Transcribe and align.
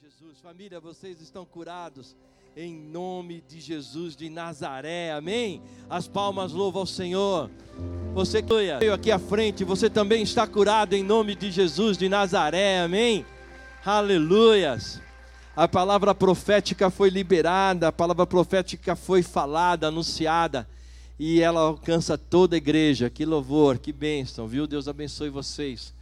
Jesus. 0.00 0.38
Família, 0.40 0.78
vocês 0.78 1.20
estão 1.20 1.44
curados 1.44 2.14
em 2.56 2.72
nome 2.72 3.42
de 3.48 3.60
Jesus 3.60 4.14
de 4.14 4.30
Nazaré. 4.30 5.10
Amém. 5.10 5.60
As 5.90 6.06
palmas 6.06 6.52
louvam 6.52 6.82
ao 6.82 6.86
Senhor. 6.86 7.50
Você 8.14 8.40
que 8.40 8.78
veio 8.78 8.94
aqui 8.94 9.10
à 9.10 9.18
frente, 9.18 9.64
você 9.64 9.90
também 9.90 10.22
está 10.22 10.46
curado 10.46 10.94
em 10.94 11.02
nome 11.02 11.34
de 11.34 11.50
Jesus 11.50 11.98
de 11.98 12.08
Nazaré. 12.08 12.80
Amém. 12.80 13.26
Aleluias. 13.84 15.00
A 15.56 15.66
palavra 15.66 16.14
profética 16.14 16.90
foi 16.90 17.10
liberada, 17.10 17.88
a 17.88 17.92
palavra 17.92 18.24
profética 18.24 18.94
foi 18.94 19.24
falada, 19.24 19.88
anunciada, 19.88 20.68
e 21.18 21.40
ela 21.40 21.62
alcança 21.62 22.16
toda 22.16 22.54
a 22.54 22.58
igreja. 22.58 23.10
Que 23.10 23.24
louvor, 23.24 23.78
que 23.78 23.92
bênção, 23.92 24.46
viu? 24.46 24.64
Deus 24.68 24.86
abençoe 24.86 25.28
vocês 25.28 25.92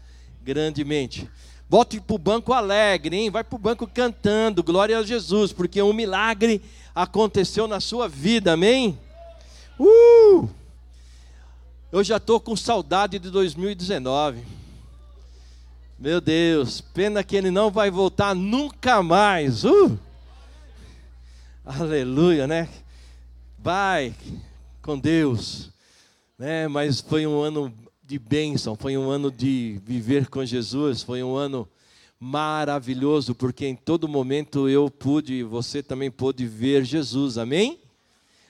grandemente. 0.43 1.29
Volte 1.69 2.01
para 2.01 2.15
o 2.15 2.19
banco 2.19 2.53
alegre, 2.53 3.17
hein? 3.17 3.31
Vai 3.31 3.43
para 3.43 3.57
o 3.57 3.59
banco 3.59 3.89
cantando, 3.89 4.63
glória 4.63 4.99
a 4.99 5.03
Jesus, 5.03 5.53
porque 5.53 5.83
um 5.83 5.93
milagre 5.93 6.63
aconteceu 6.95 7.67
na 7.67 7.81
sua 7.81 8.09
vida, 8.09 8.53
amém? 8.53 8.97
Uh! 9.79 10.49
Eu 11.91 12.05
já 12.05 12.19
estou 12.19 12.39
com 12.39 12.55
saudade 12.55 13.19
de 13.19 13.31
2019. 13.31 14.45
Meu 15.99 16.21
Deus, 16.21 16.81
pena 16.81 17.25
que 17.25 17.35
ele 17.35 17.51
não 17.51 17.71
vai 17.71 17.91
voltar 17.91 18.35
nunca 18.35 19.03
mais. 19.03 19.65
Uh! 19.65 19.99
Aleluia, 21.65 22.47
né? 22.47 22.69
Vai 23.59 24.15
com 24.81 24.97
Deus, 24.97 25.71
né? 26.39 26.69
Mas 26.69 27.01
foi 27.01 27.27
um 27.27 27.41
ano 27.41 27.75
de 28.07 28.19
bênção, 28.21 28.77
foi 28.77 28.97
um 28.97 29.11
ano 29.11 29.33
de 29.33 29.81
viver 29.85 30.29
com 30.29 30.45
Jesus, 30.45 31.03
foi 31.03 31.25
um 31.25 31.35
ano 31.35 31.69
maravilhoso, 32.21 33.35
porque 33.35 33.67
em 33.67 33.75
todo 33.75 34.07
momento 34.07 34.69
eu 34.69 34.89
pude, 34.89 35.43
você 35.43 35.83
também 35.83 36.09
pôde 36.09 36.47
ver 36.47 36.85
Jesus, 36.85 37.37
amém? 37.37 37.81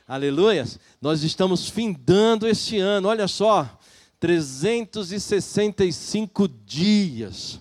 Aleluias! 0.07 0.79
Nós 1.01 1.23
estamos 1.23 1.71
findando 1.71 2.47
este 2.47 2.79
ano, 2.79 3.09
olha 3.09 3.27
só, 3.27 3.79
365 4.21 6.47
dias. 6.47 7.59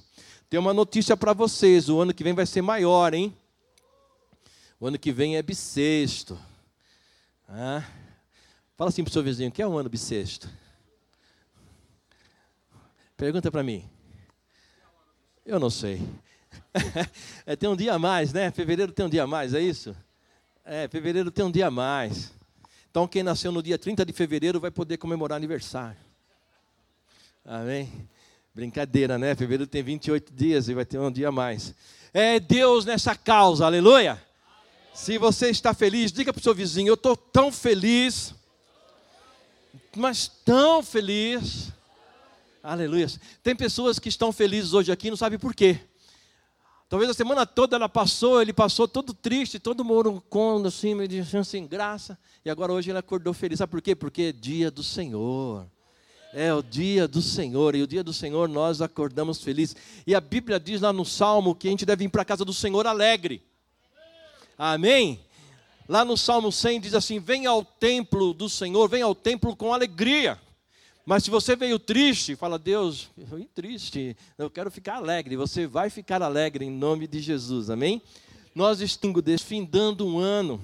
Tem 0.49 0.59
uma 0.59 0.73
notícia 0.73 1.15
para 1.15 1.31
vocês: 1.31 1.87
o 1.87 2.01
ano 2.01 2.13
que 2.13 2.25
vem 2.25 2.33
vai 2.33 2.45
ser 2.45 2.61
maior, 2.61 3.13
hein? 3.13 3.33
O 4.81 4.87
ano 4.87 4.99
que 4.99 5.13
vem 5.13 5.37
é 5.37 5.41
bissexto. 5.41 6.37
Ah. 7.47 7.85
Fala 8.75 8.89
assim 8.89 9.01
para 9.01 9.11
o 9.11 9.13
seu 9.13 9.23
vizinho: 9.23 9.49
que 9.49 9.61
é 9.61 9.67
um 9.67 9.77
ano 9.77 9.89
bissexto? 9.89 10.49
Pergunta 13.17 13.49
para 13.49 13.63
mim. 13.63 13.89
Eu 15.45 15.59
não 15.59 15.69
sei. 15.69 16.01
é, 17.45 17.55
tem 17.55 17.69
um 17.69 17.75
dia 17.75 17.93
a 17.93 17.99
mais, 17.99 18.33
né? 18.33 18.51
Fevereiro 18.51 18.91
tem 18.91 19.05
um 19.05 19.09
dia 19.09 19.23
a 19.23 19.27
mais, 19.27 19.53
é 19.53 19.61
isso? 19.61 19.95
É, 20.65 20.87
fevereiro 20.87 21.31
tem 21.31 21.45
um 21.45 21.51
dia 21.51 21.67
a 21.67 21.71
mais. 21.71 22.33
Então, 22.91 23.07
quem 23.07 23.23
nasceu 23.23 23.51
no 23.51 23.63
dia 23.63 23.77
30 23.77 24.05
de 24.05 24.11
fevereiro 24.11 24.59
vai 24.59 24.71
poder 24.71 24.97
comemorar 24.97 25.37
aniversário. 25.37 25.97
Amém? 27.45 27.91
Brincadeira, 28.53 29.17
né? 29.17 29.35
Fevereiro 29.35 29.67
tem 29.67 29.83
28 29.83 30.33
dias 30.33 30.67
e 30.67 30.73
vai 30.73 30.85
ter 30.85 30.97
um 30.97 31.11
dia 31.11 31.29
a 31.29 31.31
mais. 31.31 31.73
É 32.13 32.39
Deus 32.39 32.85
nessa 32.85 33.15
causa, 33.15 33.65
aleluia. 33.65 34.21
Se 34.93 35.17
você 35.17 35.49
está 35.49 35.73
feliz, 35.73 36.11
diga 36.11 36.33
para 36.33 36.39
o 36.39 36.43
seu 36.43 36.55
vizinho: 36.55 36.89
Eu 36.89 36.93
estou 36.95 37.15
tão 37.15 37.51
feliz, 37.51 38.33
mas 39.95 40.27
tão 40.27 40.81
feliz 40.81 41.73
Aleluia. 42.67 43.05
Tem 43.43 43.55
pessoas 43.55 43.99
que 43.99 44.09
estão 44.09 44.31
felizes 44.31 44.73
hoje 44.73 44.91
aqui 44.91 45.05
e 45.05 45.09
não 45.11 45.17
sabem 45.17 45.37
por 45.37 45.53
quê. 45.53 45.79
Talvez 46.89 47.11
a 47.11 47.13
semana 47.13 47.45
toda 47.45 47.75
ela 47.75 47.87
passou, 47.87 48.41
ele 48.41 48.51
passou 48.51 48.87
todo 48.87 49.13
triste, 49.13 49.59
todo 49.59 49.85
morocondo, 49.85 50.67
assim, 50.67 50.95
meio 50.95 51.07
de 51.07 51.45
sem 51.45 51.67
graça. 51.67 52.17
E 52.43 52.49
agora 52.49 52.73
hoje 52.73 52.89
ele 52.89 52.97
acordou 52.97 53.35
feliz. 53.35 53.59
Sabe 53.59 53.69
por 53.69 53.83
quê? 53.83 53.95
Porque 53.95 54.23
é 54.23 54.31
dia 54.31 54.71
do 54.71 54.81
Senhor. 54.81 55.67
É 56.33 56.51
o 56.55 56.63
dia 56.63 57.07
do 57.07 57.21
Senhor. 57.21 57.75
E 57.75 57.83
o 57.83 57.87
dia 57.87 58.03
do 58.03 58.11
Senhor 58.11 58.49
nós 58.49 58.81
acordamos 58.81 59.43
felizes. 59.43 59.75
E 60.07 60.15
a 60.15 60.19
Bíblia 60.19 60.59
diz 60.59 60.81
lá 60.81 60.91
no 60.91 61.05
Salmo 61.05 61.53
que 61.53 61.67
a 61.67 61.71
gente 61.71 61.85
deve 61.85 62.05
ir 62.05 62.09
para 62.09 62.23
a 62.23 62.25
casa 62.25 62.43
do 62.43 62.53
Senhor 62.53 62.87
alegre. 62.87 63.43
Amém? 64.57 65.19
Lá 65.87 66.03
no 66.03 66.17
Salmo 66.17 66.51
100 66.51 66.81
diz 66.81 66.93
assim: 66.95 67.19
Venha 67.19 67.51
ao 67.51 67.63
templo 67.63 68.33
do 68.33 68.49
Senhor, 68.49 68.89
venha 68.89 69.05
ao 69.05 69.13
templo 69.13 69.55
com 69.55 69.71
alegria. 69.71 70.39
Mas 71.05 71.23
se 71.23 71.29
você 71.29 71.55
veio 71.55 71.77
triste, 71.77 72.35
fala, 72.35 72.57
Deus, 72.57 73.11
eu 73.15 73.37
vim 73.37 73.47
triste, 73.53 74.17
eu 74.39 74.49
quero 74.49 74.71
ficar 74.71 74.95
alegre. 74.95 75.37
Você 75.37 75.67
vai 75.67 75.87
ficar 75.87 76.23
alegre 76.23 76.65
em 76.65 76.71
nome 76.71 77.05
de 77.05 77.19
Jesus, 77.19 77.69
amém? 77.69 78.01
Nós 78.55 78.81
estamos 78.81 79.21
desfindando 79.21 80.07
um 80.07 80.17
ano, 80.17 80.59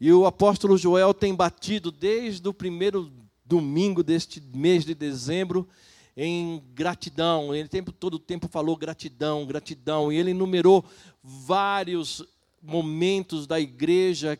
e 0.00 0.10
o 0.10 0.24
apóstolo 0.24 0.78
Joel 0.78 1.12
tem 1.12 1.34
batido 1.34 1.92
desde 1.92 2.48
o 2.48 2.54
primeiro 2.54 3.12
domingo 3.44 4.02
deste 4.02 4.40
mês 4.54 4.82
de 4.82 4.94
dezembro 4.94 5.68
em 6.16 6.62
gratidão. 6.74 7.54
Ele 7.54 7.68
tempo, 7.68 7.92
todo 7.92 8.14
o 8.14 8.18
tempo 8.18 8.48
falou 8.48 8.74
gratidão, 8.78 9.44
gratidão, 9.44 10.10
e 10.10 10.16
ele 10.16 10.30
enumerou 10.30 10.82
vários 11.22 12.24
momentos 12.62 13.46
da 13.46 13.60
igreja 13.60 14.38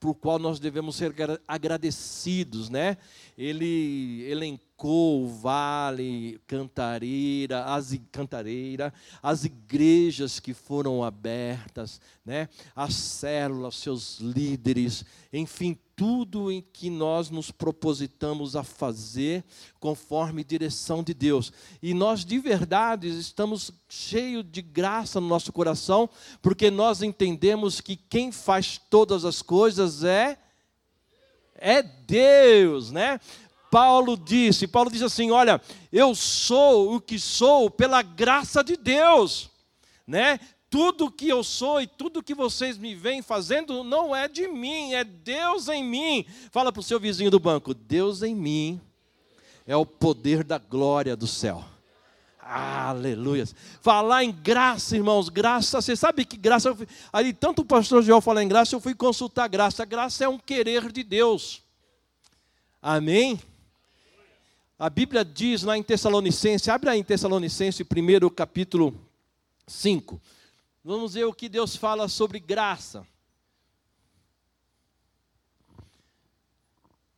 por 0.00 0.14
qual 0.14 0.38
nós 0.38 0.60
devemos 0.60 0.96
ser 0.96 1.12
agradecidos, 1.46 2.70
né? 2.70 2.96
Ele 3.38 4.26
elencou 4.28 5.22
o 5.22 5.28
Vale, 5.28 6.40
Cantareira, 6.44 7.66
as, 7.66 7.96
Cantareira, 8.10 8.92
as 9.22 9.44
igrejas 9.44 10.40
que 10.40 10.52
foram 10.52 11.04
abertas, 11.04 12.00
né? 12.26 12.48
as 12.74 12.94
células, 12.94 13.76
seus 13.76 14.18
líderes, 14.18 15.04
enfim, 15.32 15.78
tudo 15.94 16.50
em 16.50 16.60
que 16.72 16.90
nós 16.90 17.30
nos 17.30 17.52
propositamos 17.52 18.56
a 18.56 18.64
fazer 18.64 19.44
conforme 19.78 20.42
direção 20.42 21.04
de 21.04 21.14
Deus. 21.14 21.52
E 21.80 21.94
nós 21.94 22.24
de 22.24 22.40
verdade 22.40 23.06
estamos 23.08 23.70
cheios 23.88 24.44
de 24.50 24.62
graça 24.62 25.20
no 25.20 25.28
nosso 25.28 25.52
coração, 25.52 26.10
porque 26.42 26.72
nós 26.72 27.02
entendemos 27.02 27.80
que 27.80 27.94
quem 27.94 28.32
faz 28.32 28.80
todas 28.90 29.24
as 29.24 29.42
coisas 29.42 30.02
é 30.02 30.38
é 31.58 31.82
Deus, 31.82 32.90
né? 32.90 33.20
Paulo 33.70 34.16
disse. 34.16 34.66
Paulo 34.66 34.90
diz 34.90 35.02
assim: 35.02 35.30
Olha, 35.30 35.60
eu 35.92 36.14
sou 36.14 36.94
o 36.94 37.00
que 37.00 37.18
sou 37.18 37.70
pela 37.70 38.02
graça 38.02 38.62
de 38.64 38.76
Deus, 38.76 39.50
né? 40.06 40.40
Tudo 40.70 41.10
que 41.10 41.28
eu 41.28 41.42
sou 41.42 41.80
e 41.80 41.86
tudo 41.86 42.22
que 42.22 42.34
vocês 42.34 42.76
me 42.76 42.94
veem 42.94 43.22
fazendo 43.22 43.82
não 43.82 44.14
é 44.14 44.28
de 44.28 44.46
mim, 44.46 44.92
é 44.92 45.02
Deus 45.02 45.68
em 45.68 45.82
mim. 45.82 46.26
Fala 46.50 46.70
para 46.70 46.80
o 46.80 46.82
seu 46.82 47.00
vizinho 47.00 47.30
do 47.30 47.40
banco: 47.40 47.72
Deus 47.72 48.22
em 48.22 48.34
mim 48.34 48.80
é 49.66 49.76
o 49.76 49.86
poder 49.86 50.44
da 50.44 50.58
glória 50.58 51.16
do 51.16 51.26
céu. 51.26 51.64
Aleluia. 52.50 53.46
Falar 53.82 54.24
em 54.24 54.32
graça, 54.32 54.96
irmãos, 54.96 55.28
graça, 55.28 55.82
você 55.82 55.94
sabe 55.94 56.24
que 56.24 56.34
graça. 56.34 56.74
Ali, 57.12 57.34
tanto 57.34 57.60
o 57.60 57.64
pastor 57.64 58.02
Joel 58.02 58.22
fala 58.22 58.42
em 58.42 58.48
graça, 58.48 58.74
eu 58.74 58.80
fui 58.80 58.94
consultar 58.94 59.46
graça. 59.48 59.84
Graça 59.84 60.24
é 60.24 60.28
um 60.28 60.38
querer 60.38 60.90
de 60.90 61.02
Deus. 61.02 61.62
Amém? 62.80 63.38
A 64.78 64.88
Bíblia 64.88 65.26
diz 65.26 65.62
lá 65.62 65.76
em 65.76 65.82
Tessalonicense, 65.82 66.70
abre 66.70 66.88
aí 66.88 66.98
em 66.98 67.04
Tessalonicense, 67.04 67.84
primeiro 67.84 68.30
capítulo 68.30 68.98
5. 69.66 70.18
Vamos 70.82 71.12
ver 71.14 71.24
o 71.24 71.34
que 71.34 71.50
Deus 71.50 71.76
fala 71.76 72.08
sobre 72.08 72.40
graça. 72.40 73.06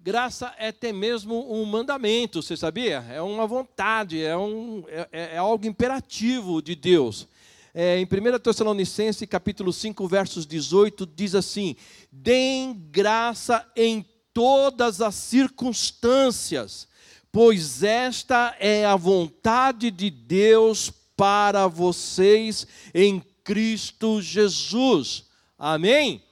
Graça 0.02 0.54
é 0.56 0.68
até 0.68 0.94
mesmo 0.94 1.52
um 1.52 1.62
mandamento, 1.66 2.40
você 2.40 2.56
sabia? 2.56 3.04
É 3.10 3.20
uma 3.20 3.46
vontade, 3.46 4.24
é, 4.24 4.34
um, 4.34 4.82
é, 4.88 5.34
é 5.34 5.36
algo 5.36 5.66
imperativo 5.66 6.62
de 6.62 6.74
Deus. 6.74 7.28
É, 7.74 7.98
em 7.98 8.04
1 8.04 8.38
Tessalonicense, 8.38 9.26
capítulo 9.26 9.74
5, 9.74 10.08
versos 10.08 10.46
18, 10.46 11.04
diz 11.04 11.34
assim: 11.34 11.76
Deem 12.10 12.72
graça 12.90 13.70
em 13.76 14.02
todas 14.32 15.02
as 15.02 15.14
circunstâncias, 15.16 16.88
pois 17.30 17.82
esta 17.82 18.56
é 18.58 18.86
a 18.86 18.96
vontade 18.96 19.90
de 19.90 20.08
Deus 20.08 20.90
para 21.14 21.66
vocês 21.66 22.66
em 22.94 23.22
Cristo 23.44 24.22
Jesus. 24.22 25.24
Amém? 25.58 26.22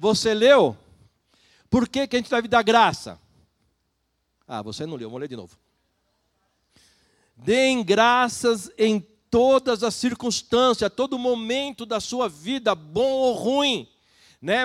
Você 0.00 0.32
leu? 0.32 0.74
Por 1.76 1.86
que, 1.86 2.06
que 2.06 2.16
a 2.16 2.18
gente 2.18 2.30
deve 2.30 2.48
dar 2.48 2.62
graça? 2.62 3.20
Ah, 4.48 4.62
você 4.62 4.86
não 4.86 4.96
leu, 4.96 5.10
vou 5.10 5.18
ler 5.18 5.28
de 5.28 5.36
novo. 5.36 5.58
Deem 7.36 7.84
graças 7.84 8.70
em 8.78 9.06
todas 9.30 9.82
as 9.82 9.94
circunstâncias, 9.94 10.90
todo 10.96 11.18
momento 11.18 11.84
da 11.84 12.00
sua 12.00 12.30
vida, 12.30 12.74
bom 12.74 13.10
ou 13.10 13.34
ruim, 13.34 13.86
né? 14.40 14.64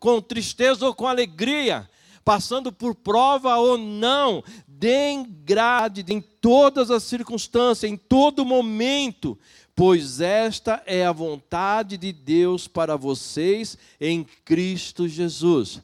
com 0.00 0.18
tristeza 0.22 0.86
ou 0.86 0.94
com 0.94 1.06
alegria, 1.06 1.90
passando 2.24 2.72
por 2.72 2.94
prova 2.94 3.58
ou 3.58 3.76
não, 3.76 4.42
deem 4.66 5.24
grade 5.24 6.06
em 6.08 6.22
todas 6.22 6.90
as 6.90 7.02
circunstâncias, 7.02 7.92
em 7.92 7.98
todo 7.98 8.46
momento, 8.46 9.38
pois 9.76 10.22
esta 10.22 10.82
é 10.86 11.04
a 11.04 11.12
vontade 11.12 11.98
de 11.98 12.14
Deus 12.14 12.66
para 12.66 12.96
vocês 12.96 13.76
em 14.00 14.24
Cristo 14.42 15.06
Jesus. 15.06 15.82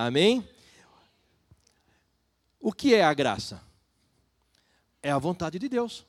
Amém? 0.00 0.48
O 2.60 2.72
que 2.72 2.94
é 2.94 3.02
a 3.02 3.12
graça? 3.12 3.60
É 5.02 5.10
a 5.10 5.18
vontade 5.18 5.58
de 5.58 5.68
Deus. 5.68 6.06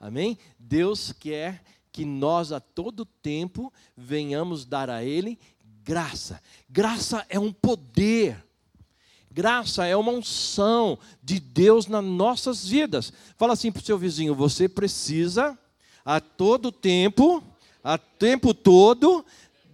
Amém? 0.00 0.38
Deus 0.58 1.12
quer 1.12 1.62
que 1.92 2.06
nós 2.06 2.52
a 2.52 2.58
todo 2.58 3.04
tempo 3.04 3.70
venhamos 3.94 4.64
dar 4.64 4.88
a 4.88 5.04
Ele 5.04 5.38
graça. 5.84 6.40
Graça 6.70 7.26
é 7.28 7.38
um 7.38 7.52
poder. 7.52 8.42
Graça 9.30 9.84
é 9.84 9.94
uma 9.94 10.12
unção 10.12 10.98
de 11.22 11.38
Deus 11.38 11.86
nas 11.88 12.02
nossas 12.02 12.66
vidas. 12.66 13.12
Fala 13.36 13.52
assim 13.52 13.70
para 13.70 13.82
o 13.82 13.84
seu 13.84 13.98
vizinho: 13.98 14.34
você 14.34 14.70
precisa 14.70 15.58
a 16.02 16.18
todo 16.18 16.72
tempo, 16.72 17.44
a 17.84 17.98
tempo 17.98 18.54
todo, 18.54 19.22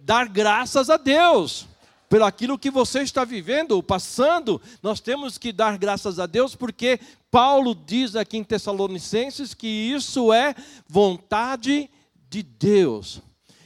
dar 0.01 0.27
graças 0.27 0.89
a 0.89 0.97
Deus 0.97 1.71
pelo 2.13 2.25
aquilo 2.25 2.59
que 2.59 2.69
você 2.69 3.01
está 3.01 3.25
vivendo, 3.25 3.81
passando, 3.81 4.61
nós 4.83 4.99
temos 4.99 5.39
que 5.39 5.51
dar 5.51 5.79
graças 5.79 6.19
a 6.19 6.27
Deus, 6.27 6.53
porque 6.53 6.99
Paulo 7.31 7.73
diz 7.73 8.15
aqui 8.15 8.37
em 8.37 8.43
Tessalonicenses 8.43 9.55
que 9.55 9.65
isso 9.65 10.31
é 10.31 10.53
vontade 10.87 11.89
de 12.29 12.43
Deus. 12.43 13.19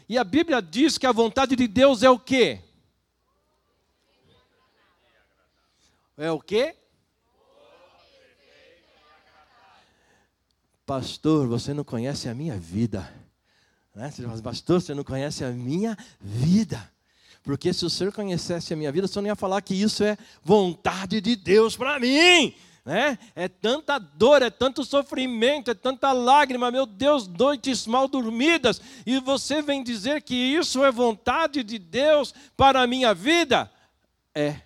E 0.08 0.18
a 0.18 0.24
Bíblia 0.24 0.62
diz 0.62 0.98
que 0.98 1.06
a 1.06 1.12
vontade 1.12 1.58
de 1.58 1.68
Deus 1.68 2.04
é 2.04 2.10
o 2.10 2.18
quê? 2.18 2.62
É 6.16 6.32
o 6.32 6.40
quê? 6.40 6.74
Pastor, 10.86 11.50
você 11.50 11.74
não 11.74 11.84
conhece 11.84 12.30
a 12.30 12.34
minha 12.34 12.58
vida. 12.58 13.14
Né? 13.94 14.10
Pastor, 14.42 14.80
você 14.80 14.94
não 14.94 15.04
conhece 15.04 15.44
a 15.44 15.50
minha 15.52 15.98
vida. 16.22 16.90
Porque 17.48 17.72
se 17.72 17.86
o 17.86 17.90
senhor 17.90 18.12
conhecesse 18.12 18.74
a 18.74 18.76
minha 18.76 18.92
vida, 18.92 19.06
o 19.06 19.08
senhor 19.08 19.22
não 19.22 19.30
ia 19.30 19.36
falar 19.36 19.62
que 19.62 19.74
isso 19.74 20.04
é 20.04 20.18
vontade 20.44 21.22
de 21.22 21.34
Deus 21.34 21.78
para 21.78 21.98
mim. 21.98 22.54
Né? 22.84 23.18
É 23.34 23.48
tanta 23.48 23.98
dor, 23.98 24.42
é 24.42 24.50
tanto 24.50 24.84
sofrimento, 24.84 25.72
é 25.72 25.74
tanta 25.74 26.12
lágrima, 26.12 26.70
meu 26.70 26.86
Deus, 26.86 27.26
noites 27.26 27.88
mal 27.88 28.10
dormidas, 28.10 28.82
e 29.06 29.18
você 29.22 29.62
vem 29.62 29.82
dizer 29.82 30.24
que 30.24 30.36
isso 30.36 30.84
é 30.84 30.92
vontade 30.92 31.64
de 31.64 31.80
Deus 31.80 32.34
para 32.58 32.82
a 32.82 32.88
minha 32.88 33.14
vida? 33.14 33.72
É. 34.36 34.60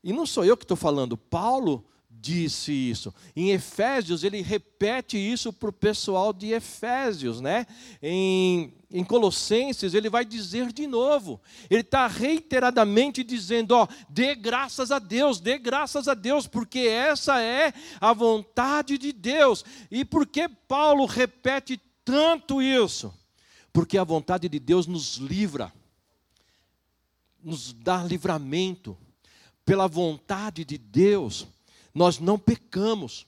E 0.00 0.12
não 0.12 0.26
sou 0.26 0.44
eu 0.44 0.56
que 0.56 0.62
estou 0.62 0.76
falando, 0.76 1.16
Paulo 1.16 1.84
disse 2.24 2.72
isso. 2.72 3.14
Em 3.36 3.50
Efésios, 3.50 4.24
ele 4.24 4.40
repete 4.40 5.18
isso 5.18 5.52
para 5.52 5.68
o 5.68 5.72
pessoal 5.72 6.32
de 6.32 6.52
Efésios, 6.52 7.38
né? 7.38 7.66
Em, 8.02 8.72
em 8.90 9.04
Colossenses, 9.04 9.92
ele 9.92 10.08
vai 10.08 10.24
dizer 10.24 10.72
de 10.72 10.86
novo. 10.86 11.38
Ele 11.68 11.82
está 11.82 12.06
reiteradamente 12.06 13.22
dizendo: 13.22 13.72
ó, 13.72 13.86
dê 14.08 14.34
graças 14.34 14.90
a 14.90 14.98
Deus, 14.98 15.38
dê 15.38 15.58
graças 15.58 16.08
a 16.08 16.14
Deus, 16.14 16.46
porque 16.46 16.78
essa 16.78 17.42
é 17.42 17.74
a 18.00 18.14
vontade 18.14 18.96
de 18.96 19.12
Deus. 19.12 19.62
E 19.90 20.02
por 20.02 20.26
que 20.26 20.48
Paulo 20.48 21.04
repete 21.04 21.78
tanto 22.02 22.62
isso? 22.62 23.12
Porque 23.70 23.98
a 23.98 24.04
vontade 24.04 24.48
de 24.48 24.58
Deus 24.58 24.86
nos 24.86 25.16
livra, 25.16 25.70
nos 27.42 27.74
dá 27.74 28.02
livramento. 28.02 28.96
Pela 29.66 29.88
vontade 29.88 30.62
de 30.62 30.76
Deus, 30.76 31.46
nós 31.94 32.18
não 32.18 32.38
pecamos. 32.38 33.26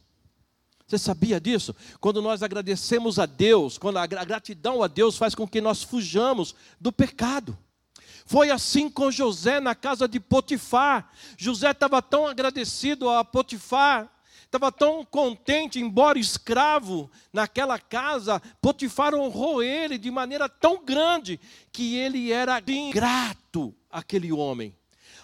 Você 0.87 0.99
sabia 0.99 1.41
disso? 1.41 1.75
Quando 2.01 2.21
nós 2.21 2.43
agradecemos 2.43 3.19
a 3.19 3.27
Deus, 3.27 3.79
quando 3.79 3.99
a 3.99 4.07
gratidão 4.07 4.83
a 4.83 4.87
Deus 4.87 5.17
faz 5.17 5.35
com 5.35 5.47
que 5.47 5.61
nós 5.61 5.83
fujamos 5.83 6.55
do 6.81 6.93
pecado. 6.93 7.57
Foi 8.25 8.51
assim 8.51 8.91
com 8.91 9.11
José 9.11 9.61
na 9.61 9.75
casa 9.75 10.09
de 10.09 10.19
Potifar. 10.19 11.11
José 11.37 11.71
estava 11.71 12.03
tão 12.03 12.27
agradecido 12.27 13.09
a 13.09 13.25
Potifar, 13.25 14.13
estava 14.45 14.73
tão 14.73 15.05
contente, 15.05 15.81
embora 15.81 16.19
escravo 16.19 17.11
naquela 17.33 17.79
casa, 17.79 18.41
Potifar 18.61 19.15
honrou 19.15 19.63
ele 19.63 19.97
de 19.97 20.11
maneira 20.11 20.49
tão 20.49 20.85
grande 20.85 21.39
que 21.71 21.97
ele 21.97 22.33
era 22.33 22.61
ingrato 22.67 23.75
aquele 23.91 24.33
homem 24.33 24.75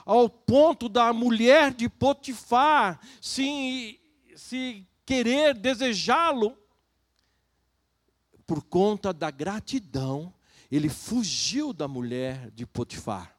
ao 0.04 0.28
ponto 0.28 0.88
da 0.88 1.12
mulher 1.12 1.72
de 1.72 1.88
Potifar 1.88 3.00
se, 3.20 4.00
se 4.36 4.86
querer 5.04 5.54
desejá-lo, 5.54 6.56
por 8.46 8.62
conta 8.62 9.12
da 9.12 9.30
gratidão, 9.30 10.34
ele 10.70 10.88
fugiu 10.88 11.72
da 11.72 11.86
mulher 11.86 12.50
de 12.50 12.66
Potifar. 12.66 13.36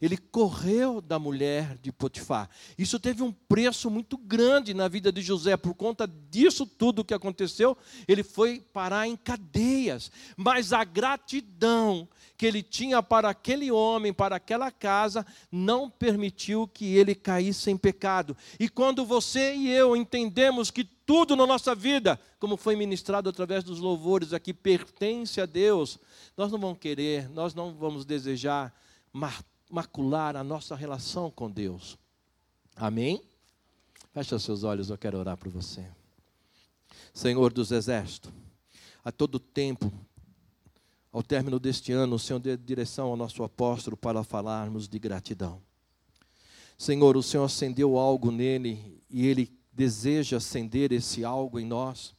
Ele 0.00 0.16
correu 0.16 1.00
da 1.00 1.18
mulher 1.18 1.76
de 1.78 1.90
Potifar. 1.90 2.48
Isso 2.78 3.00
teve 3.00 3.22
um 3.22 3.32
preço 3.32 3.90
muito 3.90 4.16
grande 4.16 4.72
na 4.72 4.86
vida 4.86 5.10
de 5.10 5.20
José. 5.20 5.56
Por 5.56 5.74
conta 5.74 6.08
disso 6.30 6.64
tudo 6.64 7.04
que 7.04 7.14
aconteceu, 7.14 7.76
ele 8.06 8.22
foi 8.22 8.60
parar 8.60 9.08
em 9.08 9.16
cadeias. 9.16 10.10
Mas 10.36 10.72
a 10.72 10.84
gratidão 10.84 12.08
que 12.36 12.46
ele 12.46 12.62
tinha 12.62 13.02
para 13.02 13.28
aquele 13.28 13.72
homem, 13.72 14.12
para 14.12 14.36
aquela 14.36 14.70
casa, 14.70 15.26
não 15.50 15.90
permitiu 15.90 16.68
que 16.68 16.96
ele 16.96 17.12
caísse 17.12 17.68
em 17.68 17.76
pecado. 17.76 18.36
E 18.60 18.68
quando 18.68 19.04
você 19.04 19.56
e 19.56 19.68
eu 19.68 19.96
entendemos 19.96 20.70
que 20.70 20.84
tudo 20.84 21.34
na 21.34 21.44
nossa 21.44 21.74
vida, 21.74 22.20
como 22.38 22.56
foi 22.56 22.76
ministrado 22.76 23.28
através 23.28 23.64
dos 23.64 23.80
louvores 23.80 24.32
aqui, 24.32 24.54
pertence 24.54 25.40
a 25.40 25.46
Deus, 25.46 25.98
nós 26.36 26.52
não 26.52 26.60
vamos 26.60 26.78
querer, 26.78 27.28
nós 27.30 27.54
não 27.54 27.74
vamos 27.74 28.04
desejar 28.04 28.72
macular 29.70 30.36
a 30.36 30.44
nossa 30.44 30.74
relação 30.74 31.30
com 31.30 31.50
Deus. 31.50 31.98
Amém? 32.74 33.22
Feche 34.12 34.34
os 34.34 34.42
seus 34.42 34.64
olhos, 34.64 34.90
eu 34.90 34.98
quero 34.98 35.18
orar 35.18 35.36
por 35.36 35.48
você. 35.48 35.84
Senhor 37.12 37.52
dos 37.52 37.70
Exércitos, 37.72 38.32
a 39.04 39.12
todo 39.12 39.38
tempo 39.38 39.92
ao 41.12 41.22
término 41.22 41.58
deste 41.58 41.92
ano, 41.92 42.16
o 42.16 42.18
Senhor 42.18 42.38
dê 42.38 42.56
direção 42.56 43.08
ao 43.08 43.16
nosso 43.16 43.42
apóstolo 43.42 43.96
para 43.96 44.22
falarmos 44.22 44.86
de 44.86 44.98
gratidão. 44.98 45.60
Senhor, 46.76 47.16
o 47.16 47.22
Senhor 47.22 47.44
acendeu 47.44 47.98
algo 47.98 48.30
nele 48.30 49.02
e 49.10 49.26
ele 49.26 49.50
deseja 49.72 50.36
acender 50.36 50.92
esse 50.92 51.24
algo 51.24 51.58
em 51.58 51.66
nós. 51.66 52.14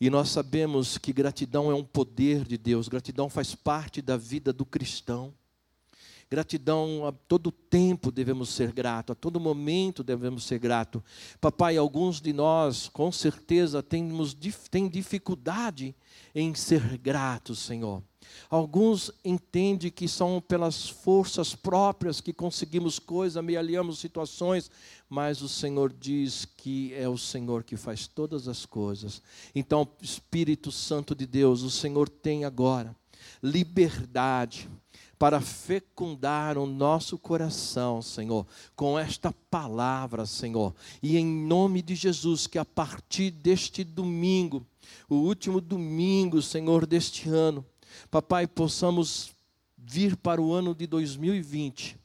E 0.00 0.10
nós 0.10 0.30
sabemos 0.30 0.98
que 0.98 1.12
gratidão 1.12 1.70
é 1.70 1.74
um 1.74 1.84
poder 1.84 2.44
de 2.44 2.58
Deus, 2.58 2.88
gratidão 2.88 3.28
faz 3.28 3.54
parte 3.54 4.02
da 4.02 4.16
vida 4.16 4.52
do 4.52 4.64
cristão. 4.64 5.32
Gratidão 6.30 7.04
a 7.04 7.10
todo 7.10 7.50
tempo 7.50 8.12
devemos 8.12 8.50
ser 8.50 8.70
grato, 8.70 9.10
a 9.10 9.16
todo 9.16 9.40
momento 9.40 10.04
devemos 10.04 10.44
ser 10.44 10.60
grato. 10.60 11.02
Papai, 11.40 11.76
alguns 11.76 12.20
de 12.20 12.32
nós 12.32 12.88
com 12.88 13.10
certeza 13.10 13.82
temos 13.82 14.36
tem 14.70 14.88
dificuldade 14.88 15.92
em 16.32 16.54
ser 16.54 16.96
gratos, 16.98 17.58
Senhor. 17.58 18.00
Alguns 18.48 19.10
entendem 19.24 19.90
que 19.90 20.06
são 20.06 20.40
pelas 20.40 20.88
forças 20.88 21.56
próprias 21.56 22.20
que 22.20 22.32
conseguimos 22.32 23.00
coisas, 23.00 23.36
amealhamos 23.36 23.98
situações, 23.98 24.70
mas 25.08 25.42
o 25.42 25.48
Senhor 25.48 25.92
diz 25.92 26.44
que 26.44 26.94
é 26.94 27.08
o 27.08 27.18
Senhor 27.18 27.64
que 27.64 27.76
faz 27.76 28.06
todas 28.06 28.46
as 28.46 28.64
coisas. 28.64 29.20
Então, 29.52 29.88
Espírito 30.00 30.70
Santo 30.70 31.12
de 31.12 31.26
Deus, 31.26 31.62
o 31.62 31.70
Senhor 31.70 32.08
tem 32.08 32.44
agora 32.44 32.94
liberdade 33.42 34.68
para 35.20 35.38
fecundar 35.38 36.56
o 36.56 36.64
nosso 36.64 37.18
coração, 37.18 38.00
Senhor, 38.00 38.46
com 38.74 38.98
esta 38.98 39.30
palavra, 39.50 40.24
Senhor. 40.24 40.74
E 41.02 41.18
em 41.18 41.26
nome 41.26 41.82
de 41.82 41.94
Jesus, 41.94 42.46
que 42.46 42.58
a 42.58 42.64
partir 42.64 43.30
deste 43.30 43.84
domingo, 43.84 44.66
o 45.10 45.16
último 45.16 45.60
domingo, 45.60 46.40
Senhor, 46.40 46.86
deste 46.86 47.28
ano, 47.28 47.62
papai, 48.10 48.46
possamos 48.46 49.30
vir 49.76 50.16
para 50.16 50.40
o 50.40 50.54
ano 50.54 50.74
de 50.74 50.86
2020 50.86 51.99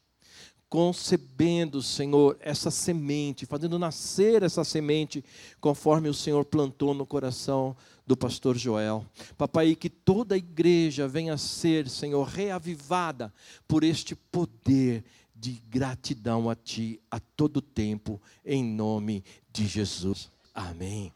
concebendo, 0.75 1.81
Senhor, 1.81 2.37
essa 2.41 2.69
semente, 2.69 3.45
fazendo 3.45 3.79
nascer 3.79 4.43
essa 4.43 4.61
semente, 4.65 5.23
conforme 5.61 6.09
o 6.09 6.13
Senhor 6.13 6.43
plantou 6.43 6.93
no 6.93 7.05
coração 7.05 7.77
do 8.05 8.17
pastor 8.17 8.57
Joel. 8.57 9.05
Papai, 9.37 9.73
que 9.73 9.89
toda 9.89 10.35
a 10.35 10.37
igreja 10.37 11.07
venha 11.07 11.35
a 11.35 11.37
ser, 11.37 11.87
Senhor, 11.87 12.27
reavivada 12.27 13.33
por 13.65 13.85
este 13.85 14.17
poder 14.17 15.05
de 15.33 15.63
gratidão 15.69 16.49
a 16.49 16.55
Ti 16.55 16.99
a 17.09 17.21
todo 17.21 17.61
tempo, 17.61 18.21
em 18.45 18.61
nome 18.61 19.23
de 19.53 19.67
Jesus. 19.67 20.29
Amém. 20.53 21.09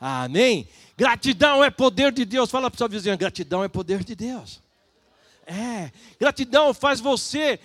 Amém. 0.00 0.66
Gratidão 0.96 1.62
é 1.62 1.70
poder 1.70 2.12
de 2.12 2.24
Deus. 2.24 2.50
Fala 2.50 2.70
para 2.70 2.76
o 2.76 2.78
seu 2.78 2.88
vizinho: 2.88 3.18
gratidão 3.18 3.62
é 3.62 3.68
poder 3.68 4.04
de 4.04 4.14
Deus. 4.14 4.62
É, 5.46 5.92
gratidão 6.18 6.72
faz 6.72 6.98
você 6.98 7.60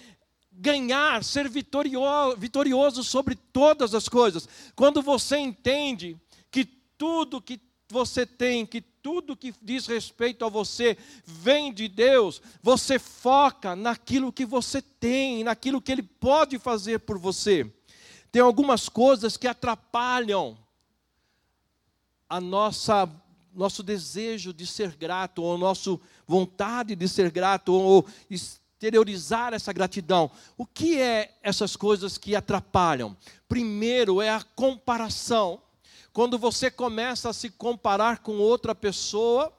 ganhar, 0.58 1.24
ser 1.24 1.48
vitorioso, 1.50 3.04
sobre 3.04 3.36
todas 3.36 3.94
as 3.94 4.10
coisas. 4.10 4.50
Quando 4.76 5.02
você 5.02 5.38
entende 5.38 6.18
que 6.50 6.66
tudo 6.66 7.42
que 7.42 7.62
você 7.90 8.26
tem, 8.26 8.66
que 8.66 8.82
tudo 8.82 9.38
que 9.38 9.54
diz 9.62 9.88
respeito 9.88 10.44
a 10.44 10.50
você 10.50 10.98
vem 11.24 11.72
de 11.72 11.88
Deus, 11.88 12.42
você 12.62 13.00
foca 13.00 13.76
naquilo 13.76 14.34
que 14.34 14.46
você 14.46 14.82
tem, 14.82 15.44
naquilo 15.44 15.82
que 15.82 15.92
Ele 15.92 16.04
pode 16.04 16.60
fazer 16.60 17.00
por 17.00 17.18
você. 17.18 17.72
Tem 18.32 18.42
algumas 18.42 18.90
coisas 18.90 19.38
que 19.38 19.48
atrapalham 19.48 20.58
a 22.28 22.42
nossa 22.42 23.10
nosso 23.54 23.82
desejo 23.82 24.54
de 24.54 24.68
ser 24.68 24.96
grato, 24.96 25.42
ou 25.42 25.58
nossa 25.58 26.00
vontade 26.28 26.96
de 26.96 27.08
ser 27.08 27.32
grato, 27.32 27.74
ou 27.74 28.06
exteriorizar 28.78 29.56
essa 29.56 29.74
gratidão. 29.74 30.30
O 30.56 30.64
que 30.64 31.00
é 31.00 31.36
essas 31.42 31.76
coisas 31.76 32.16
que 32.16 32.36
atrapalham? 32.36 33.18
Primeiro 33.50 34.22
é 34.22 34.30
a 34.30 34.44
comparação. 34.44 35.60
Quando 36.14 36.38
você 36.38 36.70
começa 36.70 37.30
a 37.30 37.34
se 37.34 37.50
comparar 37.50 38.20
com 38.20 38.38
outra 38.38 38.76
pessoa, 38.76 39.52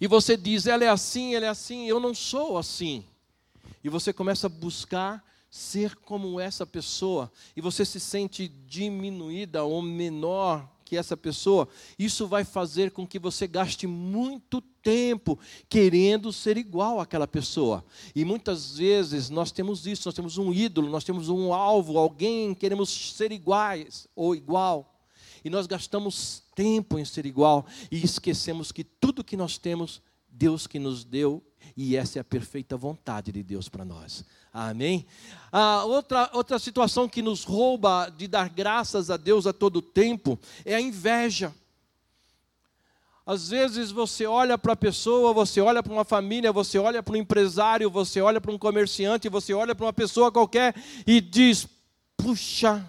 e 0.00 0.06
você 0.08 0.36
diz, 0.36 0.66
ela 0.66 0.84
é 0.84 0.88
assim, 0.88 1.36
ela 1.36 1.46
é 1.46 1.48
assim, 1.48 1.86
eu 1.86 2.00
não 2.00 2.12
sou 2.12 2.58
assim. 2.58 3.04
E 3.82 3.88
você 3.88 4.12
começa 4.12 4.48
a 4.48 4.50
buscar 4.50 5.24
ser 5.48 5.94
como 5.94 6.40
essa 6.40 6.66
pessoa, 6.66 7.32
e 7.54 7.60
você 7.60 7.84
se 7.84 8.00
sente 8.00 8.48
diminuída 8.48 9.62
ou 9.62 9.80
menor 9.80 10.68
que 10.86 10.96
essa 10.96 11.16
pessoa, 11.16 11.68
isso 11.98 12.28
vai 12.28 12.44
fazer 12.44 12.92
com 12.92 13.04
que 13.04 13.18
você 13.18 13.46
gaste 13.48 13.88
muito 13.88 14.60
tempo 14.60 15.36
querendo 15.68 16.32
ser 16.32 16.56
igual 16.56 17.00
àquela 17.00 17.26
pessoa. 17.26 17.84
E 18.14 18.24
muitas 18.24 18.78
vezes 18.78 19.28
nós 19.28 19.50
temos 19.50 19.84
isso, 19.84 20.06
nós 20.06 20.14
temos 20.14 20.38
um 20.38 20.52
ídolo, 20.52 20.88
nós 20.88 21.02
temos 21.02 21.28
um 21.28 21.52
alvo, 21.52 21.98
alguém 21.98 22.54
queremos 22.54 22.88
ser 22.88 23.32
iguais 23.32 24.06
ou 24.14 24.32
igual. 24.32 25.02
E 25.44 25.50
nós 25.50 25.66
gastamos 25.66 26.44
tempo 26.54 26.98
em 27.00 27.04
ser 27.04 27.26
igual 27.26 27.66
e 27.90 28.02
esquecemos 28.04 28.70
que 28.70 28.84
tudo 28.84 29.24
que 29.24 29.36
nós 29.36 29.58
temos, 29.58 30.00
Deus 30.38 30.66
que 30.66 30.78
nos 30.78 31.02
deu, 31.04 31.42
e 31.76 31.96
essa 31.96 32.18
é 32.18 32.20
a 32.20 32.24
perfeita 32.24 32.76
vontade 32.76 33.32
de 33.32 33.42
Deus 33.42 33.68
para 33.68 33.84
nós. 33.84 34.24
Amém? 34.52 35.06
Ah, 35.50 35.84
outra, 35.84 36.30
outra 36.32 36.58
situação 36.58 37.08
que 37.08 37.22
nos 37.22 37.42
rouba 37.42 38.08
de 38.10 38.28
dar 38.28 38.48
graças 38.48 39.10
a 39.10 39.16
Deus 39.16 39.46
a 39.46 39.52
todo 39.52 39.80
tempo 39.80 40.38
é 40.64 40.74
a 40.74 40.80
inveja. 40.80 41.54
Às 43.24 43.48
vezes 43.48 43.90
você 43.90 44.24
olha 44.26 44.56
para 44.56 44.74
a 44.74 44.76
pessoa, 44.76 45.32
você 45.32 45.60
olha 45.60 45.82
para 45.82 45.92
uma 45.92 46.04
família, 46.04 46.52
você 46.52 46.78
olha 46.78 47.02
para 47.02 47.14
um 47.14 47.16
empresário, 47.16 47.90
você 47.90 48.20
olha 48.20 48.40
para 48.40 48.52
um 48.52 48.58
comerciante, 48.58 49.28
você 49.28 49.52
olha 49.52 49.74
para 49.74 49.86
uma 49.86 49.92
pessoa 49.92 50.30
qualquer 50.30 50.74
e 51.06 51.20
diz: 51.20 51.66
puxa, 52.16 52.86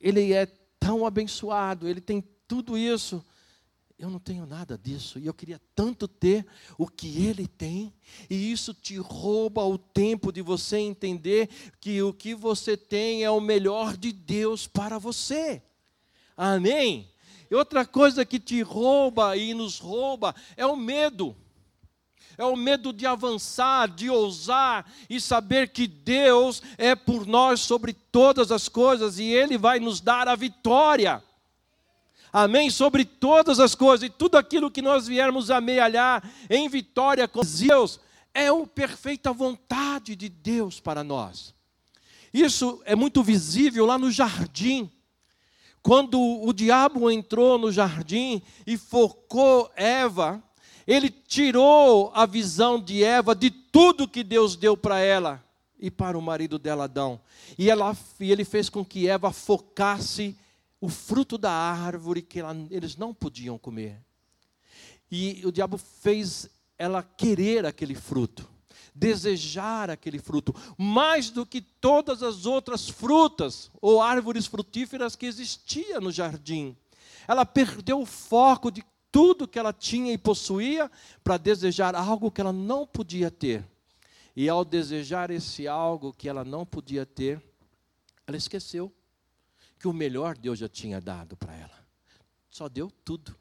ele 0.00 0.32
é 0.32 0.46
tão 0.80 1.04
abençoado, 1.04 1.86
ele 1.86 2.00
tem 2.00 2.24
tudo 2.46 2.78
isso 2.78 3.22
eu 3.98 4.08
não 4.08 4.20
tenho 4.20 4.46
nada 4.46 4.78
disso 4.78 5.18
e 5.18 5.26
eu 5.26 5.34
queria 5.34 5.60
tanto 5.74 6.06
ter 6.06 6.46
o 6.78 6.86
que 6.86 7.26
ele 7.26 7.48
tem, 7.48 7.92
e 8.30 8.52
isso 8.52 8.72
te 8.72 8.96
rouba 8.96 9.64
o 9.64 9.76
tempo 9.76 10.30
de 10.30 10.40
você 10.40 10.78
entender 10.78 11.48
que 11.80 12.00
o 12.00 12.12
que 12.12 12.32
você 12.32 12.76
tem 12.76 13.24
é 13.24 13.30
o 13.30 13.40
melhor 13.40 13.96
de 13.96 14.12
Deus 14.12 14.68
para 14.68 14.98
você. 14.98 15.60
Amém? 16.36 17.10
E 17.50 17.54
outra 17.56 17.84
coisa 17.84 18.24
que 18.24 18.38
te 18.38 18.62
rouba 18.62 19.36
e 19.36 19.52
nos 19.52 19.80
rouba 19.80 20.32
é 20.56 20.64
o 20.64 20.76
medo. 20.76 21.34
É 22.36 22.44
o 22.44 22.54
medo 22.54 22.92
de 22.92 23.04
avançar, 23.04 23.88
de 23.88 24.08
ousar 24.08 24.88
e 25.10 25.20
saber 25.20 25.72
que 25.72 25.88
Deus 25.88 26.62
é 26.76 26.94
por 26.94 27.26
nós 27.26 27.58
sobre 27.58 27.92
todas 27.92 28.52
as 28.52 28.68
coisas 28.68 29.18
e 29.18 29.24
Ele 29.24 29.58
vai 29.58 29.80
nos 29.80 30.00
dar 30.00 30.28
a 30.28 30.36
vitória 30.36 31.20
amém, 32.32 32.70
sobre 32.70 33.04
todas 33.04 33.60
as 33.60 33.74
coisas, 33.74 34.08
e 34.08 34.10
tudo 34.10 34.36
aquilo 34.36 34.70
que 34.70 34.82
nós 34.82 35.06
viermos 35.06 35.50
amealhar 35.50 36.22
em 36.48 36.68
vitória 36.68 37.26
com 37.26 37.40
Deus, 37.40 38.00
é 38.34 38.48
a 38.48 38.66
perfeita 38.66 39.32
vontade 39.32 40.14
de 40.14 40.28
Deus 40.28 40.80
para 40.80 41.02
nós. 41.02 41.54
Isso 42.32 42.80
é 42.84 42.94
muito 42.94 43.22
visível 43.22 43.86
lá 43.86 43.98
no 43.98 44.10
jardim. 44.10 44.90
Quando 45.82 46.20
o 46.20 46.52
diabo 46.52 47.10
entrou 47.10 47.58
no 47.58 47.72
jardim 47.72 48.42
e 48.66 48.76
focou 48.76 49.70
Eva, 49.74 50.42
ele 50.86 51.10
tirou 51.10 52.10
a 52.14 52.26
visão 52.26 52.80
de 52.80 53.02
Eva 53.02 53.34
de 53.34 53.50
tudo 53.50 54.08
que 54.08 54.22
Deus 54.22 54.56
deu 54.56 54.76
para 54.76 54.98
ela 55.00 55.44
e 55.78 55.90
para 55.90 56.18
o 56.18 56.22
marido 56.22 56.58
dela, 56.58 56.84
Adão. 56.84 57.20
E, 57.56 57.70
ela, 57.70 57.96
e 58.20 58.30
ele 58.30 58.44
fez 58.44 58.68
com 58.68 58.84
que 58.84 59.08
Eva 59.08 59.32
focasse 59.32 60.36
o 60.80 60.88
fruto 60.88 61.36
da 61.36 61.50
árvore 61.50 62.22
que 62.22 62.40
ela, 62.40 62.56
eles 62.70 62.96
não 62.96 63.12
podiam 63.12 63.58
comer. 63.58 64.00
E 65.10 65.42
o 65.44 65.50
diabo 65.50 65.78
fez 65.78 66.48
ela 66.76 67.02
querer 67.02 67.66
aquele 67.66 67.94
fruto, 67.94 68.48
desejar 68.94 69.90
aquele 69.90 70.18
fruto, 70.18 70.54
mais 70.76 71.30
do 71.30 71.44
que 71.44 71.60
todas 71.60 72.22
as 72.22 72.46
outras 72.46 72.88
frutas 72.88 73.70
ou 73.80 74.00
árvores 74.00 74.46
frutíferas 74.46 75.16
que 75.16 75.26
existiam 75.26 76.00
no 76.00 76.12
jardim. 76.12 76.76
Ela 77.26 77.44
perdeu 77.44 78.00
o 78.00 78.06
foco 78.06 78.70
de 78.70 78.84
tudo 79.10 79.48
que 79.48 79.58
ela 79.58 79.72
tinha 79.72 80.12
e 80.12 80.18
possuía 80.18 80.90
para 81.24 81.36
desejar 81.36 81.94
algo 81.94 82.30
que 82.30 82.40
ela 82.40 82.52
não 82.52 82.86
podia 82.86 83.30
ter. 83.30 83.66
E 84.36 84.48
ao 84.48 84.64
desejar 84.64 85.30
esse 85.30 85.66
algo 85.66 86.12
que 86.12 86.28
ela 86.28 86.44
não 86.44 86.64
podia 86.64 87.04
ter, 87.04 87.42
ela 88.26 88.36
esqueceu 88.36 88.92
que 89.78 89.88
o 89.88 89.92
melhor 89.92 90.36
Deus 90.36 90.58
já 90.58 90.68
tinha 90.68 91.00
dado 91.00 91.36
para 91.36 91.54
ela. 91.54 91.86
Só 92.50 92.68
deu 92.68 92.90
tudo, 93.04 93.36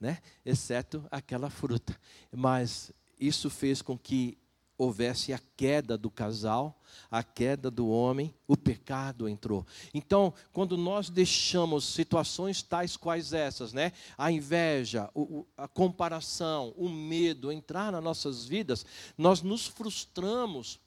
né? 0.00 0.18
Exceto 0.44 1.04
aquela 1.10 1.50
fruta. 1.50 1.98
Mas 2.30 2.92
isso 3.18 3.50
fez 3.50 3.82
com 3.82 3.98
que 3.98 4.38
houvesse 4.76 5.32
a 5.32 5.40
queda 5.56 5.96
do 5.96 6.10
casal, 6.10 6.80
a 7.10 7.22
queda 7.22 7.70
do 7.70 7.88
homem, 7.88 8.34
o 8.48 8.56
pecado 8.56 9.28
entrou. 9.28 9.66
Então, 9.94 10.34
quando 10.52 10.76
nós 10.76 11.08
deixamos 11.08 11.84
situações 11.84 12.62
tais 12.62 12.96
quais 12.96 13.32
essas, 13.32 13.72
né, 13.72 13.92
a 14.18 14.32
inveja, 14.32 15.08
a 15.56 15.68
comparação, 15.68 16.74
o 16.76 16.88
medo 16.88 17.52
entrar 17.52 17.92
nas 17.92 18.02
nossas 18.02 18.44
vidas, 18.44 18.84
nós 19.16 19.42
nos 19.42 19.66
frustramos 19.66 20.80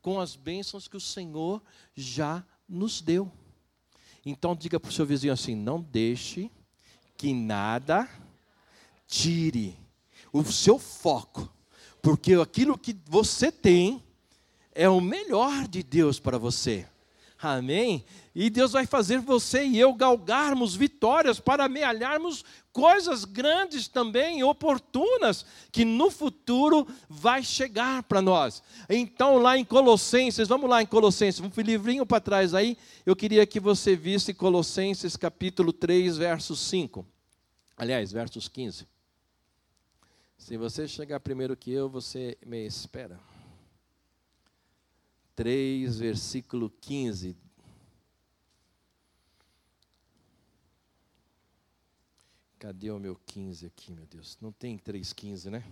com 0.00 0.20
as 0.20 0.36
bênçãos 0.36 0.86
que 0.86 0.96
o 0.96 1.00
Senhor 1.00 1.62
já 1.94 2.44
nos 2.68 3.00
deu. 3.00 3.30
Então 4.30 4.54
diga 4.54 4.78
para 4.78 4.88
o 4.88 4.92
seu 4.92 5.04
vizinho 5.04 5.32
assim: 5.32 5.56
não 5.56 5.80
deixe 5.80 6.50
que 7.16 7.34
nada 7.34 8.08
tire 9.06 9.76
o 10.32 10.44
seu 10.44 10.78
foco, 10.78 11.52
porque 12.00 12.34
aquilo 12.34 12.78
que 12.78 12.96
você 13.06 13.50
tem 13.50 14.02
é 14.72 14.88
o 14.88 15.00
melhor 15.00 15.66
de 15.66 15.82
Deus 15.82 16.20
para 16.20 16.38
você. 16.38 16.86
Amém? 17.42 18.04
E 18.34 18.50
Deus 18.50 18.72
vai 18.72 18.84
fazer 18.84 19.18
você 19.18 19.64
e 19.64 19.78
eu 19.78 19.94
galgarmos 19.94 20.74
vitórias 20.74 21.40
para 21.40 21.64
amealharmos 21.64 22.44
coisas 22.70 23.24
grandes 23.24 23.88
também, 23.88 24.44
oportunas, 24.44 25.46
que 25.72 25.84
no 25.84 26.10
futuro 26.10 26.86
vai 27.08 27.42
chegar 27.42 28.02
para 28.02 28.20
nós. 28.20 28.62
Então, 28.90 29.38
lá 29.38 29.56
em 29.56 29.64
Colossenses, 29.64 30.48
vamos 30.48 30.68
lá 30.68 30.82
em 30.82 30.86
Colossenses, 30.86 31.40
um 31.40 31.50
livrinho 31.62 32.04
para 32.04 32.20
trás 32.20 32.52
aí, 32.52 32.76
eu 33.06 33.16
queria 33.16 33.46
que 33.46 33.58
você 33.58 33.96
visse 33.96 34.34
Colossenses 34.34 35.16
capítulo 35.16 35.72
3, 35.72 36.18
verso 36.18 36.54
5. 36.54 37.06
Aliás, 37.74 38.12
versos 38.12 38.48
15. 38.48 38.86
Se 40.36 40.56
você 40.58 40.86
chegar 40.86 41.20
primeiro 41.20 41.56
que 41.56 41.72
eu, 41.72 41.88
você 41.88 42.36
me 42.44 42.66
espera. 42.66 43.18
3, 45.40 45.98
versículo 45.98 46.68
15. 46.68 47.34
Cadê 52.58 52.90
o 52.90 52.98
meu 52.98 53.16
15 53.16 53.64
aqui, 53.64 53.90
meu 53.90 54.04
Deus? 54.04 54.36
Não 54.38 54.52
tem 54.52 54.78
3,15, 54.78 55.48
né? 55.48 55.64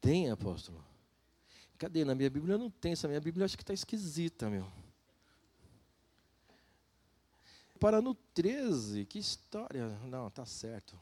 Tem, 0.00 0.30
apóstolo? 0.30 0.84
Cadê? 1.78 2.04
Na 2.04 2.14
minha 2.14 2.30
Bíblia 2.30 2.56
não 2.56 2.70
tem. 2.70 2.92
Essa 2.92 3.08
minha 3.08 3.20
Bíblia 3.20 3.44
acho 3.44 3.56
que 3.56 3.64
está 3.64 3.74
esquisita, 3.74 4.48
meu. 4.48 4.70
Para 7.80 8.00
no 8.00 8.14
13, 8.14 9.04
que 9.04 9.18
história. 9.18 9.88
Não, 10.06 10.30
tá 10.30 10.46
certo. 10.46 10.96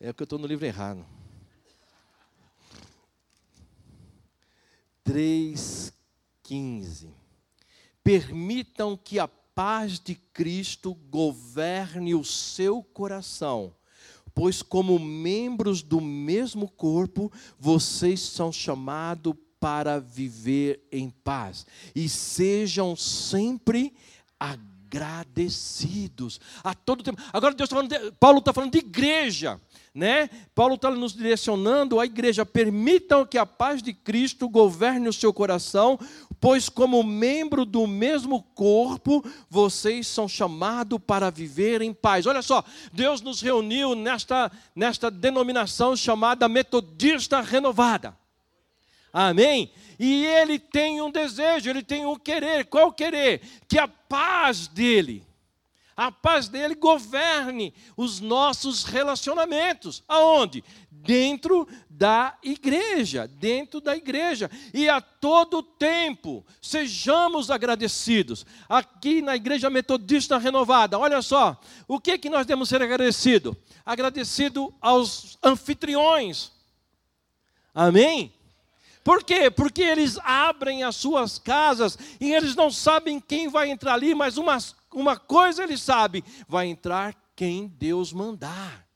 É 0.00 0.12
que 0.12 0.20
eu 0.20 0.24
estou 0.24 0.36
no 0.40 0.48
livro 0.48 0.66
errado. 0.66 1.19
3,15. 5.04 7.08
Permitam 8.02 8.96
que 8.96 9.18
a 9.18 9.28
paz 9.28 10.00
de 10.00 10.14
Cristo 10.14 10.94
governe 10.94 12.14
o 12.14 12.24
seu 12.24 12.82
coração, 12.82 13.74
pois, 14.34 14.62
como 14.62 14.98
membros 14.98 15.82
do 15.82 16.00
mesmo 16.00 16.66
corpo, 16.68 17.30
vocês 17.58 18.20
são 18.20 18.50
chamados 18.52 19.34
para 19.58 20.00
viver 20.00 20.86
em 20.90 21.10
paz, 21.10 21.66
e 21.94 22.08
sejam 22.08 22.96
sempre 22.96 23.94
agradecidos 24.38 24.79
a 26.62 26.74
todo 26.74 27.02
tempo. 27.02 27.22
Agora 27.32 27.54
Deus 27.54 27.66
está 27.66 27.76
falando, 27.76 27.90
de, 27.90 28.12
Paulo 28.12 28.38
está 28.38 28.52
falando 28.52 28.72
de 28.72 28.78
igreja, 28.78 29.60
né? 29.94 30.28
Paulo 30.54 30.74
está 30.74 30.90
nos 30.90 31.14
direcionando 31.14 32.00
à 32.00 32.04
igreja. 32.04 32.44
Permitam 32.44 33.24
que 33.24 33.38
a 33.38 33.46
paz 33.46 33.82
de 33.82 33.92
Cristo 33.92 34.48
governe 34.48 35.08
o 35.08 35.12
seu 35.12 35.32
coração, 35.32 35.98
pois 36.40 36.68
como 36.68 37.02
membro 37.02 37.64
do 37.64 37.86
mesmo 37.86 38.42
corpo, 38.54 39.24
vocês 39.48 40.06
são 40.06 40.28
chamados 40.28 40.98
para 41.06 41.30
viver 41.30 41.82
em 41.82 41.94
paz. 41.94 42.26
Olha 42.26 42.42
só, 42.42 42.64
Deus 42.92 43.20
nos 43.20 43.40
reuniu 43.40 43.94
nesta 43.94 44.50
nesta 44.74 45.10
denominação 45.10 45.96
chamada 45.96 46.48
Metodista 46.48 47.40
Renovada. 47.40 48.19
Amém? 49.12 49.72
E 49.98 50.24
ele 50.24 50.58
tem 50.58 51.00
um 51.00 51.10
desejo, 51.10 51.68
ele 51.68 51.82
tem 51.82 52.06
um 52.06 52.16
querer. 52.16 52.64
Qual 52.66 52.92
querer? 52.92 53.40
Que 53.68 53.78
a 53.78 53.88
paz 53.88 54.68
dele, 54.68 55.26
a 55.96 56.10
paz 56.10 56.48
dele 56.48 56.74
governe 56.74 57.74
os 57.96 58.20
nossos 58.20 58.84
relacionamentos. 58.84 60.02
Aonde? 60.08 60.64
Dentro 60.90 61.68
da 61.90 62.38
igreja, 62.42 63.26
dentro 63.26 63.80
da 63.80 63.94
igreja. 63.94 64.50
E 64.72 64.88
a 64.88 65.02
todo 65.02 65.62
tempo, 65.62 66.42
sejamos 66.62 67.50
agradecidos. 67.50 68.46
Aqui 68.66 69.20
na 69.20 69.36
Igreja 69.36 69.68
Metodista 69.68 70.38
Renovada, 70.38 70.98
olha 70.98 71.20
só, 71.20 71.60
o 71.86 72.00
que, 72.00 72.16
que 72.16 72.30
nós 72.30 72.46
devemos 72.46 72.70
ser 72.70 72.80
agradecidos? 72.80 73.54
Agradecido 73.84 74.72
aos 74.80 75.36
anfitriões. 75.42 76.50
Amém? 77.74 78.32
Por 79.02 79.24
quê? 79.24 79.50
Porque 79.50 79.82
eles 79.82 80.18
abrem 80.18 80.82
as 80.82 80.96
suas 80.96 81.38
casas 81.38 81.98
e 82.20 82.32
eles 82.32 82.54
não 82.54 82.70
sabem 82.70 83.20
quem 83.20 83.48
vai 83.48 83.70
entrar 83.70 83.94
ali, 83.94 84.14
mas 84.14 84.36
uma, 84.36 84.58
uma 84.92 85.16
coisa 85.16 85.62
eles 85.62 85.80
sabem: 85.80 86.22
vai 86.46 86.66
entrar 86.66 87.14
quem 87.34 87.66
Deus 87.66 88.12
mandar. 88.12 88.90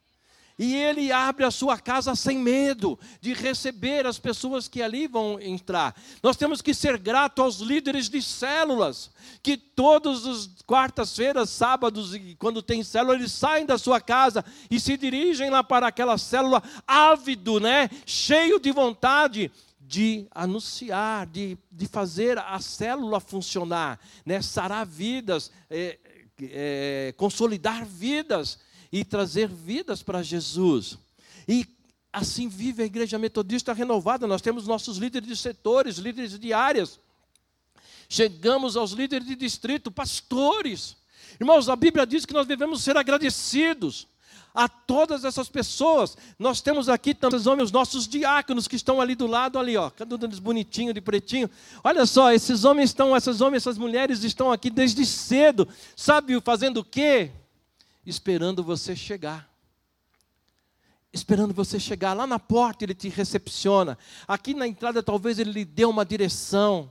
E 0.56 0.76
ele 0.76 1.10
abre 1.10 1.44
a 1.44 1.50
sua 1.50 1.76
casa 1.78 2.14
sem 2.14 2.38
medo 2.38 2.96
de 3.20 3.32
receber 3.32 4.06
as 4.06 4.20
pessoas 4.20 4.68
que 4.68 4.80
ali 4.80 5.08
vão 5.08 5.40
entrar. 5.40 5.96
Nós 6.22 6.36
temos 6.36 6.62
que 6.62 6.72
ser 6.72 6.96
grato 6.96 7.42
aos 7.42 7.58
líderes 7.58 8.08
de 8.08 8.22
células, 8.22 9.10
que 9.42 9.56
todos 9.56 10.24
os 10.24 10.62
quartas-feiras, 10.64 11.50
sábados, 11.50 12.12
quando 12.38 12.62
tem 12.62 12.84
célula, 12.84 13.16
eles 13.16 13.32
saem 13.32 13.66
da 13.66 13.76
sua 13.76 14.00
casa 14.00 14.44
e 14.70 14.78
se 14.78 14.96
dirigem 14.96 15.50
lá 15.50 15.64
para 15.64 15.88
aquela 15.88 16.16
célula 16.16 16.62
ávido, 16.86 17.58
né? 17.58 17.90
Cheio 18.06 18.60
de 18.60 18.70
vontade 18.70 19.50
de 19.94 20.26
anunciar, 20.32 21.24
de, 21.24 21.56
de 21.70 21.86
fazer 21.86 22.36
a 22.36 22.58
célula 22.58 23.20
funcionar, 23.20 24.00
né? 24.26 24.42
sarar 24.42 24.84
vidas, 24.84 25.52
é, 25.70 26.00
é, 26.42 27.14
consolidar 27.16 27.86
vidas 27.86 28.58
e 28.90 29.04
trazer 29.04 29.46
vidas 29.46 30.02
para 30.02 30.20
Jesus. 30.20 30.98
E 31.46 31.64
assim 32.12 32.48
vive 32.48 32.82
a 32.82 32.86
igreja 32.86 33.20
metodista 33.20 33.72
renovada. 33.72 34.26
Nós 34.26 34.42
temos 34.42 34.66
nossos 34.66 34.98
líderes 34.98 35.28
de 35.28 35.36
setores, 35.36 35.98
líderes 35.98 36.40
de 36.40 36.52
áreas. 36.52 36.98
Chegamos 38.08 38.76
aos 38.76 38.90
líderes 38.90 39.28
de 39.28 39.36
distrito, 39.36 39.92
pastores. 39.92 40.96
Irmãos, 41.40 41.68
a 41.68 41.76
Bíblia 41.76 42.04
diz 42.04 42.26
que 42.26 42.34
nós 42.34 42.48
devemos 42.48 42.82
ser 42.82 42.96
agradecidos 42.96 44.08
a 44.54 44.68
todas 44.68 45.24
essas 45.24 45.48
pessoas. 45.48 46.16
Nós 46.38 46.60
temos 46.60 46.88
aqui 46.88 47.12
também 47.12 47.40
os 47.60 47.72
nossos 47.72 48.06
diáconos 48.06 48.68
que 48.68 48.76
estão 48.76 49.00
ali 49.00 49.16
do 49.16 49.26
lado, 49.26 49.58
ali, 49.58 49.76
ó, 49.76 49.90
deles 50.18 50.38
bonitinho, 50.38 50.94
de 50.94 51.00
pretinho. 51.00 51.50
Olha 51.82 52.06
só, 52.06 52.32
esses 52.32 52.64
homens 52.64 52.90
estão, 52.90 53.16
essas 53.16 53.40
homens, 53.40 53.64
essas 53.64 53.76
mulheres 53.76 54.22
estão 54.22 54.52
aqui 54.52 54.70
desde 54.70 55.04
cedo. 55.04 55.66
Sabe 55.96 56.40
fazendo 56.40 56.78
o 56.78 56.84
quê? 56.84 57.32
Esperando 58.06 58.62
você 58.62 58.94
chegar. 58.94 59.52
Esperando 61.12 61.52
você 61.52 61.80
chegar. 61.80 62.12
Lá 62.12 62.26
na 62.26 62.38
porta 62.38 62.84
ele 62.84 62.94
te 62.94 63.08
recepciona. 63.08 63.98
Aqui 64.28 64.54
na 64.54 64.68
entrada 64.68 65.02
talvez 65.02 65.40
ele 65.40 65.50
lhe 65.50 65.64
dê 65.64 65.84
uma 65.84 66.04
direção. 66.04 66.90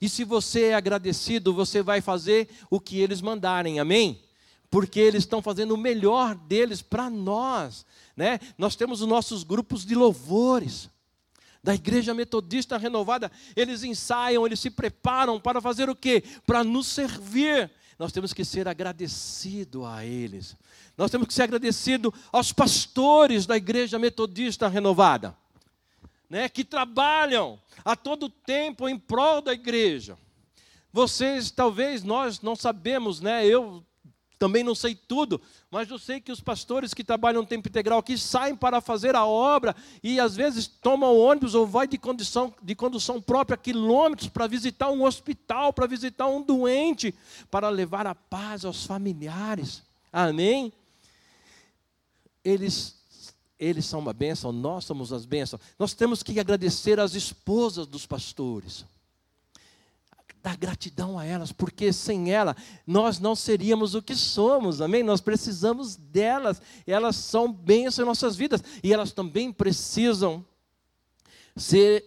E 0.00 0.08
se 0.08 0.24
você 0.24 0.64
é 0.64 0.74
agradecido, 0.74 1.54
você 1.54 1.80
vai 1.82 2.00
fazer 2.00 2.48
o 2.68 2.80
que 2.80 2.98
eles 2.98 3.20
mandarem. 3.22 3.78
Amém? 3.78 4.20
Porque 4.72 4.98
eles 4.98 5.24
estão 5.24 5.42
fazendo 5.42 5.74
o 5.74 5.76
melhor 5.76 6.34
deles 6.34 6.80
para 6.80 7.10
nós. 7.10 7.84
Né? 8.16 8.40
Nós 8.56 8.74
temos 8.74 9.02
os 9.02 9.06
nossos 9.06 9.44
grupos 9.44 9.84
de 9.84 9.94
louvores. 9.94 10.88
Da 11.62 11.74
igreja 11.74 12.14
metodista 12.14 12.78
renovada, 12.78 13.30
eles 13.54 13.84
ensaiam, 13.84 14.46
eles 14.46 14.58
se 14.58 14.70
preparam 14.70 15.38
para 15.38 15.60
fazer 15.60 15.90
o 15.90 15.94
quê? 15.94 16.24
Para 16.46 16.64
nos 16.64 16.86
servir. 16.86 17.70
Nós 17.98 18.12
temos 18.12 18.32
que 18.32 18.46
ser 18.46 18.66
agradecido 18.66 19.84
a 19.84 20.06
eles. 20.06 20.56
Nós 20.96 21.10
temos 21.10 21.28
que 21.28 21.34
ser 21.34 21.42
agradecido 21.42 22.12
aos 22.32 22.50
pastores 22.50 23.44
da 23.44 23.58
igreja 23.58 23.98
metodista 23.98 24.68
renovada, 24.68 25.36
né, 26.30 26.48
que 26.48 26.64
trabalham 26.64 27.60
a 27.84 27.94
todo 27.94 28.30
tempo 28.30 28.88
em 28.88 28.98
prol 28.98 29.42
da 29.42 29.52
igreja. 29.52 30.16
Vocês, 30.90 31.50
talvez 31.50 32.02
nós 32.02 32.40
não 32.40 32.56
sabemos, 32.56 33.20
né? 33.20 33.46
Eu 33.46 33.84
também 34.42 34.64
não 34.64 34.74
sei 34.74 34.96
tudo, 34.96 35.40
mas 35.70 35.88
eu 35.88 36.00
sei 36.00 36.20
que 36.20 36.32
os 36.32 36.40
pastores 36.40 36.92
que 36.92 37.04
trabalham 37.04 37.44
tempo 37.44 37.68
integral 37.68 38.00
aqui 38.00 38.18
saem 38.18 38.56
para 38.56 38.80
fazer 38.80 39.14
a 39.14 39.24
obra 39.24 39.72
e 40.02 40.18
às 40.18 40.34
vezes 40.34 40.66
tomam 40.66 41.16
ônibus 41.16 41.54
ou 41.54 41.64
vai 41.64 41.86
de 41.86 41.96
condição 41.96 42.52
de 42.60 42.74
condução 42.74 43.22
própria 43.22 43.56
quilômetros 43.56 44.28
para 44.28 44.48
visitar 44.48 44.90
um 44.90 45.04
hospital, 45.04 45.72
para 45.72 45.86
visitar 45.86 46.26
um 46.26 46.42
doente, 46.42 47.14
para 47.52 47.68
levar 47.68 48.04
a 48.04 48.16
paz 48.16 48.64
aos 48.64 48.84
familiares. 48.84 49.84
Amém? 50.12 50.72
Eles 52.44 53.00
eles 53.60 53.86
são 53.86 54.00
uma 54.00 54.12
bênção, 54.12 54.50
nós 54.50 54.84
somos 54.84 55.12
as 55.12 55.24
bênçãos. 55.24 55.62
Nós 55.78 55.94
temos 55.94 56.20
que 56.20 56.40
agradecer 56.40 56.98
às 56.98 57.14
esposas 57.14 57.86
dos 57.86 58.06
pastores 58.06 58.84
dar 60.42 60.56
gratidão 60.56 61.18
a 61.18 61.24
elas, 61.24 61.52
porque 61.52 61.92
sem 61.92 62.32
ela 62.32 62.56
nós 62.86 63.20
não 63.20 63.36
seríamos 63.36 63.94
o 63.94 64.02
que 64.02 64.16
somos, 64.16 64.80
amém? 64.80 65.02
Nós 65.02 65.20
precisamos 65.20 65.94
delas, 65.94 66.60
elas 66.86 67.16
são 67.16 67.52
bênçãos 67.52 68.04
em 68.04 68.08
nossas 68.08 68.34
vidas, 68.34 68.62
e 68.82 68.92
elas 68.92 69.12
também 69.12 69.52
precisam 69.52 70.44
ser. 71.56 72.04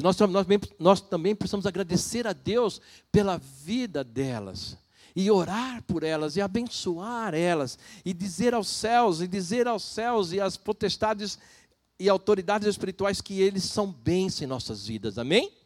Nós, 0.00 0.16
nós, 0.18 0.46
nós 0.78 1.00
também 1.00 1.34
precisamos 1.34 1.66
agradecer 1.66 2.26
a 2.26 2.32
Deus 2.32 2.80
pela 3.10 3.38
vida 3.38 4.04
delas, 4.04 4.76
e 5.16 5.30
orar 5.30 5.82
por 5.82 6.02
elas, 6.02 6.36
e 6.36 6.40
abençoar 6.40 7.34
elas, 7.34 7.78
e 8.04 8.12
dizer 8.12 8.54
aos 8.54 8.68
céus, 8.68 9.20
e 9.20 9.26
dizer 9.26 9.66
aos 9.66 9.82
céus 9.82 10.32
e 10.32 10.40
às 10.40 10.56
potestades 10.56 11.38
e 11.98 12.08
autoridades 12.08 12.68
espirituais 12.68 13.20
que 13.20 13.40
eles 13.40 13.64
são 13.64 13.90
bênçãos 13.90 14.42
em 14.42 14.46
nossas 14.46 14.86
vidas, 14.86 15.18
amém? 15.18 15.59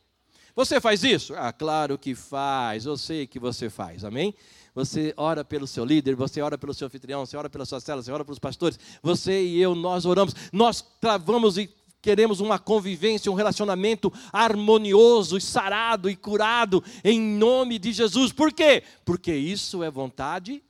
Você 0.54 0.80
faz 0.80 1.02
isso? 1.02 1.34
Ah, 1.34 1.52
claro 1.52 1.98
que 1.98 2.14
faz, 2.14 2.86
eu 2.86 2.96
sei 2.96 3.26
que 3.26 3.38
você 3.38 3.68
faz, 3.68 4.04
amém? 4.04 4.34
Você 4.74 5.12
ora 5.16 5.44
pelo 5.44 5.66
seu 5.66 5.84
líder, 5.84 6.14
você 6.14 6.40
ora 6.40 6.56
pelo 6.56 6.74
seu 6.74 6.86
anfitrião, 6.86 7.26
você 7.26 7.36
ora 7.36 7.50
pela 7.50 7.64
sua 7.64 7.80
célula, 7.80 8.02
você 8.02 8.12
ora 8.12 8.24
pelos 8.24 8.38
pastores, 8.38 8.78
você 9.02 9.42
e 9.42 9.60
eu, 9.60 9.74
nós 9.74 10.04
oramos, 10.04 10.34
nós 10.52 10.80
travamos 11.00 11.58
e 11.58 11.68
queremos 12.00 12.38
uma 12.38 12.58
convivência, 12.58 13.32
um 13.32 13.34
relacionamento 13.34 14.12
harmonioso, 14.32 15.40
sarado 15.40 16.10
e 16.10 16.14
curado 16.14 16.84
em 17.02 17.18
nome 17.18 17.78
de 17.78 17.92
Jesus. 17.92 18.30
Por 18.30 18.52
quê? 18.52 18.82
Porque 19.04 19.34
isso 19.34 19.82
é 19.82 19.90
vontade 19.90 20.62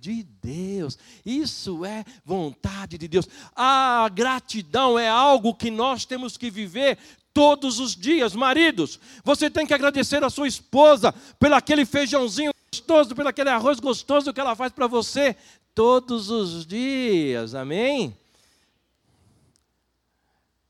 de 0.00 0.22
Deus. 0.42 0.96
Isso 1.24 1.84
é 1.84 2.04
vontade 2.24 2.96
de 2.96 3.06
Deus. 3.06 3.28
A 3.54 4.08
gratidão 4.12 4.98
é 4.98 5.08
algo 5.08 5.54
que 5.54 5.70
nós 5.70 6.04
temos 6.04 6.36
que 6.36 6.50
viver 6.50 6.98
todos 7.32 7.78
os 7.78 7.94
dias. 7.94 8.34
Maridos, 8.34 8.98
você 9.24 9.48
tem 9.50 9.66
que 9.66 9.74
agradecer 9.74 10.22
a 10.22 10.30
sua 10.30 10.48
esposa 10.48 11.12
pelo 11.38 11.54
aquele 11.54 11.84
feijãozinho 11.84 12.52
gostoso, 12.72 13.14
pelo 13.14 13.28
aquele 13.28 13.50
arroz 13.50 13.80
gostoso 13.80 14.32
que 14.32 14.40
ela 14.40 14.56
faz 14.56 14.72
para 14.72 14.86
você 14.86 15.36
todos 15.74 16.30
os 16.30 16.66
dias. 16.66 17.54
Amém? 17.54 18.16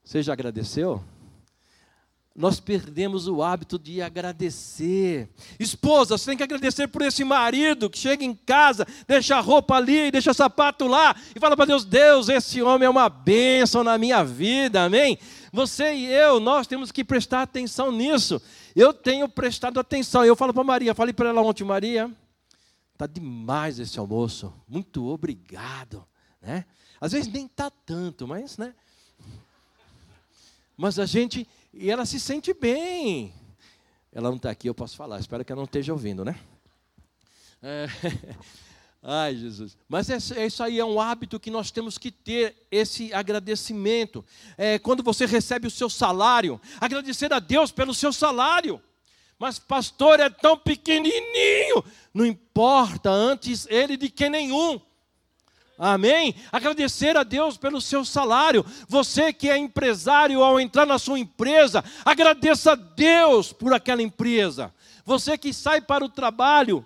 Você 0.05 0.23
já 0.23 0.33
agradeceu? 0.33 1.03
nós 2.39 2.61
perdemos 2.61 3.27
o 3.27 3.43
hábito 3.43 3.77
de 3.77 4.01
agradecer. 4.01 5.29
Esposa, 5.59 6.17
você 6.17 6.27
tem 6.27 6.37
que 6.37 6.45
agradecer 6.45 6.87
por 6.87 7.03
esse 7.03 7.25
marido 7.25 7.91
que 7.91 7.99
chega 7.99 8.23
em 8.23 8.33
casa, 8.33 8.87
deixa 9.09 9.37
a 9.37 9.41
roupa 9.41 9.75
ali, 9.75 10.13
deixa 10.13 10.31
o 10.31 10.35
sapato 10.35 10.87
lá 10.87 11.17
e 11.35 11.41
fala 11.41 11.57
para 11.57 11.67
Deus: 11.67 11.85
Deus, 11.85 12.29
esse 12.29 12.63
homem 12.63 12.87
é 12.87 12.89
uma 12.89 13.09
bênção 13.09 13.83
na 13.83 13.99
minha 13.99 14.23
vida, 14.23 14.85
amém? 14.85 15.19
Você 15.53 15.95
e 15.95 16.07
eu, 16.07 16.41
nós 16.41 16.67
temos 16.67 16.93
que 16.93 17.05
prestar 17.05 17.43
atenção 17.43 17.91
nisso. 17.91 18.41
Eu 18.75 18.93
tenho 18.93 19.29
prestado 19.29 19.81
atenção. 19.81 20.25
Eu 20.25 20.37
falo 20.37 20.53
para 20.53 20.65
Maria, 20.65 20.95
falei 20.95 21.13
para 21.13 21.31
ela 21.31 21.43
ontem, 21.43 21.65
Maria, 21.65 22.11
tá 22.97 23.07
demais 23.07 23.79
esse 23.79 23.99
almoço. 23.99 24.53
Muito 24.67 25.07
obrigado, 25.07 26.07
né? 26.41 26.65
Às 27.01 27.13
vezes 27.13 27.33
nem 27.33 27.47
tá 27.47 27.71
tanto, 27.71 28.27
mas, 28.27 28.59
né? 28.59 28.75
Mas 30.77 30.99
a 30.99 31.07
gente 31.07 31.47
e 31.73 31.91
ela 31.91 32.05
se 32.05 32.19
sente 32.19 32.53
bem. 32.53 33.33
Ela 34.13 34.31
não 34.31 34.37
está 34.37 34.51
aqui, 34.51 34.69
eu 34.69 34.75
posso 34.75 34.97
falar. 34.97 35.21
Espero 35.21 35.45
que 35.45 35.53
ela 35.53 35.61
não 35.61 35.67
esteja 35.67 35.93
ouvindo, 35.93 36.25
né? 36.25 36.39
É. 37.63 37.87
Ai, 39.03 39.37
Jesus. 39.37 39.77
Mas 39.89 40.11
é, 40.11 40.47
isso 40.47 40.63
aí 40.63 40.79
é 40.79 40.85
um 40.85 41.01
hábito 41.01 41.39
que 41.39 41.51
nós 41.51 41.71
temos 41.71 41.97
que 41.97 42.11
ter, 42.11 42.67
esse 42.71 43.13
agradecimento. 43.15 44.25
É, 44.57 44.79
quando 44.79 45.03
você 45.03 45.25
recebe 45.25 45.69
o 45.69 45.71
seu 45.71 45.89
salário, 45.89 46.61
agradecer 46.81 47.33
a 47.33 47.39
Deus 47.39 47.71
pelo 47.71 47.95
seu 47.95 48.13
salário. 48.13 48.83
Mas, 49.39 49.59
pastor, 49.59 50.19
é 50.19 50.29
tão 50.29 50.59
pequenininho. 50.59 51.85
Não 52.13 52.27
importa, 52.27 53.09
antes 53.09 53.67
ele 53.71 53.97
de 53.97 54.09
que 54.11 54.29
nenhum. 54.29 54.81
Amém? 55.79 56.35
Agradecer 56.51 57.17
a 57.17 57.23
Deus 57.23 57.57
pelo 57.57 57.81
seu 57.81 58.05
salário. 58.05 58.67
Você 58.89 59.33
que 59.33 59.49
é 59.49 59.57
empresário, 59.57 60.43
ao 60.43 60.59
entrar 60.59 60.85
na 60.85 60.99
sua 60.99 61.21
empresa, 61.21 61.85
agradeça 62.05 62.73
a 62.73 62.75
Deus 62.75 63.53
por 63.53 63.73
aquela 63.73 64.03
empresa. 64.03 64.75
Você 65.05 65.39
que 65.39 65.53
sai 65.53 65.81
para 65.81 66.05
o 66.05 66.09
trabalho, 66.09 66.85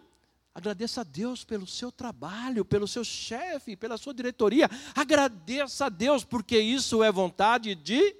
agradeça 0.54 1.00
a 1.00 1.04
Deus 1.04 1.44
pelo 1.44 1.66
seu 1.66 1.90
trabalho, 1.90 2.64
pelo 2.64 2.86
seu 2.86 3.04
chefe, 3.04 3.76
pela 3.76 3.96
sua 3.96 4.14
diretoria. 4.14 4.68
Agradeça 4.94 5.86
a 5.86 5.88
Deus, 5.88 6.24
porque 6.24 6.58
isso 6.58 7.02
é 7.02 7.10
vontade 7.10 7.74
de. 7.74 8.16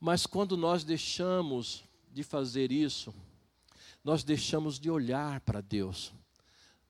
Mas 0.00 0.26
quando 0.26 0.56
nós 0.56 0.84
deixamos 0.84 1.84
de 2.12 2.22
fazer 2.22 2.70
isso, 2.70 3.14
nós 4.02 4.22
deixamos 4.22 4.78
de 4.78 4.90
olhar 4.90 5.40
para 5.40 5.60
Deus 5.60 6.12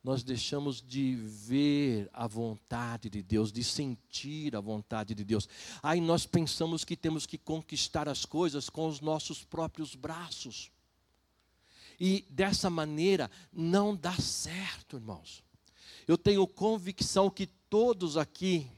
nós 0.04 0.22
deixamos 0.22 0.82
de 0.82 1.14
ver 1.16 2.10
a 2.12 2.26
vontade 2.26 3.08
de 3.08 3.22
Deus, 3.22 3.50
de 3.50 3.64
sentir 3.64 4.54
a 4.54 4.60
vontade 4.60 5.14
de 5.14 5.24
Deus. 5.24 5.48
Aí 5.82 5.98
nós 5.98 6.26
pensamos 6.26 6.84
que 6.84 6.94
temos 6.94 7.24
que 7.24 7.38
conquistar 7.38 8.06
as 8.06 8.26
coisas 8.26 8.68
com 8.68 8.86
os 8.86 9.00
nossos 9.00 9.42
próprios 9.42 9.94
braços. 9.94 10.70
E 11.98 12.24
dessa 12.28 12.68
maneira 12.68 13.30
não 13.52 13.94
dá 13.94 14.14
certo, 14.16 14.96
irmãos. 14.96 15.42
Eu 16.06 16.18
tenho 16.18 16.46
convicção 16.46 17.30
que 17.30 17.46
todos 17.46 18.16
aqui, 18.16 18.70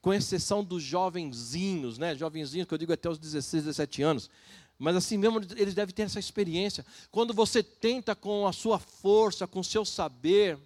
com 0.00 0.12
exceção 0.12 0.62
dos 0.62 0.82
jovenzinhos, 0.82 1.98
né, 1.98 2.14
jovenzinhos 2.14 2.66
que 2.66 2.74
eu 2.74 2.78
digo 2.78 2.92
até 2.92 3.08
os 3.08 3.18
16, 3.18 3.64
17 3.64 4.02
anos, 4.02 4.30
mas 4.78 4.96
assim 4.96 5.18
mesmo 5.18 5.40
eles 5.56 5.74
devem 5.74 5.94
ter 5.94 6.02
essa 6.02 6.18
experiência. 6.18 6.84
Quando 7.10 7.34
você 7.34 7.62
tenta 7.62 8.14
com 8.14 8.46
a 8.46 8.52
sua 8.52 8.78
força, 8.78 9.46
com 9.46 9.60
o 9.60 9.64
seu 9.64 9.84
saber, 9.84 10.58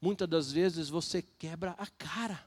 muitas 0.00 0.28
das 0.28 0.52
vezes 0.52 0.90
você 0.90 1.22
quebra 1.22 1.74
a 1.78 1.86
cara. 1.86 2.44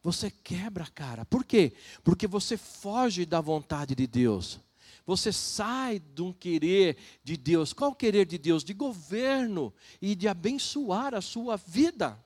Você 0.00 0.30
quebra 0.30 0.84
a 0.84 0.88
cara. 0.88 1.24
Por 1.24 1.44
quê? 1.44 1.72
Porque 2.04 2.28
você 2.28 2.56
foge 2.56 3.26
da 3.26 3.40
vontade 3.40 3.96
de 3.96 4.06
Deus. 4.06 4.60
Você 5.06 5.32
sai 5.32 6.00
de 6.00 6.20
um 6.20 6.32
querer 6.32 6.96
de 7.22 7.36
Deus. 7.36 7.72
Qual 7.72 7.92
o 7.92 7.94
querer 7.94 8.26
de 8.26 8.36
Deus? 8.36 8.64
De 8.64 8.74
governo 8.74 9.72
e 10.02 10.16
de 10.16 10.26
abençoar 10.26 11.14
a 11.14 11.20
sua 11.20 11.56
vida. 11.56 12.18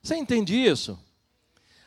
Você 0.00 0.14
entende 0.16 0.54
isso? 0.54 0.98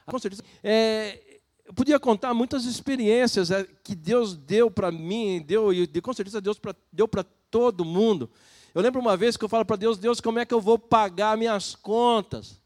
Com 0.06 0.19
certeza. 0.19 0.43
É, 0.62 1.39
eu 1.65 1.74
podia 1.74 1.97
contar 1.97 2.34
muitas 2.34 2.65
experiências 2.65 3.50
é, 3.50 3.65
que 3.82 3.95
Deus 3.95 4.36
deu 4.36 4.69
para 4.69 4.91
mim, 4.91 5.41
deu 5.41 5.71
e 5.71 5.88
com 6.02 6.13
certeza 6.13 6.41
Deus 6.41 6.60
pra, 6.60 6.76
deu 6.91 7.08
para 7.08 7.24
todo 7.24 7.86
mundo. 7.86 8.30
Eu 8.76 8.82
lembro 8.82 9.00
uma 9.00 9.15
vez 9.15 9.38
que 9.38 9.45
eu 9.45 9.50
falo 9.50 9.63
para 9.63 9.78
Deus, 9.78 9.97
Deus, 9.97 10.19
como 10.19 10.39
é 10.39 10.45
que 10.45 10.54
eu 10.54 10.60
vou 10.60 10.78
pagar 10.78 11.38
minhas 11.38 11.74
contas? 11.74 12.60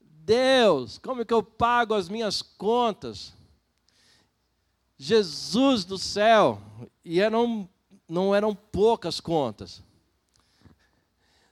Deus, 0.00 0.98
como 0.98 1.22
é 1.22 1.24
que 1.24 1.34
eu 1.34 1.42
pago 1.42 1.94
as 1.94 2.08
minhas 2.08 2.42
contas? 2.42 3.32
Jesus 5.04 5.84
do 5.84 5.98
céu, 5.98 6.62
e 7.04 7.18
eram, 7.18 7.68
não 8.08 8.32
eram 8.32 8.54
poucas 8.54 9.18
contas. 9.18 9.82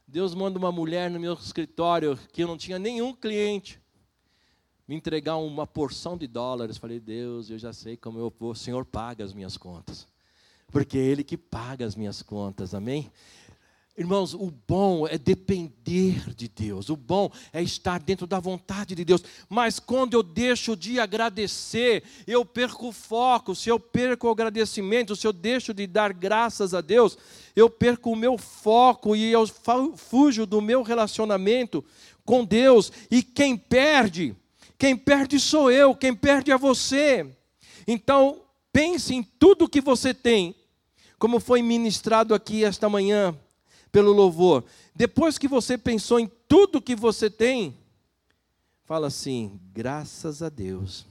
Deus 0.06 0.36
manda 0.36 0.56
uma 0.56 0.70
mulher 0.70 1.10
no 1.10 1.18
meu 1.18 1.34
escritório 1.34 2.16
que 2.32 2.44
eu 2.44 2.46
não 2.46 2.56
tinha 2.56 2.78
nenhum 2.78 3.12
cliente 3.12 3.82
me 4.86 4.94
entregar 4.94 5.36
uma 5.36 5.66
porção 5.66 6.16
de 6.16 6.28
dólares. 6.28 6.76
Falei, 6.76 7.00
Deus, 7.00 7.50
eu 7.50 7.58
já 7.58 7.72
sei 7.72 7.96
como 7.96 8.20
eu 8.20 8.32
vou, 8.38 8.52
o 8.52 8.54
Senhor 8.54 8.84
paga 8.84 9.24
as 9.24 9.34
minhas 9.34 9.56
contas. 9.56 10.06
Porque 10.68 10.96
é 10.96 11.02
Ele 11.02 11.24
que 11.24 11.36
paga 11.36 11.84
as 11.84 11.96
minhas 11.96 12.22
contas, 12.22 12.72
amém? 12.72 13.10
Irmãos, 14.00 14.32
o 14.32 14.50
bom 14.66 15.06
é 15.06 15.18
depender 15.18 16.34
de 16.34 16.48
Deus, 16.48 16.88
o 16.88 16.96
bom 16.96 17.30
é 17.52 17.62
estar 17.62 18.00
dentro 18.00 18.26
da 18.26 18.40
vontade 18.40 18.94
de 18.94 19.04
Deus, 19.04 19.22
mas 19.46 19.78
quando 19.78 20.14
eu 20.14 20.22
deixo 20.22 20.74
de 20.74 20.98
agradecer, 20.98 22.02
eu 22.26 22.42
perco 22.42 22.88
o 22.88 22.92
foco, 22.92 23.54
se 23.54 23.68
eu 23.68 23.78
perco 23.78 24.26
o 24.26 24.30
agradecimento, 24.30 25.14
se 25.14 25.26
eu 25.26 25.34
deixo 25.34 25.74
de 25.74 25.86
dar 25.86 26.14
graças 26.14 26.72
a 26.72 26.80
Deus, 26.80 27.18
eu 27.54 27.68
perco 27.68 28.10
o 28.10 28.16
meu 28.16 28.38
foco 28.38 29.14
e 29.14 29.30
eu 29.30 29.46
fujo 29.94 30.46
do 30.46 30.62
meu 30.62 30.80
relacionamento 30.80 31.84
com 32.24 32.42
Deus, 32.42 32.90
e 33.10 33.22
quem 33.22 33.54
perde 33.54 34.34
quem 34.78 34.96
perde 34.96 35.38
sou 35.38 35.70
eu, 35.70 35.94
quem 35.94 36.14
perde 36.14 36.50
é 36.50 36.56
você. 36.56 37.26
Então, 37.86 38.40
pense 38.72 39.14
em 39.14 39.22
tudo 39.22 39.68
que 39.68 39.78
você 39.78 40.14
tem, 40.14 40.54
como 41.18 41.38
foi 41.38 41.60
ministrado 41.60 42.32
aqui 42.32 42.64
esta 42.64 42.88
manhã 42.88 43.38
pelo 43.90 44.12
louvor. 44.12 44.64
Depois 44.94 45.38
que 45.38 45.48
você 45.48 45.76
pensou 45.76 46.18
em 46.18 46.30
tudo 46.48 46.82
que 46.82 46.94
você 46.94 47.28
tem, 47.30 47.76
fala 48.84 49.08
assim: 49.08 49.60
graças 49.72 50.42
a 50.42 50.48
Deus. 50.48 51.06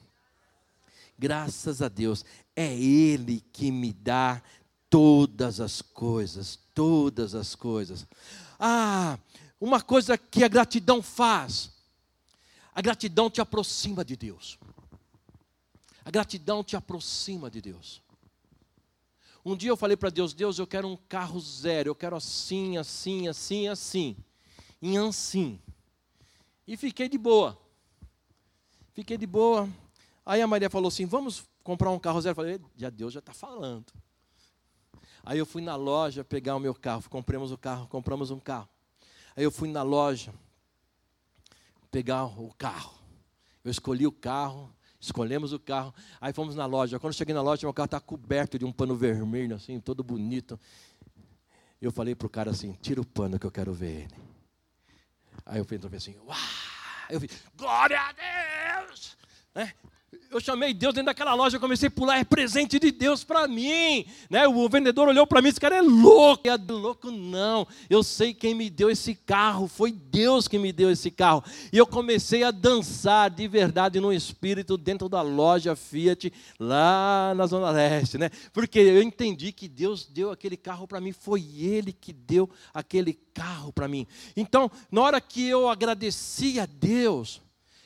Graças 1.17 1.81
a 1.81 1.89
Deus, 1.89 2.23
é 2.55 2.73
Ele 2.73 3.43
que 3.51 3.71
me 3.71 3.91
dá 3.91 4.41
todas 4.89 5.59
as 5.59 5.81
coisas, 5.81 6.57
todas 6.73 7.35
as 7.35 7.55
coisas. 7.55 8.07
Ah, 8.57 9.19
uma 9.59 9.81
coisa 9.81 10.17
que 10.17 10.45
a 10.45 10.47
gratidão 10.47 11.01
faz, 11.01 11.71
a 12.73 12.81
gratidão 12.81 13.29
te 13.29 13.41
aproxima 13.41 14.05
de 14.05 14.15
Deus. 14.15 14.57
A 16.05 16.09
gratidão 16.09 16.63
te 16.63 16.77
aproxima 16.77 17.51
de 17.51 17.61
Deus. 17.61 18.01
Um 19.43 19.55
dia 19.55 19.69
eu 19.69 19.77
falei 19.77 19.95
para 19.95 20.09
Deus: 20.09 20.33
Deus, 20.33 20.59
eu 20.59 20.67
quero 20.67 20.87
um 20.87 20.97
carro 20.97 21.39
zero, 21.39 21.89
eu 21.89 21.95
quero 21.95 22.15
assim, 22.15 22.77
assim, 22.77 23.27
assim, 23.27 23.67
assim, 23.67 24.17
em 24.81 24.97
assim. 24.97 25.59
E 26.67 26.77
fiquei 26.77 27.09
de 27.09 27.17
boa. 27.17 27.57
Fiquei 28.93 29.17
de 29.17 29.25
boa. 29.25 29.69
Aí 30.25 30.41
a 30.41 30.47
Maria 30.47 30.69
falou 30.69 30.89
assim: 30.89 31.05
Vamos 31.05 31.47
comprar 31.63 31.89
um 31.89 31.99
carro 31.99 32.21
zero. 32.21 32.31
Eu 32.31 32.35
falei: 32.35 32.61
Já 32.75 32.89
Deus 32.89 33.13
já 33.13 33.19
está 33.19 33.33
falando. 33.33 33.91
Aí 35.23 35.37
eu 35.37 35.45
fui 35.45 35.61
na 35.61 35.75
loja 35.75 36.23
pegar 36.23 36.55
o 36.55 36.59
meu 36.59 36.73
carro. 36.73 37.03
Compramos 37.09 37.51
o 37.51 37.57
carro, 37.57 37.87
compramos 37.87 38.31
um 38.31 38.39
carro. 38.39 38.67
Aí 39.35 39.43
eu 39.43 39.51
fui 39.51 39.69
na 39.69 39.83
loja 39.83 40.33
pegar 41.89 42.25
o 42.25 42.53
carro. 42.53 42.93
Eu 43.63 43.71
escolhi 43.71 44.07
o 44.07 44.11
carro, 44.11 44.73
escolhemos 44.99 45.53
o 45.53 45.59
carro, 45.59 45.93
aí 46.19 46.33
fomos 46.33 46.55
na 46.55 46.65
loja. 46.65 46.99
Quando 46.99 47.13
cheguei 47.13 47.33
na 47.33 47.41
loja, 47.41 47.65
meu 47.65 47.73
carro 47.73 47.85
está 47.85 47.99
coberto 47.99 48.59
de 48.59 48.65
um 48.65 48.71
pano 48.71 48.95
vermelho, 48.95 49.55
assim, 49.55 49.79
todo 49.79 50.03
bonito. 50.03 50.59
Eu 51.81 51.91
falei 51.91 52.13
para 52.13 52.27
o 52.27 52.29
cara 52.29 52.51
assim: 52.51 52.73
tira 52.81 52.99
o 52.99 53.05
pano 53.05 53.39
que 53.39 53.45
eu 53.45 53.51
quero 53.51 53.73
ver 53.73 54.01
ele. 54.01 54.15
Aí 55.45 55.59
eu 55.59 55.65
fiz 55.65 55.83
assim: 55.85 56.17
uau! 56.19 56.37
Eu 57.09 57.19
fiz, 57.19 57.43
glória 57.55 57.99
a 57.99 58.11
Deus! 58.11 59.17
Né? 59.55 59.73
Eu 60.31 60.39
chamei 60.39 60.73
Deus 60.73 60.93
dentro 60.93 61.07
daquela 61.07 61.33
loja, 61.33 61.57
eu 61.57 61.61
comecei 61.61 61.87
a 61.87 61.91
pular, 61.91 62.19
é 62.19 62.23
presente 62.23 62.77
de 62.79 62.91
Deus 62.91 63.23
para 63.23 63.47
mim. 63.47 64.05
Né? 64.29 64.47
O 64.47 64.69
vendedor 64.69 65.07
olhou 65.07 65.25
para 65.25 65.41
mim, 65.41 65.49
esse 65.49 65.59
cara 65.59 65.77
é 65.77 65.81
louco. 65.81 66.47
É 66.47 66.55
louco 66.55 67.09
não, 67.09 67.67
eu 67.89 68.03
sei 68.03 68.33
quem 68.33 68.53
me 68.53 68.69
deu 68.69 68.89
esse 68.89 69.15
carro, 69.15 69.67
foi 69.67 69.91
Deus 69.91 70.47
que 70.47 70.59
me 70.59 70.71
deu 70.71 70.91
esse 70.91 71.09
carro. 71.09 71.43
E 71.73 71.77
eu 71.77 71.87
comecei 71.87 72.43
a 72.43 72.51
dançar 72.51 73.29
de 73.29 73.47
verdade 73.47 73.99
no 73.99 74.13
espírito 74.13 74.77
dentro 74.77 75.09
da 75.09 75.21
loja 75.21 75.75
Fiat, 75.75 76.31
lá 76.59 77.33
na 77.35 77.47
Zona 77.47 77.71
Leste. 77.71 78.17
Né? 78.17 78.29
Porque 78.53 78.79
eu 78.79 79.01
entendi 79.01 79.51
que 79.51 79.67
Deus 79.67 80.05
deu 80.05 80.31
aquele 80.31 80.57
carro 80.57 80.87
para 80.87 81.01
mim, 81.01 81.11
foi 81.11 81.43
Ele 81.57 81.91
que 81.91 82.13
deu 82.13 82.49
aquele 82.73 83.13
carro 83.13 83.73
para 83.73 83.87
mim. 83.87 84.05
Então, 84.35 84.69
na 84.91 85.01
hora 85.01 85.21
que 85.21 85.47
eu 85.47 85.67
agradeci 85.67 86.59
a 86.59 86.65
Deus, 86.65 87.41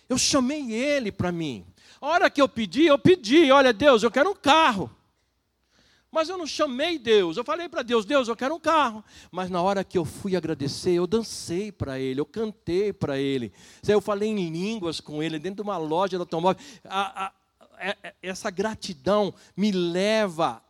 eu 0.09 0.17
chamei 0.17 0.73
Ele 0.73 1.11
para 1.11 1.31
mim. 1.31 1.65
A 2.03 2.07
hora 2.07 2.29
que 2.29 2.41
eu 2.41 2.49
pedi, 2.49 2.85
eu 2.85 2.99
pedi, 2.99 3.49
olha, 3.49 3.71
Deus, 3.71 4.03
eu 4.03 4.11
quero 4.11 4.29
um 4.29 4.35
carro. 4.35 4.93
Mas 6.11 6.27
eu 6.27 6.37
não 6.37 6.45
chamei 6.45 6.99
Deus. 6.99 7.37
Eu 7.37 7.45
falei 7.45 7.69
para 7.69 7.81
Deus, 7.81 8.03
Deus, 8.03 8.27
eu 8.27 8.35
quero 8.35 8.53
um 8.55 8.59
carro. 8.59 9.01
Mas 9.31 9.49
na 9.49 9.61
hora 9.61 9.85
que 9.85 9.97
eu 9.97 10.03
fui 10.03 10.35
agradecer, 10.35 10.91
eu 10.91 11.07
dancei 11.07 11.71
para 11.71 11.97
Ele, 11.97 12.19
eu 12.19 12.25
cantei 12.25 12.91
para 12.91 13.17
Ele. 13.17 13.53
Eu 13.87 14.01
falei 14.01 14.27
em 14.27 14.49
línguas 14.49 14.99
com 14.99 15.23
Ele, 15.23 15.39
dentro 15.39 15.63
de 15.63 15.69
uma 15.69 15.77
loja 15.77 16.17
de 16.17 16.19
automóvel. 16.19 16.61
A, 16.83 17.23
a, 17.23 17.27
a, 17.27 17.33
é, 17.77 17.97
é, 18.03 18.15
essa 18.21 18.49
gratidão 18.49 19.33
me 19.55 19.71
leva 19.71 20.61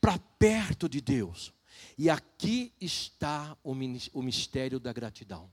para 0.00 0.18
perto 0.38 0.88
de 0.88 1.02
Deus. 1.02 1.52
E 1.98 2.08
aqui 2.08 2.72
está 2.80 3.54
o 3.62 3.74
mistério 4.22 4.80
da 4.80 4.90
gratidão. 4.90 5.50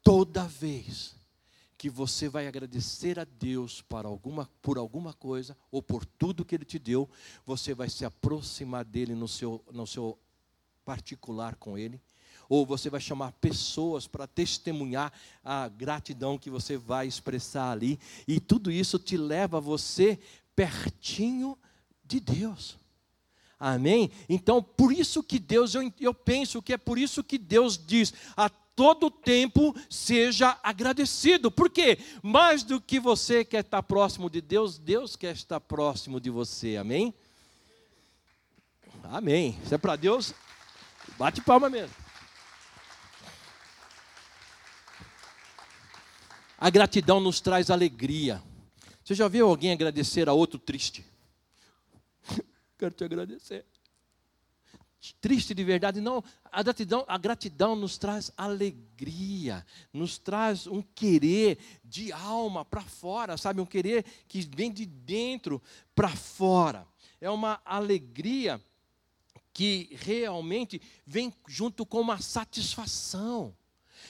Toda 0.00 0.44
vez 0.44 1.20
que 1.82 1.90
você 1.90 2.28
vai 2.28 2.46
agradecer 2.46 3.18
a 3.18 3.24
Deus 3.24 3.84
alguma, 3.90 4.48
por 4.62 4.78
alguma 4.78 5.12
coisa 5.12 5.56
ou 5.68 5.82
por 5.82 6.06
tudo 6.06 6.44
que 6.44 6.54
Ele 6.54 6.64
te 6.64 6.78
deu, 6.78 7.10
você 7.44 7.74
vai 7.74 7.88
se 7.88 8.04
aproximar 8.04 8.84
dele 8.84 9.16
no 9.16 9.26
seu, 9.26 9.60
no 9.72 9.84
seu 9.84 10.16
particular 10.84 11.56
com 11.56 11.76
Ele, 11.76 12.00
ou 12.48 12.64
você 12.64 12.88
vai 12.88 13.00
chamar 13.00 13.32
pessoas 13.32 14.06
para 14.06 14.28
testemunhar 14.28 15.12
a 15.42 15.66
gratidão 15.66 16.38
que 16.38 16.48
você 16.48 16.76
vai 16.76 17.08
expressar 17.08 17.72
ali, 17.72 17.98
e 18.28 18.38
tudo 18.38 18.70
isso 18.70 18.96
te 18.96 19.16
leva 19.16 19.60
você 19.60 20.20
pertinho 20.54 21.58
de 22.04 22.20
Deus. 22.20 22.78
Amém? 23.58 24.08
Então, 24.28 24.62
por 24.62 24.92
isso 24.92 25.20
que 25.20 25.40
Deus, 25.40 25.74
eu, 25.74 25.92
eu 26.00 26.14
penso 26.14 26.62
que 26.62 26.72
é 26.72 26.78
por 26.78 26.96
isso 26.96 27.24
que 27.24 27.38
Deus 27.38 27.76
diz: 27.76 28.14
a 28.36 28.48
todo 28.74 29.10
tempo 29.10 29.74
seja 29.88 30.58
agradecido. 30.62 31.50
Por 31.50 31.70
quê? 31.70 31.98
Mais 32.22 32.62
do 32.62 32.80
que 32.80 32.98
você 32.98 33.44
quer 33.44 33.64
estar 33.64 33.82
próximo 33.82 34.30
de 34.30 34.40
Deus, 34.40 34.78
Deus 34.78 35.16
quer 35.16 35.34
estar 35.34 35.60
próximo 35.60 36.20
de 36.20 36.30
você. 36.30 36.76
Amém? 36.76 37.14
Amém. 39.04 39.58
Isso 39.64 39.74
é 39.74 39.78
para 39.78 39.96
Deus, 39.96 40.32
bate 41.18 41.40
palma 41.40 41.68
mesmo. 41.68 41.94
A 46.56 46.70
gratidão 46.70 47.18
nos 47.18 47.40
traz 47.40 47.70
alegria. 47.70 48.40
Você 49.04 49.14
já 49.14 49.26
viu 49.26 49.48
alguém 49.48 49.72
agradecer 49.72 50.28
a 50.28 50.32
outro 50.32 50.60
triste? 50.60 51.04
Quero 52.78 52.94
te 52.94 53.02
agradecer. 53.02 53.66
Triste 55.20 55.52
de 55.52 55.64
verdade, 55.64 56.00
não. 56.00 56.22
A 56.44 56.62
gratidão, 56.62 57.04
a 57.08 57.18
gratidão 57.18 57.74
nos 57.74 57.98
traz 57.98 58.30
alegria, 58.36 59.66
nos 59.92 60.16
traz 60.16 60.66
um 60.68 60.80
querer 60.80 61.58
de 61.84 62.12
alma 62.12 62.64
para 62.64 62.82
fora, 62.82 63.36
sabe? 63.36 63.60
Um 63.60 63.66
querer 63.66 64.04
que 64.28 64.48
vem 64.54 64.70
de 64.70 64.86
dentro 64.86 65.60
para 65.94 66.08
fora. 66.08 66.86
É 67.20 67.28
uma 67.28 67.60
alegria 67.64 68.60
que 69.52 69.88
realmente 70.00 70.80
vem 71.04 71.34
junto 71.48 71.84
com 71.84 72.00
uma 72.00 72.20
satisfação. 72.20 73.54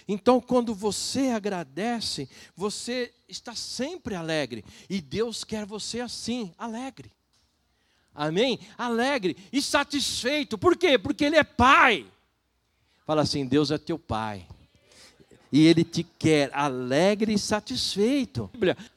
Então, 0.06 0.40
quando 0.40 0.74
você 0.74 1.28
agradece, 1.28 2.28
você 2.54 3.14
está 3.28 3.54
sempre 3.54 4.14
alegre. 4.14 4.64
E 4.90 5.00
Deus 5.00 5.42
quer 5.42 5.64
você 5.64 6.00
assim, 6.00 6.52
alegre. 6.58 7.12
Amém? 8.14 8.58
Alegre 8.76 9.36
e 9.52 9.62
satisfeito. 9.62 10.58
Por 10.58 10.76
quê? 10.76 10.98
Porque 10.98 11.24
Ele 11.24 11.36
é 11.36 11.44
Pai. 11.44 12.06
Fala 13.06 13.22
assim: 13.22 13.46
Deus 13.46 13.70
é 13.70 13.78
teu 13.78 13.98
Pai. 13.98 14.46
E 15.50 15.66
Ele 15.66 15.84
te 15.84 16.02
quer 16.02 16.50
alegre 16.54 17.34
e 17.34 17.38
satisfeito. 17.38 18.50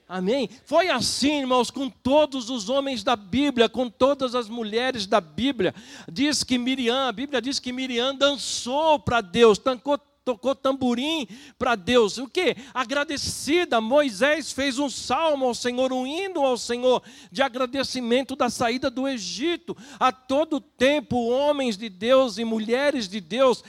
Amém? 0.08 0.50
Foi 0.66 0.90
assim, 0.90 1.40
irmãos, 1.40 1.72
com 1.72 1.90
todos 1.90 2.50
os 2.50 2.70
homens 2.70 3.04
da 3.04 3.16
Bíblia, 3.16 3.68
com 3.68 3.90
todas 3.90 4.36
as 4.36 4.48
mulheres 4.48 5.08
da 5.08 5.20
Bíblia. 5.20 5.74
Diz 6.10 6.44
que 6.44 6.58
Miriam, 6.58 7.08
a 7.08 7.12
Bíblia 7.12 7.42
diz 7.42 7.60
que 7.60 7.74
Miriam 7.74 8.16
dançou 8.16 9.00
para 9.00 9.20
Deus, 9.20 9.58
tancou 9.58 10.00
tocou 10.26 10.56
tamborim 10.56 11.28
para 11.58 11.76
Deus. 11.76 12.18
O 12.18 12.28
que? 12.28 12.58
Agradecida, 12.74 13.80
Moisés 13.80 14.52
fez 14.52 14.80
um 14.80 14.90
salmo 14.90 15.46
ao 15.46 15.54
Senhor, 15.54 15.94
um 15.94 16.08
hino 16.08 16.44
ao 16.44 16.58
Senhor 16.58 17.04
de 17.32 17.44
agradecimento 17.44 18.36
da 18.36 18.50
saída 18.50 18.90
do 18.90 19.08
Egito. 19.08 19.78
A 20.00 20.12
todo 20.12 20.60
tempo, 20.60 21.30
homens 21.30 21.78
de 21.78 21.88
Deus 21.88 22.40
e 22.40 22.44
mulheres 22.44 23.08
de 23.08 23.22
Deus 23.22 23.64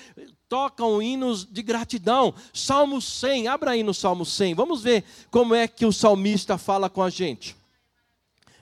tocam 0.48 1.02
hinos 1.02 1.44
de 1.44 1.62
gratidão. 1.62 2.34
Salmo 2.54 3.02
100, 3.02 3.48
abra 3.48 3.72
aí 3.72 3.82
no 3.82 3.92
Salmo 3.92 4.24
100. 4.24 4.54
Vamos 4.54 4.82
ver 4.82 5.04
como 5.30 5.54
é 5.54 5.68
que 5.68 5.84
o 5.84 5.92
salmista 5.92 6.56
fala 6.56 6.88
com 6.88 7.02
a 7.02 7.10
gente. 7.10 7.54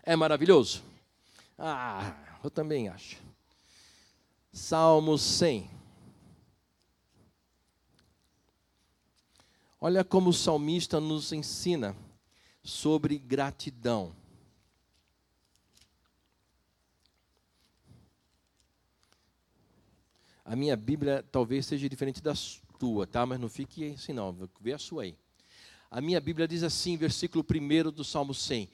É 0.02 0.16
maravilhoso? 0.16 0.83
Ah, 1.57 2.12
eu 2.42 2.50
também 2.50 2.88
acho. 2.88 3.16
Salmo 4.52 5.16
100. 5.16 5.74
Olha 9.87 10.03
como 10.03 10.31
o 10.31 10.33
salmista 10.33 10.99
nos 10.99 11.31
ensina 11.31 11.94
sobre 12.62 13.18
gratidão. 13.18 14.16
A 20.42 20.57
minha 20.57 20.75
Bíblia 20.75 21.23
talvez 21.31 21.66
seja 21.66 21.87
diferente 21.87 22.23
da 22.23 22.33
tua, 22.79 23.07
tá? 23.07 23.27
Mas 23.27 23.38
não 23.38 23.51
fique 23.51 23.92
assim 23.92 24.14
não, 24.14 24.35
vê 24.59 24.73
a 24.73 24.79
sua 24.79 25.03
aí. 25.03 25.14
A 25.90 26.01
minha 26.01 26.18
Bíblia 26.18 26.49
diz 26.49 26.62
assim, 26.62 26.97
versículo 26.97 27.44
1 27.44 27.90
do 27.90 28.05
Salmo 28.05 28.33
100: 28.33 28.66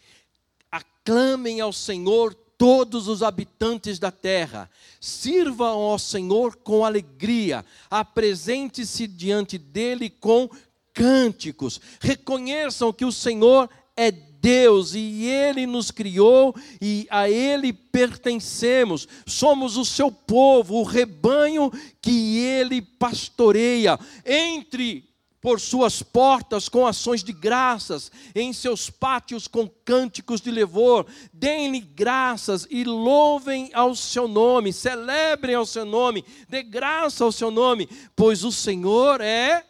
Aclamem 0.70 1.60
ao 1.60 1.72
Senhor 1.72 2.32
todos 2.56 3.08
os 3.08 3.24
habitantes 3.24 3.98
da 3.98 4.12
terra, 4.12 4.70
sirvam 5.00 5.76
ao 5.80 5.98
Senhor 5.98 6.54
com 6.54 6.84
alegria, 6.84 7.64
apresente-se 7.90 9.08
diante 9.08 9.58
dele 9.58 10.08
com 10.08 10.48
cânticos. 10.94 11.80
Reconheçam 12.00 12.92
que 12.92 13.04
o 13.04 13.12
Senhor 13.12 13.68
é 13.96 14.10
Deus 14.10 14.94
e 14.94 15.26
Ele 15.26 15.66
nos 15.66 15.90
criou 15.90 16.54
e 16.80 17.06
a 17.10 17.28
Ele 17.28 17.72
pertencemos. 17.72 19.06
Somos 19.26 19.76
o 19.76 19.84
seu 19.84 20.10
povo, 20.10 20.76
o 20.76 20.84
rebanho 20.84 21.70
que 22.00 22.38
Ele 22.38 22.80
pastoreia. 22.80 23.98
Entre 24.24 25.10
por 25.40 25.58
suas 25.58 26.02
portas 26.02 26.68
com 26.68 26.86
ações 26.86 27.24
de 27.24 27.32
graças, 27.32 28.12
em 28.34 28.52
seus 28.52 28.90
pátios 28.90 29.48
com 29.48 29.68
cânticos 29.84 30.40
de 30.40 30.50
louvor. 30.50 31.06
Deem-lhe 31.32 31.80
graças 31.80 32.66
e 32.70 32.84
louvem 32.84 33.70
ao 33.72 33.94
seu 33.94 34.28
nome, 34.28 34.72
celebrem 34.72 35.54
ao 35.54 35.64
seu 35.64 35.84
nome, 35.84 36.24
dê 36.48 36.62
graça 36.62 37.24
ao 37.24 37.32
seu 37.32 37.50
nome, 37.50 37.88
pois 38.14 38.44
o 38.44 38.52
Senhor 38.52 39.20
é 39.20 39.64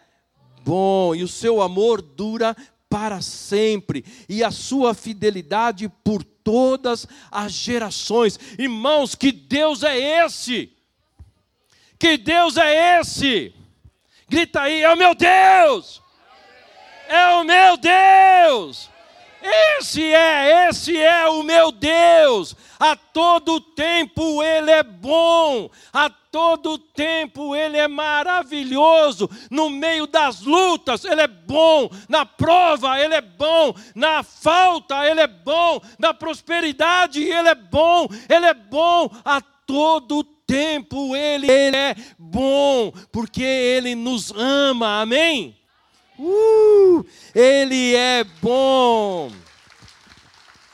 bom 0.65 1.15
e 1.15 1.23
o 1.23 1.29
seu 1.29 1.61
amor 1.63 2.01
dura 2.03 2.57
para 2.89 3.23
sempre 3.23 4.05
e 4.29 4.43
a 4.43 4.51
sua 4.51 4.95
fidelidade 4.95 5.89
por 6.03 6.25
todas 6.25 7.07
as 7.31 7.53
gerações. 7.53 8.39
Irmãos, 8.59 9.15
que 9.15 9.31
Deus 9.31 9.83
é 9.83 10.25
esse? 10.25 10.73
Que 11.99 12.17
Deus 12.17 12.57
é 12.57 13.01
esse? 13.01 13.55
Grita 14.29 14.63
aí, 14.63 14.83
é 14.83 14.93
o 14.93 14.97
meu 14.97 15.15
Deus! 15.15 16.03
É 17.09 17.29
o 17.35 17.45
meu 17.45 17.77
Deus! 17.77 18.91
Esse 19.43 20.03
é, 20.03 20.69
esse 20.69 20.97
é 20.97 21.27
o 21.29 21.43
meu 21.43 21.73
Deus. 21.73 22.55
A 22.79 22.95
todo 22.95 23.61
tempo 23.61 24.43
Ele 24.43 24.71
é 24.71 24.83
bom, 24.83 25.71
a 25.93 26.11
todo 26.31 26.79
tempo 26.79 27.55
Ele 27.55 27.77
é 27.77 27.89
maravilhoso. 27.89 29.29
No 29.51 29.71
meio 29.71 30.07
das 30.07 30.43
lutas, 30.43 31.05
Ele 31.05 31.23
é 31.23 31.27
bom. 31.27 31.91
Na 32.09 32.25
prova, 32.25 32.99
Ele 33.01 33.15
é 33.15 33.21
bom. 33.21 33.75
Na 33.95 34.23
falta, 34.23 35.05
Ele 35.07 35.21
é 35.21 35.27
bom. 35.27 35.81
Na 35.99 36.15
prosperidade, 36.15 37.23
Ele 37.23 37.49
é 37.49 37.55
bom. 37.55 38.07
Ele 38.29 38.47
é 38.47 38.55
bom 38.55 39.11
a 39.25 39.41
todo 39.41 40.25
tempo. 40.25 41.15
Ele, 41.15 41.51
ele 41.51 41.77
é 41.77 41.95
bom, 42.19 42.93
porque 43.13 43.43
Ele 43.43 43.95
nos 43.95 44.31
ama. 44.33 45.01
Amém? 45.01 45.57
Uh, 46.23 47.03
ele 47.35 47.95
é 47.95 48.25
bom. 48.43 49.33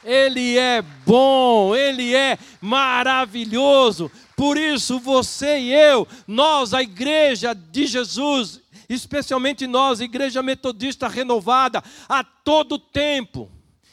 Ele 0.04 0.56
é 0.56 0.82
bom, 1.04 1.74
ele 1.74 2.14
é 2.14 2.38
maravilhoso. 2.60 4.10
Por 4.36 4.58
isso 4.58 5.00
você 5.00 5.58
e 5.58 5.72
eu, 5.72 6.06
nós, 6.26 6.74
a 6.74 6.82
igreja 6.82 7.54
de 7.54 7.86
Jesus, 7.86 8.60
especialmente 8.88 9.66
nós, 9.66 10.00
igreja 10.00 10.42
metodista 10.42 11.08
renovada, 11.08 11.82
a 12.06 12.22
todo 12.22 12.78
tempo 12.78 13.50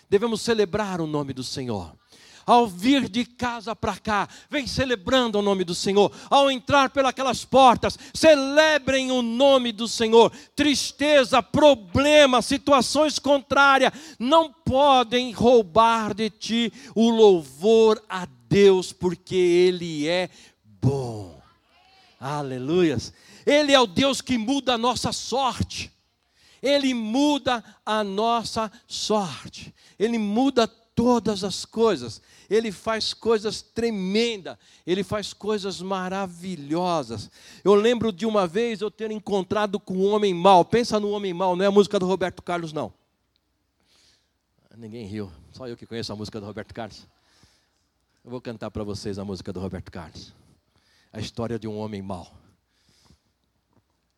devemos 0.10 0.42
celebrar 0.42 1.00
o 1.00 1.08
nome 1.08 1.34
do 1.34 1.44
Senhor 1.44 1.96
ao 2.46 2.68
vir 2.68 3.08
de 3.08 3.26
casa 3.26 3.76
para 3.76 3.98
cá, 3.98 4.28
vem 4.50 4.68
celebrando 4.68 5.40
o 5.40 5.42
nome 5.42 5.64
do 5.64 5.74
Senhor. 5.76 6.12
Ao 6.30 6.50
entrar 6.50 6.90
pelas 6.90 7.46
portas, 7.46 7.98
celebrem 8.14 9.12
o 9.12 9.22
nome 9.22 9.72
do 9.72 9.88
Senhor. 9.88 10.32
Tristeza, 10.56 11.42
problema, 11.42 12.42
situações 12.42 13.20
contrárias 13.20 13.94
não 14.20 14.52
podem 14.52 15.32
roubar 15.32 16.14
de 16.14 16.30
ti 16.30 16.74
o 16.96 17.10
louvor 17.10 18.04
a 18.08 18.28
Deus, 18.50 18.94
porque 18.94 19.36
Ele 19.36 20.08
é 20.08 20.30
bom. 20.82 21.42
Aleluias. 22.20 23.14
Ele 23.46 23.74
é 23.74 23.80
o 23.80 23.88
Deus 23.88 24.22
que 24.22 24.38
muda 24.38 24.76
a 24.76 24.78
nossa 24.78 25.12
sorte. 25.12 25.92
Ele 26.62 26.94
muda 26.94 27.64
a 27.86 28.04
nossa 28.04 28.72
sorte. 28.88 29.74
Ele 30.00 30.18
muda 30.18 30.66
todas 30.66 31.44
as 31.44 31.66
coisas. 31.66 32.22
Ele 32.50 32.72
faz 32.72 33.14
coisas 33.14 33.62
tremendas, 33.62 34.58
ele 34.86 35.04
faz 35.04 35.34
coisas 35.34 35.82
maravilhosas. 35.82 37.30
Eu 37.64 37.76
lembro 37.76 38.12
de 38.12 38.26
uma 38.26 38.46
vez 38.48 38.82
eu 38.82 38.92
ter 38.92 39.12
encontrado 39.12 39.80
com 39.80 39.94
um 39.94 40.14
homem 40.14 40.34
mau. 40.34 40.64
Pensa 40.64 41.00
no 41.00 41.10
homem 41.12 41.34
mau, 41.34 41.56
não 41.56 41.64
é 41.64 41.68
a 41.68 41.72
música 41.72 42.00
do 42.00 42.06
Roberto 42.06 42.42
Carlos, 42.42 42.74
não. 42.74 42.94
Ninguém 44.76 45.06
riu, 45.06 45.32
só 45.52 45.68
eu 45.68 45.78
que 45.78 45.86
conheço 45.86 46.12
a 46.12 46.16
música 46.16 46.40
do 46.40 46.46
Roberto 46.46 46.74
Carlos. 46.74 47.08
Eu 48.24 48.32
vou 48.32 48.42
cantar 48.42 48.72
para 48.72 48.84
vocês 48.84 49.20
a 49.20 49.26
música 49.26 49.54
do 49.54 49.60
Roberto 49.60 49.92
Carlos. 49.92 50.34
a 51.12 51.20
história 51.20 51.60
de 51.60 51.68
um 51.68 51.78
homem 51.78 52.02
mau. 52.02 52.32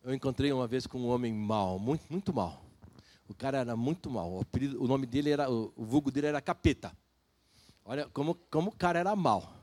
Eu 0.02 0.14
encontrei 0.14 0.52
uma 0.52 0.66
vez 0.66 0.86
com 0.86 0.98
um 0.98 1.08
homem 1.08 1.34
mau, 1.34 1.78
muito, 1.78 2.04
muito 2.08 2.32
mau. 2.32 2.62
O 3.28 3.34
cara 3.34 3.58
era 3.58 3.76
muito 3.76 4.08
mau. 4.08 4.34
O, 4.34 4.40
apelido, 4.40 4.82
o 4.82 4.86
nome 4.86 5.04
dele 5.04 5.30
era, 5.30 5.50
o, 5.50 5.72
vulgo 5.76 6.10
dele 6.10 6.28
era 6.28 6.40
Capeta. 6.40 6.96
Olha 7.88 8.08
como, 8.12 8.34
como 8.50 8.70
o 8.70 8.74
cara 8.74 8.98
era 8.98 9.14
mau. 9.14 9.54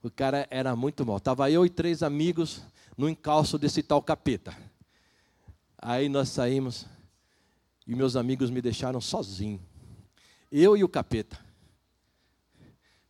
O 0.00 0.08
cara 0.08 0.46
era 0.50 0.76
muito 0.76 1.04
mau. 1.04 1.18
Tava 1.18 1.50
eu 1.50 1.66
e 1.66 1.68
três 1.68 2.00
amigos 2.00 2.62
no 2.96 3.08
encalço 3.08 3.58
desse 3.58 3.82
tal 3.82 4.00
Capeta. 4.00 4.56
Aí 5.76 6.08
nós 6.08 6.28
saímos 6.28 6.86
e 7.84 7.94
meus 7.96 8.14
amigos 8.14 8.50
me 8.50 8.62
deixaram 8.62 9.00
sozinho. 9.00 9.60
Eu 10.50 10.76
e 10.76 10.84
o 10.84 10.88
Capeta. 10.88 11.36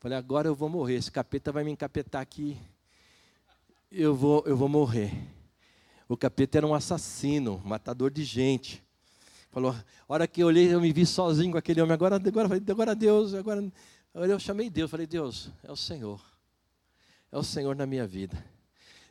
Falei, 0.00 0.16
agora 0.16 0.48
eu 0.48 0.54
vou 0.54 0.70
morrer. 0.70 0.94
Esse 0.94 1.10
capeta 1.10 1.52
vai 1.52 1.62
me 1.62 1.70
encapetar 1.70 2.22
aqui. 2.22 2.58
Eu 3.90 4.14
vou, 4.14 4.42
eu 4.46 4.56
vou 4.56 4.68
morrer. 4.68 5.12
O 6.08 6.16
capeta 6.16 6.58
era 6.58 6.66
um 6.66 6.74
assassino, 6.74 7.60
matador 7.64 8.10
de 8.10 8.24
gente. 8.24 8.82
Falou, 9.50 9.70
a 9.70 9.84
hora 10.08 10.26
que 10.26 10.42
eu 10.42 10.48
olhei, 10.48 10.74
eu 10.74 10.80
me 10.80 10.92
vi 10.92 11.06
sozinho 11.06 11.52
com 11.52 11.58
aquele 11.58 11.80
homem. 11.80 11.94
Agora, 11.94 12.16
agora, 12.16 12.48
agora 12.70 12.94
Deus, 12.94 13.34
agora. 13.34 13.62
Eu 14.14 14.38
chamei 14.38 14.70
Deus, 14.70 14.88
falei, 14.90 15.08
Deus, 15.08 15.50
é 15.64 15.72
o 15.72 15.76
Senhor. 15.76 16.24
É 17.32 17.36
o 17.36 17.42
Senhor 17.42 17.74
na 17.74 17.84
minha 17.84 18.06
vida. 18.06 18.44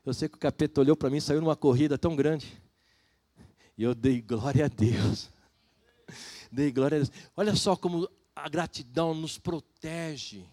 Eu 0.05 0.13
sei 0.13 0.29
que 0.29 0.35
o 0.35 0.39
capeta 0.39 0.79
olhou 0.79 0.95
para 0.95 1.09
mim, 1.09 1.19
saiu 1.19 1.41
numa 1.41 1.57
corrida 1.57 1.97
tão 1.97 2.15
grande. 2.15 2.61
E 3.77 3.83
eu 3.83 3.93
dei 3.93 4.21
glória 4.21 4.65
a 4.65 4.67
Deus. 4.69 5.29
Dei 6.51 6.71
glória 6.71 6.97
a 6.97 6.99
Deus. 6.99 7.11
Olha 7.35 7.55
só 7.55 7.75
como 7.75 8.07
a 8.35 8.47
gratidão 8.47 9.13
nos 9.15 9.39
protege 9.39 10.45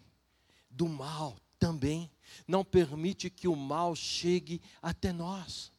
do 0.71 0.89
mal 0.89 1.37
também. 1.59 2.11
Não 2.49 2.65
permite 2.65 3.29
que 3.29 3.47
o 3.47 3.55
mal 3.55 3.95
chegue 3.95 4.63
até 4.81 5.13
nós. 5.13 5.71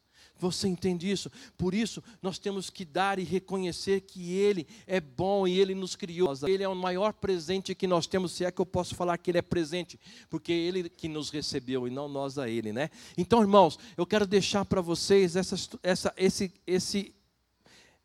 Você 0.42 0.68
entende 0.68 1.10
isso? 1.10 1.32
Por 1.56 1.72
isso, 1.72 2.04
nós 2.20 2.40
temos 2.40 2.72
que 2.72 2.84
dar 2.84 3.20
e 3.20 3.24
reconhecer 3.24 4.02
que 4.02 4.34
Ele 4.34 4.68
é 4.88 5.00
bom 5.00 5.48
e 5.48 5.60
Ele 5.60 5.76
nos 5.76 5.96
criou. 5.96 6.34
Ele 6.48 6.64
é 6.64 6.68
o 6.68 6.76
maior 6.76 7.14
presente 7.14 7.76
que 7.76 7.86
nós 7.86 8.08
temos, 8.08 8.32
se 8.32 8.44
é 8.44 8.52
que 8.52 8.60
eu 8.60 8.66
posso 8.66 8.96
falar 8.96 9.20
que 9.20 9.30
Ele 9.30 9.38
é 9.38 9.44
presente, 9.44 10.00
porque 10.32 10.52
Ele 10.52 10.90
que 10.90 11.08
nos 11.08 11.30
recebeu 11.30 11.88
e 11.88 11.92
não 11.92 12.10
nós 12.10 12.40
a 12.40 12.50
Ele, 12.50 12.74
né? 12.74 12.90
Então, 13.16 13.40
irmãos, 13.40 13.78
eu 13.96 14.04
quero 14.04 14.26
deixar 14.26 14.66
para 14.66 14.82
vocês 14.82 15.36
essa, 15.36 15.56
essa, 15.84 16.12
esse, 16.18 16.52
esse, 16.66 17.14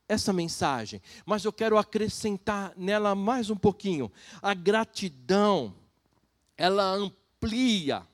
essa 0.07 0.31
mensagem, 0.31 1.01
mas 1.25 1.42
eu 1.42 1.53
quero 1.55 1.79
acrescentar 1.79 2.75
nela 2.77 3.14
mais 3.14 3.49
um 3.49 3.57
pouquinho. 3.57 4.12
A 4.42 4.53
gratidão 4.53 5.75
ela 6.55 6.92
amplia 6.92 8.07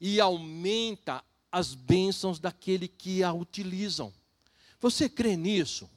e 0.00 0.18
aumenta 0.18 1.22
as 1.50 1.74
bênçãos 1.74 2.38
daquele 2.38 2.88
que 2.88 3.22
a 3.22 3.32
utilizam. 3.32 4.12
Você 4.80 5.08
crê 5.08 5.36
nisso? 5.36 5.88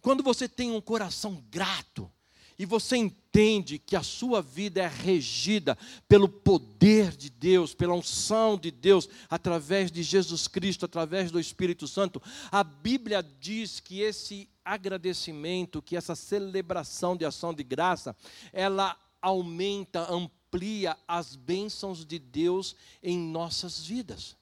Quando 0.00 0.22
você 0.22 0.48
tem 0.48 0.70
um 0.70 0.80
coração 0.80 1.42
grato 1.50 2.10
e 2.58 2.64
você 2.64 2.96
entende 2.96 3.78
que 3.78 3.94
a 3.94 4.02
sua 4.02 4.42
vida 4.42 4.80
é 4.80 4.86
regida 4.88 5.78
pelo 6.08 6.28
poder 6.28 7.16
de 7.16 7.30
Deus, 7.30 7.74
pela 7.74 7.94
unção 7.94 8.58
de 8.58 8.70
Deus, 8.70 9.08
através 9.28 9.90
de 9.90 10.02
Jesus 10.02 10.48
Cristo, 10.48 10.84
através 10.84 11.30
do 11.30 11.38
Espírito 11.38 11.86
Santo, 11.86 12.22
a 12.50 12.64
Bíblia 12.64 13.22
diz 13.40 13.80
que 13.80 14.00
esse 14.00 14.48
agradecimento, 14.64 15.82
que 15.82 15.96
essa 15.96 16.14
celebração 16.14 17.16
de 17.16 17.24
ação 17.24 17.54
de 17.54 17.62
graça, 17.62 18.14
ela 18.52 18.96
aumenta, 19.20 20.12
amplia, 20.12 20.96
as 21.06 21.36
bênçãos 21.36 22.04
de 22.04 22.18
Deus 22.18 22.74
em 23.02 23.18
nossas 23.18 23.84
vidas. 23.84 24.37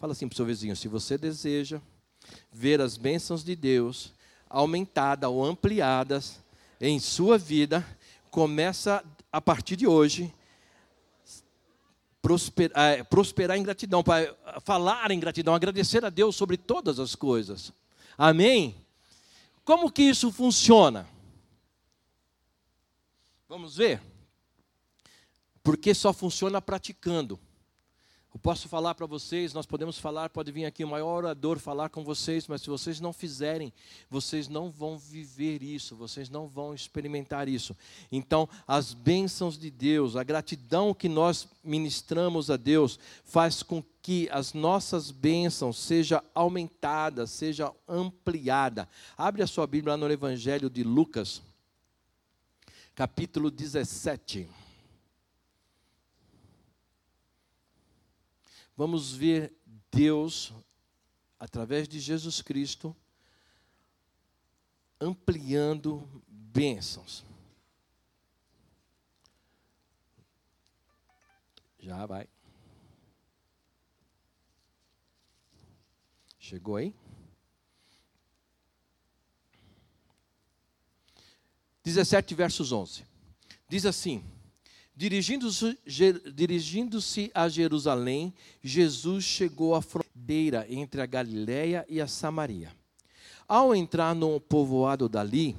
Fala 0.00 0.12
assim 0.12 0.26
para 0.26 0.34
o 0.34 0.36
seu 0.36 0.46
vizinho: 0.46 0.74
se 0.74 0.88
você 0.88 1.16
deseja 1.16 1.80
ver 2.50 2.80
as 2.80 2.96
bênçãos 2.96 3.44
de 3.44 3.54
Deus 3.54 4.12
aumentadas 4.48 5.30
ou 5.30 5.44
ampliadas 5.44 6.40
em 6.80 6.98
sua 6.98 7.38
vida, 7.38 7.86
começa 8.30 9.04
a 9.30 9.40
partir 9.40 9.76
de 9.76 9.86
hoje 9.86 10.34
prosperar, 12.20 12.90
é, 12.92 13.04
prosperar 13.04 13.56
em 13.56 13.62
gratidão, 13.62 14.02
para 14.02 14.34
falar 14.64 15.12
em 15.12 15.20
gratidão, 15.20 15.54
agradecer 15.54 16.04
a 16.04 16.10
Deus 16.10 16.34
sobre 16.34 16.56
todas 16.56 16.98
as 16.98 17.14
coisas. 17.14 17.72
Amém? 18.18 18.74
Como 19.64 19.92
que 19.92 20.02
isso 20.02 20.32
funciona? 20.32 21.06
Vamos 23.48 23.76
ver? 23.76 24.00
porque 25.62 25.94
só 25.94 26.12
funciona 26.12 26.60
praticando. 26.60 27.38
Eu 28.32 28.38
posso 28.38 28.68
falar 28.68 28.94
para 28.94 29.06
vocês, 29.06 29.52
nós 29.52 29.66
podemos 29.66 29.98
falar, 29.98 30.30
pode 30.30 30.52
vir 30.52 30.64
aqui 30.64 30.84
o 30.84 30.88
maior 30.88 31.24
orador 31.24 31.58
falar 31.58 31.88
com 31.88 32.04
vocês, 32.04 32.46
mas 32.46 32.62
se 32.62 32.70
vocês 32.70 33.00
não 33.00 33.12
fizerem, 33.12 33.72
vocês 34.08 34.46
não 34.46 34.70
vão 34.70 34.96
viver 34.96 35.64
isso, 35.64 35.96
vocês 35.96 36.30
não 36.30 36.46
vão 36.46 36.72
experimentar 36.72 37.48
isso. 37.48 37.76
Então, 38.10 38.48
as 38.68 38.94
bênçãos 38.94 39.58
de 39.58 39.68
Deus, 39.68 40.14
a 40.14 40.22
gratidão 40.22 40.94
que 40.94 41.08
nós 41.08 41.48
ministramos 41.64 42.52
a 42.52 42.56
Deus, 42.56 43.00
faz 43.24 43.64
com 43.64 43.82
que 44.00 44.28
as 44.30 44.54
nossas 44.54 45.10
bênçãos 45.10 45.76
seja 45.76 46.22
aumentada, 46.32 47.26
seja 47.26 47.72
ampliada. 47.88 48.88
Abre 49.18 49.42
a 49.42 49.46
sua 49.46 49.66
Bíblia 49.66 49.94
lá 49.94 49.96
no 49.96 50.10
Evangelho 50.10 50.70
de 50.70 50.84
Lucas, 50.84 51.42
capítulo 52.94 53.50
17. 53.50 54.59
Vamos 58.80 59.12
ver 59.12 59.54
Deus, 59.92 60.54
através 61.38 61.86
de 61.86 62.00
Jesus 62.00 62.40
Cristo, 62.40 62.96
ampliando 64.98 66.08
bênçãos. 66.26 67.22
Já 71.78 72.06
vai. 72.06 72.26
Chegou 76.38 76.76
aí? 76.76 76.94
17 81.84 82.34
versos 82.34 82.72
11. 82.72 83.04
Diz 83.68 83.84
assim: 83.84 84.24
Dirigindo-se 85.00 85.78
dirigindo 86.34 86.98
a 87.32 87.48
Jerusalém, 87.48 88.34
Jesus 88.62 89.24
chegou 89.24 89.74
à 89.74 89.80
fronteira 89.80 90.66
entre 90.68 91.00
a 91.00 91.06
Galiléia 91.06 91.86
e 91.88 92.02
a 92.02 92.06
Samaria. 92.06 92.70
Ao 93.48 93.74
entrar 93.74 94.14
no 94.14 94.38
povoado 94.38 95.08
dali, 95.08 95.56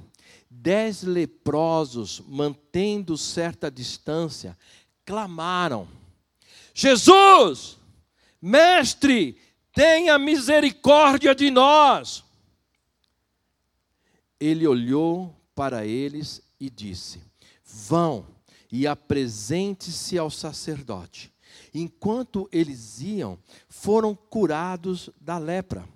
dez 0.48 1.02
leprosos, 1.02 2.22
mantendo 2.28 3.18
certa 3.18 3.72
distância, 3.72 4.56
clamaram: 5.04 5.88
Jesus, 6.72 7.80
mestre, 8.40 9.36
tenha 9.74 10.20
misericórdia 10.20 11.34
de 11.34 11.50
nós. 11.50 12.24
Ele 14.40 14.68
olhou 14.68 15.36
para 15.56 15.84
eles 15.84 16.44
e 16.60 16.70
disse: 16.70 17.20
Vão 17.66 18.40
e 18.72 18.88
apresente-se 18.88 20.18
ao 20.18 20.30
sacerdote. 20.30 21.32
Enquanto 21.74 22.48
eles 22.52 23.02
iam, 23.02 23.38
foram 23.68 24.16
curados 24.16 25.10
da 25.20 25.38
lepra. 25.38 25.88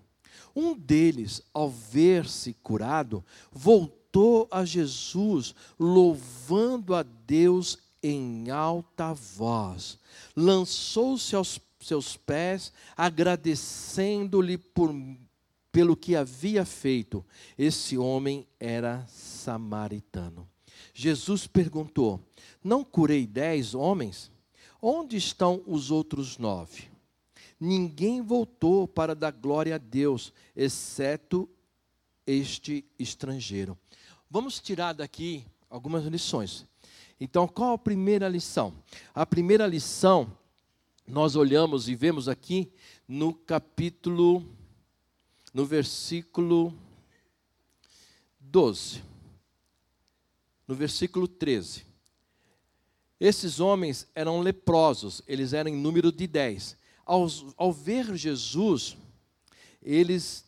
Um 0.55 0.75
deles, 0.75 1.41
ao 1.53 1.69
ver-se 1.69 2.53
curado, 2.53 3.23
voltou 3.51 4.47
a 4.49 4.63
Jesus, 4.63 5.53
louvando 5.79 6.95
a 6.95 7.03
Deus 7.03 7.77
em 8.01 8.49
alta 8.49 9.13
voz. 9.13 9.99
Lançou-se 10.35 11.35
aos 11.35 11.59
seus 11.79 12.15
pés, 12.15 12.71
agradecendo-lhe 12.95 14.57
por, 14.57 14.93
pelo 15.71 15.95
que 15.95 16.15
havia 16.15 16.65
feito. 16.65 17.25
Esse 17.57 17.97
homem 17.97 18.47
era 18.59 19.05
samaritano. 19.07 20.47
Jesus 20.97 21.45
perguntou: 21.45 22.21
Não 22.63 22.81
curei 22.81 23.27
dez 23.27 23.75
homens? 23.75 24.31
Onde 24.81 25.17
estão 25.17 25.61
os 25.67 25.91
outros 25.91 26.37
nove? 26.37 26.89
Ninguém 27.59 28.21
voltou 28.21 28.87
para 28.87 29.13
dar 29.13 29.31
glória 29.31 29.75
a 29.75 29.77
Deus, 29.77 30.31
exceto 30.55 31.49
este 32.25 32.85
estrangeiro. 32.97 33.77
Vamos 34.29 34.59
tirar 34.59 34.93
daqui 34.93 35.45
algumas 35.69 36.05
lições. 36.05 36.65
Então, 37.19 37.45
qual 37.45 37.73
a 37.73 37.77
primeira 37.77 38.29
lição? 38.29 38.73
A 39.13 39.25
primeira 39.25 39.67
lição, 39.67 40.31
nós 41.05 41.35
olhamos 41.35 41.89
e 41.89 41.95
vemos 41.95 42.29
aqui 42.29 42.71
no 43.07 43.33
capítulo, 43.33 44.45
no 45.53 45.65
versículo 45.65 46.73
12 48.39 49.14
no 50.67 50.75
versículo 50.75 51.27
13. 51.27 51.85
Esses 53.19 53.59
homens 53.59 54.07
eram 54.13 54.41
leprosos, 54.41 55.21
eles 55.27 55.53
eram 55.53 55.69
em 55.69 55.75
número 55.75 56.11
de 56.11 56.27
dez. 56.27 56.77
ao, 57.05 57.27
ao 57.55 57.71
ver 57.71 58.15
Jesus, 58.15 58.97
eles 59.81 60.43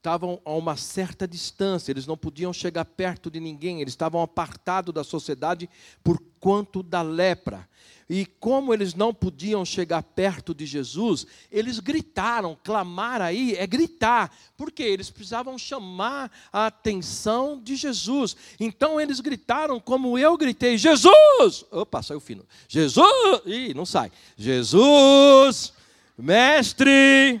estavam 0.00 0.40
a 0.46 0.52
uma 0.52 0.76
certa 0.76 1.28
distância, 1.28 1.92
eles 1.92 2.06
não 2.06 2.16
podiam 2.16 2.54
chegar 2.54 2.86
perto 2.86 3.30
de 3.30 3.38
ninguém, 3.38 3.82
eles 3.82 3.92
estavam 3.92 4.22
apartados 4.22 4.94
da 4.94 5.04
sociedade 5.04 5.68
por 6.02 6.18
quanto 6.40 6.82
da 6.82 7.02
lepra. 7.02 7.68
E 8.08 8.24
como 8.24 8.72
eles 8.72 8.94
não 8.94 9.12
podiam 9.12 9.62
chegar 9.62 10.02
perto 10.02 10.54
de 10.54 10.64
Jesus, 10.64 11.26
eles 11.52 11.78
gritaram, 11.78 12.58
clamar 12.64 13.20
aí 13.20 13.54
é 13.54 13.66
gritar, 13.66 14.34
porque 14.56 14.82
eles 14.82 15.10
precisavam 15.10 15.56
chamar 15.58 16.32
a 16.50 16.66
atenção 16.66 17.60
de 17.62 17.76
Jesus. 17.76 18.34
Então 18.58 18.98
eles 18.98 19.20
gritaram 19.20 19.78
como 19.78 20.18
eu 20.18 20.36
gritei: 20.36 20.78
Jesus! 20.78 21.64
Opa, 21.70 22.02
saiu 22.02 22.20
fino. 22.20 22.44
Jesus! 22.66 23.42
Ih, 23.44 23.74
não 23.74 23.86
sai. 23.86 24.10
Jesus! 24.36 25.74
Mestre! 26.18 27.40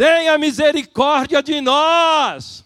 Tenha 0.00 0.38
misericórdia 0.38 1.42
de 1.42 1.60
nós. 1.60 2.64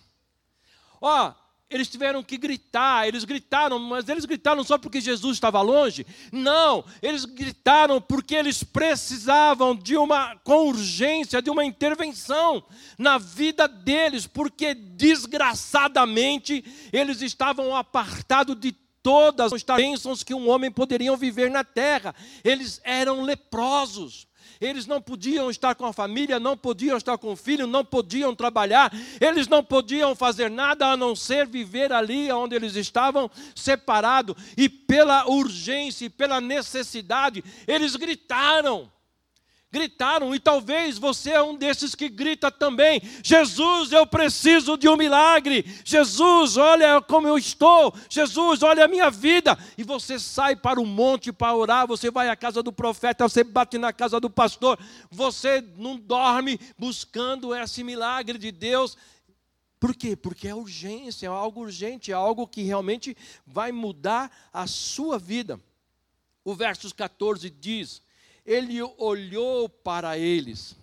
Ó, 1.01 1.35
eles 1.69 1.89
tiveram 1.89 2.23
que 2.23 2.37
gritar, 2.37 3.09
eles 3.09 3.25
gritaram, 3.25 3.77
mas 3.77 4.09
eles 4.09 4.25
gritaram 4.25 4.63
só 4.63 4.79
porque 4.79 5.01
Jesus 5.01 5.37
estava 5.37 5.61
longe? 5.61 6.07
Não, 6.31 6.85
eles 7.03 7.25
gritaram 7.25 8.01
porque 8.01 8.37
eles 8.37 8.63
precisavam 8.63 9.75
de 9.75 9.97
uma, 9.97 10.37
com 10.45 10.69
urgência, 10.69 11.43
de 11.43 11.51
uma 11.51 11.65
intervenção 11.65 12.63
na 12.97 13.19
vida 13.19 13.67
deles, 13.67 14.29
porque 14.29 14.73
desgraçadamente 14.73 16.65
eles 16.93 17.21
estavam 17.21 17.75
apartados 17.75 18.55
de 18.61 18.71
todas 19.03 19.53
as 19.53 19.63
bênçãos 19.65 20.23
que 20.23 20.35
um 20.35 20.49
homem 20.49 20.71
poderia 20.71 21.17
viver 21.17 21.51
na 21.51 21.65
terra, 21.65 22.15
eles 22.45 22.81
eram 22.85 23.23
leprosos. 23.23 24.29
Eles 24.61 24.87
não 24.87 25.01
podiam 25.01 25.51
estar 25.51 25.75
com 25.75 25.85
a 25.87 25.93
família, 25.93 26.41
não 26.41 26.57
podiam 26.57 26.97
estar 26.97 27.19
com 27.19 27.33
o 27.33 27.37
filho, 27.37 27.67
não 27.67 27.85
podiam 27.85 28.35
trabalhar, 28.35 28.93
eles 29.21 29.49
não 29.49 29.63
podiam 29.63 30.15
fazer 30.15 30.51
nada 30.51 30.89
a 30.89 30.97
não 30.97 31.15
ser 31.17 31.47
viver 31.47 31.93
ali 31.93 32.31
onde 32.33 32.55
eles 32.55 32.77
estavam 32.77 33.31
separados. 33.55 34.37
E 34.57 34.69
pela 34.69 35.27
urgência 35.27 36.07
e 36.07 36.11
pela 36.11 36.41
necessidade, 36.41 37.45
eles 37.67 37.97
gritaram 37.97 38.91
gritaram, 39.75 40.33
e 40.33 40.39
talvez 40.39 40.99
você 40.99 41.33
é 41.33 41.43
um 41.43 41.57
desses 41.57 41.97
que 41.97 42.09
grita 42.09 42.49
também: 42.49 43.03
Jesus, 43.25 43.91
eu 43.91 44.07
preciso 44.07 44.79
de 44.79 44.89
um 44.89 44.97
milagre. 44.97 45.65
Jesus, 45.85 46.57
olha 46.57 47.03
como 47.03 47.27
eu 47.27 47.37
estou. 47.37 47.93
Jesus, 48.09 48.63
olha 48.63 48.85
a 48.85 48.89
minha 48.89 49.11
vida. 49.11 49.59
E 49.77 49.83
você 49.83 50.17
sai 50.17 50.55
para 50.55 50.81
o 50.81 50.87
monte 50.87 51.33
para 51.33 51.57
orar, 51.57 51.89
você 51.89 52.09
vai 52.09 52.29
à 52.29 52.37
casa 52.37 52.63
do 52.63 52.73
profeta, 52.73 53.29
você 53.29 53.43
bate 53.43 53.77
na 53.77 53.93
casa 53.93 54.21
do 54.21 54.31
pastor, 54.31 54.79
você 55.11 55.61
não 55.77 55.99
dorme 55.99 56.61
buscando 56.79 57.53
esse 57.53 57.83
milagre 57.83 58.39
de 58.39 58.53
Deus. 58.53 58.97
Por 59.81 59.93
quê? 59.93 60.15
Porque 60.15 60.47
é 60.47 60.55
urgência, 60.55 61.27
é 61.27 61.29
algo 61.29 61.63
urgente, 61.63 62.13
é 62.13 62.15
algo 62.15 62.47
que 62.47 62.63
realmente 62.63 63.17
vai 63.45 63.73
mudar 63.73 64.31
a 64.53 64.69
sua 64.69 65.19
vida. 65.19 65.61
O 66.45 66.55
versos 66.55 66.93
14 66.93 67.51
diz: 67.51 68.01
ele 68.45 68.83
olhou 68.83 69.69
para 69.69 70.19
eles. 70.19 70.77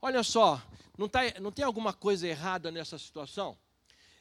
Olha 0.00 0.22
só, 0.22 0.62
não, 0.96 1.08
tá, 1.08 1.20
não 1.40 1.52
tem 1.52 1.64
alguma 1.64 1.92
coisa 1.92 2.26
errada 2.26 2.70
nessa 2.70 2.98
situação? 2.98 3.58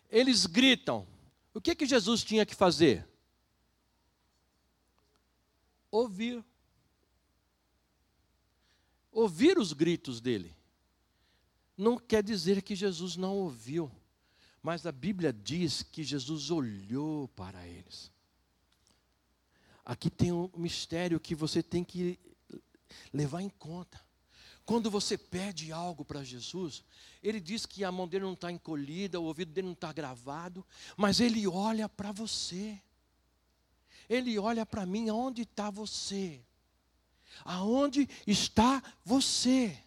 Eles 0.10 0.46
gritam. 0.46 1.08
O 1.54 1.62
que, 1.62 1.76
que 1.76 1.86
Jesus 1.86 2.24
tinha 2.24 2.46
que 2.46 2.56
fazer? 2.56 3.08
Ouvir. 5.90 6.44
Ouvir 9.12 9.58
os 9.58 9.74
gritos 9.74 10.20
dele. 10.20 10.56
Não 11.78 11.98
quer 11.98 12.24
dizer 12.24 12.62
que 12.62 12.76
Jesus 12.76 13.16
não 13.16 13.38
ouviu, 13.38 13.92
mas 14.64 14.86
a 14.86 14.92
Bíblia 14.92 15.32
diz 15.32 15.84
que 15.84 16.04
Jesus 16.04 16.50
olhou 16.50 17.28
para 17.30 17.66
eles. 17.68 18.12
Aqui 19.86 20.10
tem 20.10 20.32
um 20.32 20.50
mistério 20.56 21.20
que 21.20 21.34
você 21.34 21.64
tem 21.64 21.84
que 21.84 22.20
levar 23.14 23.42
em 23.42 23.50
conta. 23.50 24.00
Quando 24.66 24.92
você 24.92 25.18
pede 25.18 25.72
algo 25.72 26.04
para 26.04 26.24
Jesus, 26.24 26.84
ele 27.24 27.40
diz 27.40 27.66
que 27.66 27.84
a 27.84 27.92
mão 27.92 28.08
dele 28.08 28.26
não 28.26 28.34
está 28.34 28.52
encolhida, 28.52 29.20
o 29.20 29.24
ouvido 29.24 29.54
dele 29.54 29.68
não 29.68 29.74
está 29.74 29.94
gravado, 29.94 30.66
mas 30.98 31.20
ele 31.22 31.48
olha 31.48 31.88
para 31.88 32.12
você. 32.12 32.78
Ele 34.10 34.38
olha 34.38 34.66
para 34.66 34.86
mim, 34.86 35.08
aonde 35.08 35.44
está 35.44 35.70
você? 35.70 36.42
Aonde 37.46 38.10
está 38.26 38.84
você? 39.06 39.78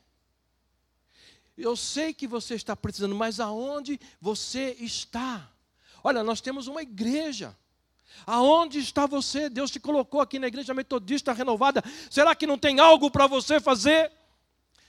Eu 1.56 1.76
sei 1.76 2.14
que 2.14 2.26
você 2.26 2.54
está 2.54 2.74
precisando, 2.74 3.14
mas 3.14 3.38
aonde 3.38 4.00
você 4.18 4.76
está? 4.80 5.52
Olha, 6.02 6.22
nós 6.22 6.40
temos 6.40 6.66
uma 6.66 6.80
igreja 6.80 7.54
Aonde 8.26 8.78
está 8.78 9.06
você? 9.06 9.48
Deus 9.48 9.70
te 9.70 9.80
colocou 9.80 10.20
aqui 10.20 10.38
na 10.38 10.46
igreja 10.46 10.74
metodista 10.74 11.32
renovada. 11.32 11.82
Será 12.10 12.34
que 12.34 12.46
não 12.46 12.58
tem 12.58 12.80
algo 12.80 13.10
para 13.10 13.26
você 13.26 13.60
fazer? 13.60 14.10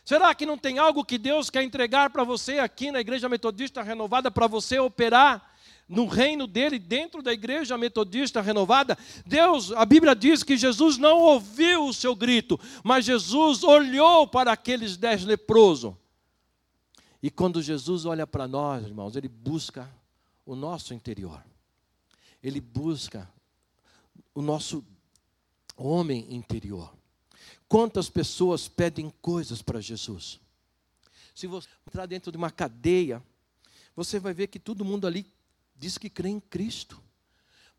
Será 0.04 0.34
que 0.34 0.46
não 0.46 0.58
tem 0.58 0.80
algo 0.80 1.06
que 1.06 1.18
Deus 1.18 1.50
quer 1.50 1.64
entregar 1.64 2.10
para 2.10 2.24
você 2.24 2.60
aqui 2.60 2.92
na 2.92 3.00
igreja 3.00 3.30
metodista 3.30 3.82
renovada 3.82 4.32
para 4.32 4.48
você 4.48 4.80
operar? 4.80 5.50
no 5.90 6.06
reino 6.06 6.48
dele, 6.48 6.80
dentro 6.80 7.22
da 7.22 7.34
igreja 7.34 7.78
metodista 7.78 8.40
renovada, 8.40 8.98
Deus, 9.26 9.74
a 9.74 9.86
Bíblia 9.86 10.16
diz 10.16 10.42
que 10.42 10.56
Jesus 10.56 10.98
não 10.98 11.20
ouviu 11.20 11.86
o 11.86 11.94
seu 11.94 12.16
grito, 12.16 12.58
mas 12.82 13.04
Jesus 13.04 13.62
olhou 13.62 14.26
para 14.26 14.54
aqueles 14.54 14.96
dez 14.96 15.26
leprosos. 15.26 15.94
E 17.22 17.30
quando 17.30 17.62
Jesus 17.62 18.06
olha 18.06 18.26
para 18.26 18.48
nós, 18.48 18.86
irmãos, 18.86 19.18
ele 19.18 19.28
busca 19.28 19.90
o 20.46 20.56
nosso 20.56 20.94
interior 20.94 21.44
ele 22.44 22.60
busca 22.60 23.30
o 24.34 24.42
nosso 24.42 24.84
homem 25.76 26.34
interior. 26.34 26.94
Quantas 27.68 28.10
pessoas 28.10 28.68
pedem 28.68 29.12
coisas 29.22 29.62
para 29.62 29.80
Jesus? 29.80 30.40
Se 31.34 31.48
você 31.48 31.68
entrar 31.88 32.06
dentro 32.06 32.32
de 32.32 32.38
uma 32.38 32.52
cadeia, 32.52 33.24
você 33.96 34.20
vai 34.20 34.34
ver 34.34 34.48
que 34.48 34.60
todo 34.60 34.86
mundo 34.86 35.08
ali 35.08 35.26
diz 35.76 35.98
que 35.98 36.10
crê 36.10 36.30
em 36.30 36.40
Cristo. 36.40 37.02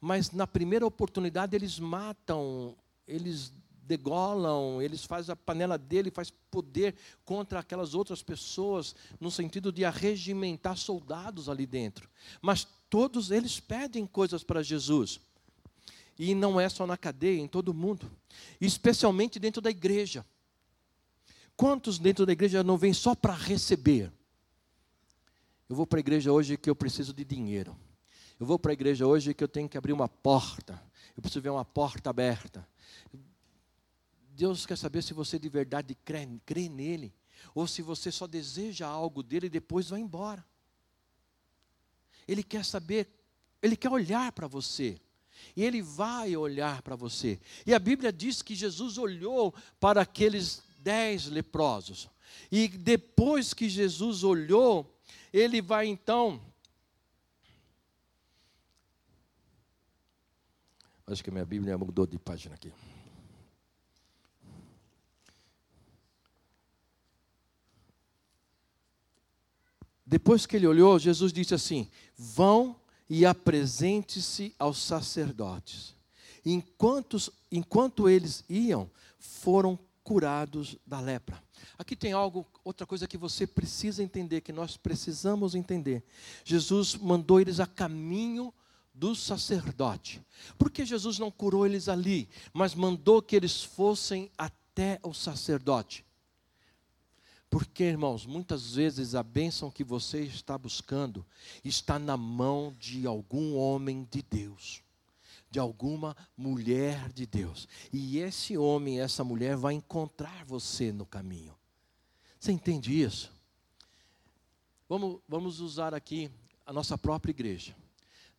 Mas 0.00 0.30
na 0.32 0.46
primeira 0.46 0.86
oportunidade 0.86 1.54
eles 1.54 1.78
matam, 1.78 2.74
eles 3.06 3.52
degolam, 3.84 4.80
eles 4.80 5.04
fazem 5.04 5.32
a 5.32 5.36
panela 5.36 5.76
dele, 5.76 6.10
faz 6.10 6.30
poder 6.50 6.94
contra 7.24 7.60
aquelas 7.60 7.94
outras 7.94 8.22
pessoas, 8.22 8.94
no 9.20 9.30
sentido 9.30 9.70
de 9.70 9.84
arregimentar 9.84 10.76
soldados 10.76 11.48
ali 11.48 11.66
dentro. 11.66 12.08
Mas 12.40 12.66
todos 12.93 13.30
eles 13.30 13.59
pedem 13.59 14.07
coisas 14.07 14.45
para 14.45 14.62
Jesus. 14.62 15.18
E 16.18 16.34
não 16.34 16.61
é 16.61 16.68
só 16.68 16.86
na 16.86 16.99
cadeia, 16.99 17.40
em 17.40 17.49
todo 17.49 17.72
mundo, 17.72 18.12
especialmente 18.61 19.38
dentro 19.38 19.62
da 19.62 19.70
igreja. 19.70 20.26
Quantos 21.57 21.99
dentro 21.99 22.26
da 22.26 22.32
igreja 22.32 22.62
não 22.62 22.76
vêm 22.76 22.93
só 22.93 23.14
para 23.14 23.32
receber? 23.32 24.12
Eu 25.70 25.74
vou 25.74 25.86
para 25.86 26.01
a 26.01 26.05
igreja 26.05 26.30
hoje 26.30 26.59
que 26.59 26.68
eu 26.68 26.76
preciso 26.76 27.14
de 27.14 27.24
dinheiro. 27.24 27.74
Eu 28.38 28.45
vou 28.45 28.59
para 28.59 28.72
a 28.72 28.74
igreja 28.74 29.07
hoje 29.07 29.32
que 29.32 29.43
eu 29.43 29.49
tenho 29.49 29.70
que 29.70 29.78
abrir 29.78 29.95
uma 29.95 30.07
porta. 30.07 30.78
Eu 31.16 31.22
preciso 31.22 31.40
ver 31.40 31.49
uma 31.49 31.64
porta 31.64 32.11
aberta. 32.11 32.68
Deus 34.36 34.66
quer 34.66 34.76
saber 34.76 35.03
se 35.03 35.14
você 35.14 35.38
de 35.38 35.49
verdade 35.49 35.95
crê, 36.05 36.28
crê 36.45 36.68
nele, 36.68 37.14
ou 37.55 37.66
se 37.66 37.80
você 37.80 38.12
só 38.12 38.26
deseja 38.26 38.86
algo 38.86 39.22
dele 39.22 39.47
e 39.47 39.51
depois 39.51 39.88
vai 39.88 40.01
embora. 40.01 40.45
Ele 42.26 42.42
quer 42.42 42.64
saber, 42.64 43.08
ele 43.62 43.76
quer 43.76 43.90
olhar 43.90 44.32
para 44.32 44.46
você. 44.46 45.00
E 45.56 45.64
ele 45.64 45.82
vai 45.82 46.36
olhar 46.36 46.82
para 46.82 46.96
você. 46.96 47.40
E 47.66 47.74
a 47.74 47.78
Bíblia 47.78 48.12
diz 48.12 48.42
que 48.42 48.54
Jesus 48.54 48.96
olhou 48.96 49.54
para 49.80 50.02
aqueles 50.02 50.62
dez 50.78 51.26
leprosos. 51.26 52.08
E 52.50 52.68
depois 52.68 53.52
que 53.52 53.68
Jesus 53.68 54.24
olhou, 54.24 54.98
ele 55.32 55.60
vai 55.60 55.86
então. 55.86 56.40
Acho 61.06 61.22
que 61.22 61.30
a 61.30 61.32
minha 61.32 61.44
Bíblia 61.44 61.76
mudou 61.76 62.06
de 62.06 62.18
página 62.18 62.54
aqui. 62.54 62.72
Depois 70.06 70.44
que 70.44 70.56
ele 70.56 70.66
olhou, 70.66 70.98
Jesus 70.98 71.32
disse 71.32 71.54
assim: 71.54 71.90
Vão 72.22 72.76
e 73.08 73.26
apresente-se 73.26 74.54
aos 74.58 74.78
sacerdotes. 74.78 75.94
Enquanto, 76.44 77.16
enquanto 77.50 78.08
eles 78.08 78.44
iam, 78.48 78.88
foram 79.18 79.78
curados 80.04 80.76
da 80.86 81.00
lepra. 81.00 81.42
Aqui 81.76 81.96
tem 81.96 82.12
algo, 82.12 82.46
outra 82.64 82.86
coisa 82.86 83.08
que 83.08 83.16
você 83.16 83.46
precisa 83.46 84.02
entender, 84.02 84.40
que 84.40 84.52
nós 84.52 84.76
precisamos 84.76 85.54
entender. 85.54 86.04
Jesus 86.44 86.94
mandou 86.94 87.40
eles 87.40 87.60
a 87.60 87.66
caminho 87.66 88.54
do 88.94 89.14
sacerdote. 89.14 90.22
Por 90.56 90.70
que 90.70 90.84
Jesus 90.84 91.18
não 91.18 91.30
curou 91.30 91.66
eles 91.66 91.88
ali, 91.88 92.28
mas 92.52 92.74
mandou 92.74 93.20
que 93.20 93.34
eles 93.34 93.62
fossem 93.62 94.30
até 94.38 95.00
o 95.02 95.12
sacerdote? 95.12 96.04
Porque, 97.53 97.84
irmãos, 97.84 98.24
muitas 98.24 98.76
vezes 98.76 99.14
a 99.14 99.22
bênção 99.22 99.70
que 99.70 99.84
você 99.84 100.22
está 100.22 100.57
buscando 100.57 101.22
está 101.62 101.98
na 101.98 102.16
mão 102.16 102.74
de 102.80 103.07
algum 103.07 103.57
homem 103.57 104.09
de 104.11 104.22
Deus, 104.22 104.82
de 105.50 105.59
alguma 105.59 106.16
mulher 106.34 107.12
de 107.12 107.26
Deus. 107.26 107.68
E 107.92 108.16
esse 108.16 108.57
homem, 108.57 109.03
essa 109.03 109.22
mulher 109.22 109.55
vai 109.55 109.74
encontrar 109.74 110.46
você 110.46 110.90
no 110.92 111.05
caminho. 111.05 111.55
Você 112.40 112.53
entende 112.53 112.98
isso? 112.98 113.30
Vamos, 114.88 115.20
vamos 115.28 115.61
usar 115.61 115.92
aqui 115.92 116.30
a 116.64 116.72
nossa 116.72 116.96
própria 116.96 117.32
igreja. 117.32 117.76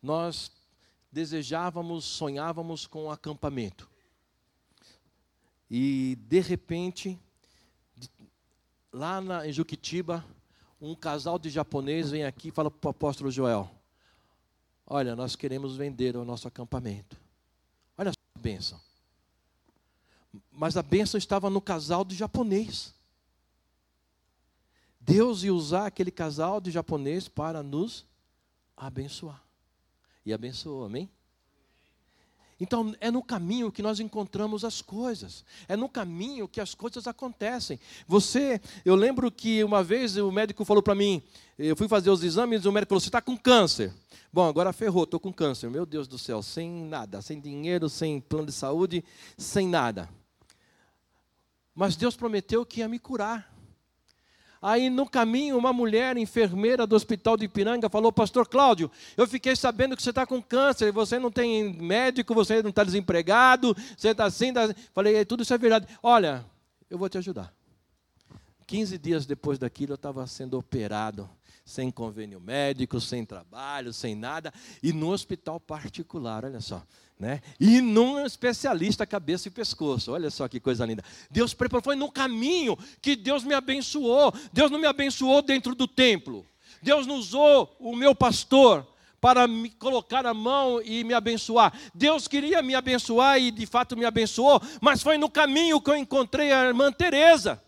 Nós 0.02 0.50
desejávamos, 1.12 2.04
sonhávamos 2.04 2.84
com 2.84 3.04
um 3.04 3.10
acampamento. 3.12 3.88
E, 5.70 6.18
de 6.28 6.40
repente, 6.40 7.16
lá 8.94 9.20
na, 9.20 9.46
em 9.46 9.52
Juquitiba, 9.52 10.24
um 10.80 10.94
casal 10.94 11.38
de 11.38 11.50
japoneses 11.50 12.12
vem 12.12 12.24
aqui 12.24 12.48
e 12.48 12.52
fala 12.52 12.70
para 12.70 12.88
o 12.88 12.90
apóstolo 12.90 13.30
Joel: 13.30 13.68
Olha, 14.86 15.16
nós 15.16 15.34
queremos 15.34 15.76
vender 15.76 16.16
o 16.16 16.24
nosso 16.24 16.46
acampamento. 16.46 17.16
Olha 17.98 18.12
a 18.12 18.38
bênção. 18.38 18.80
Mas 20.50 20.76
a 20.76 20.82
bênção 20.82 21.18
estava 21.18 21.50
no 21.50 21.60
casal 21.60 22.04
de 22.04 22.14
japonês. 22.14 22.94
Deus 25.00 25.42
ia 25.42 25.52
usar 25.52 25.86
aquele 25.86 26.10
casal 26.10 26.60
de 26.60 26.70
japonês 26.70 27.28
para 27.28 27.62
nos 27.62 28.06
abençoar. 28.76 29.42
E 30.24 30.32
abençoou, 30.32 30.84
amém? 30.84 31.10
Então, 32.60 32.94
é 33.00 33.10
no 33.10 33.22
caminho 33.22 33.72
que 33.72 33.82
nós 33.82 33.98
encontramos 33.98 34.64
as 34.64 34.80
coisas. 34.80 35.44
É 35.68 35.76
no 35.76 35.88
caminho 35.88 36.46
que 36.46 36.60
as 36.60 36.74
coisas 36.74 37.06
acontecem. 37.06 37.80
Você, 38.06 38.60
eu 38.84 38.94
lembro 38.94 39.30
que 39.30 39.64
uma 39.64 39.82
vez 39.82 40.16
o 40.16 40.30
médico 40.30 40.64
falou 40.64 40.82
para 40.82 40.94
mim, 40.94 41.22
eu 41.58 41.76
fui 41.76 41.88
fazer 41.88 42.10
os 42.10 42.22
exames 42.22 42.64
e 42.64 42.68
o 42.68 42.72
médico 42.72 42.90
falou: 42.90 43.00
Você 43.00 43.08
está 43.08 43.20
com 43.20 43.36
câncer. 43.36 43.92
Bom, 44.32 44.48
agora 44.48 44.72
ferrou, 44.72 45.04
estou 45.04 45.20
com 45.20 45.32
câncer. 45.32 45.70
Meu 45.70 45.86
Deus 45.86 46.08
do 46.08 46.18
céu, 46.18 46.42
sem 46.42 46.68
nada, 46.86 47.22
sem 47.22 47.40
dinheiro, 47.40 47.88
sem 47.88 48.20
plano 48.20 48.46
de 48.46 48.52
saúde, 48.52 49.04
sem 49.38 49.68
nada. 49.68 50.08
Mas 51.74 51.96
Deus 51.96 52.16
prometeu 52.16 52.66
que 52.66 52.80
ia 52.80 52.88
me 52.88 52.98
curar. 52.98 53.53
Aí 54.66 54.88
no 54.88 55.06
caminho, 55.06 55.58
uma 55.58 55.74
mulher 55.74 56.16
enfermeira 56.16 56.86
do 56.86 56.96
hospital 56.96 57.36
de 57.36 57.44
Ipiranga 57.44 57.90
falou: 57.90 58.10
Pastor 58.10 58.48
Cláudio, 58.48 58.90
eu 59.14 59.26
fiquei 59.26 59.54
sabendo 59.54 59.94
que 59.94 60.02
você 60.02 60.08
está 60.08 60.24
com 60.26 60.40
câncer, 60.40 60.90
você 60.90 61.18
não 61.18 61.30
tem 61.30 61.74
médico, 61.74 62.34
você 62.34 62.62
não 62.62 62.70
está 62.70 62.82
desempregado, 62.82 63.76
você 63.94 64.08
está 64.08 64.24
assim. 64.24 64.54
Tá... 64.54 64.74
Falei: 64.94 65.22
Tudo 65.26 65.42
isso 65.42 65.52
é 65.52 65.58
verdade. 65.58 65.86
Olha, 66.02 66.42
eu 66.88 66.96
vou 66.96 67.10
te 67.10 67.18
ajudar. 67.18 67.52
15 68.66 68.96
dias 68.96 69.26
depois 69.26 69.58
daquilo, 69.58 69.92
eu 69.92 69.96
estava 69.96 70.26
sendo 70.26 70.56
operado, 70.56 71.28
sem 71.62 71.90
convênio 71.90 72.40
médico, 72.40 72.98
sem 73.02 73.22
trabalho, 73.22 73.92
sem 73.92 74.14
nada, 74.14 74.50
e 74.82 74.94
no 74.94 75.10
hospital 75.10 75.60
particular, 75.60 76.42
olha 76.42 76.62
só. 76.62 76.82
Né? 77.18 77.40
E 77.60 77.80
num 77.80 78.24
especialista 78.26 79.06
cabeça 79.06 79.48
e 79.48 79.50
pescoço. 79.50 80.12
Olha 80.12 80.30
só 80.30 80.48
que 80.48 80.58
coisa 80.58 80.84
linda. 80.84 81.04
Deus 81.30 81.54
preparou, 81.54 81.82
foi 81.82 81.96
no 81.96 82.10
caminho 82.10 82.76
que 83.00 83.14
Deus 83.14 83.44
me 83.44 83.54
abençoou. 83.54 84.34
Deus 84.52 84.70
não 84.70 84.78
me 84.78 84.86
abençoou 84.86 85.40
dentro 85.40 85.74
do 85.74 85.86
templo. 85.86 86.44
Deus 86.82 87.06
não 87.06 87.16
usou 87.16 87.74
o 87.78 87.94
meu 87.94 88.14
pastor 88.14 88.86
para 89.24 89.48
me 89.48 89.70
colocar 89.70 90.26
a 90.26 90.34
mão 90.34 90.82
e 90.84 91.02
me 91.02 91.14
abençoar. 91.14 91.72
Deus 91.94 92.28
queria 92.28 92.60
me 92.60 92.74
abençoar 92.74 93.40
e 93.40 93.50
de 93.50 93.64
fato 93.64 93.96
me 93.96 94.04
abençoou, 94.04 94.60
mas 94.82 95.02
foi 95.02 95.16
no 95.16 95.30
caminho 95.30 95.80
que 95.80 95.90
eu 95.90 95.96
encontrei 95.96 96.52
a 96.52 96.66
irmã 96.66 96.92
Teresa. 96.92 97.62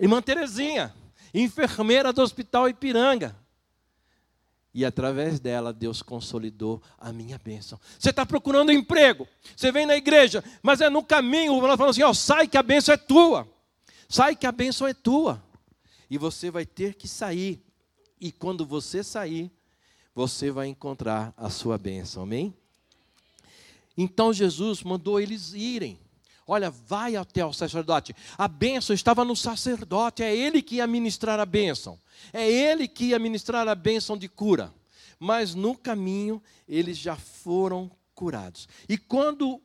Irmã 0.00 0.20
Terezinha, 0.20 0.92
enfermeira 1.32 2.12
do 2.12 2.22
Hospital 2.22 2.68
Ipiranga. 2.68 3.36
E 4.74 4.84
através 4.84 5.38
dela, 5.38 5.72
Deus 5.72 6.00
consolidou 6.00 6.82
a 6.98 7.12
minha 7.12 7.38
bênção. 7.38 7.78
Você 7.98 8.10
está 8.10 8.24
procurando 8.24 8.72
emprego, 8.72 9.28
você 9.54 9.70
vem 9.70 9.84
na 9.84 9.96
igreja, 9.96 10.42
mas 10.62 10.80
é 10.80 10.88
no 10.88 11.02
caminho, 11.02 11.60
nós 11.60 11.76
falamos 11.76 11.96
assim: 11.96 12.02
ó, 12.02 12.14
sai 12.14 12.48
que 12.48 12.56
a 12.56 12.62
bênção 12.62 12.94
é 12.94 12.96
tua. 12.96 13.46
Sai 14.08 14.36
que 14.36 14.46
a 14.46 14.52
bênção 14.52 14.86
é 14.86 14.94
tua. 14.94 15.42
E 16.10 16.18
você 16.18 16.50
vai 16.50 16.66
ter 16.66 16.94
que 16.94 17.08
sair. 17.08 17.62
E 18.20 18.30
quando 18.30 18.64
você 18.66 19.02
sair, 19.02 19.50
você 20.14 20.50
vai 20.50 20.68
encontrar 20.68 21.32
a 21.36 21.50
sua 21.50 21.76
bênção. 21.76 22.22
Amém? 22.22 22.54
Então 23.96 24.32
Jesus 24.32 24.82
mandou 24.82 25.20
eles 25.20 25.52
irem. 25.52 25.98
Olha, 26.46 26.70
vai 26.70 27.16
até 27.16 27.44
o 27.44 27.52
sacerdote. 27.52 28.14
A 28.36 28.48
bênção 28.48 28.94
estava 28.94 29.24
no 29.24 29.36
sacerdote, 29.36 30.22
é 30.22 30.34
ele 30.34 30.60
que 30.60 30.76
ia 30.76 30.86
ministrar 30.86 31.38
a 31.38 31.46
bênção. 31.46 31.98
É 32.32 32.50
ele 32.50 32.88
que 32.88 33.06
ia 33.06 33.18
ministrar 33.18 33.68
a 33.68 33.74
bênção 33.74 34.16
de 34.16 34.28
cura. 34.28 34.72
Mas 35.18 35.54
no 35.54 35.76
caminho 35.76 36.42
eles 36.66 36.98
já 36.98 37.16
foram 37.16 37.90
curados. 38.14 38.68
E 38.88 38.98
quando 38.98 39.60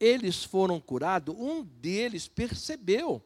eles 0.00 0.44
foram 0.44 0.80
curados, 0.80 1.34
um 1.38 1.62
deles 1.62 2.28
percebeu. 2.28 3.22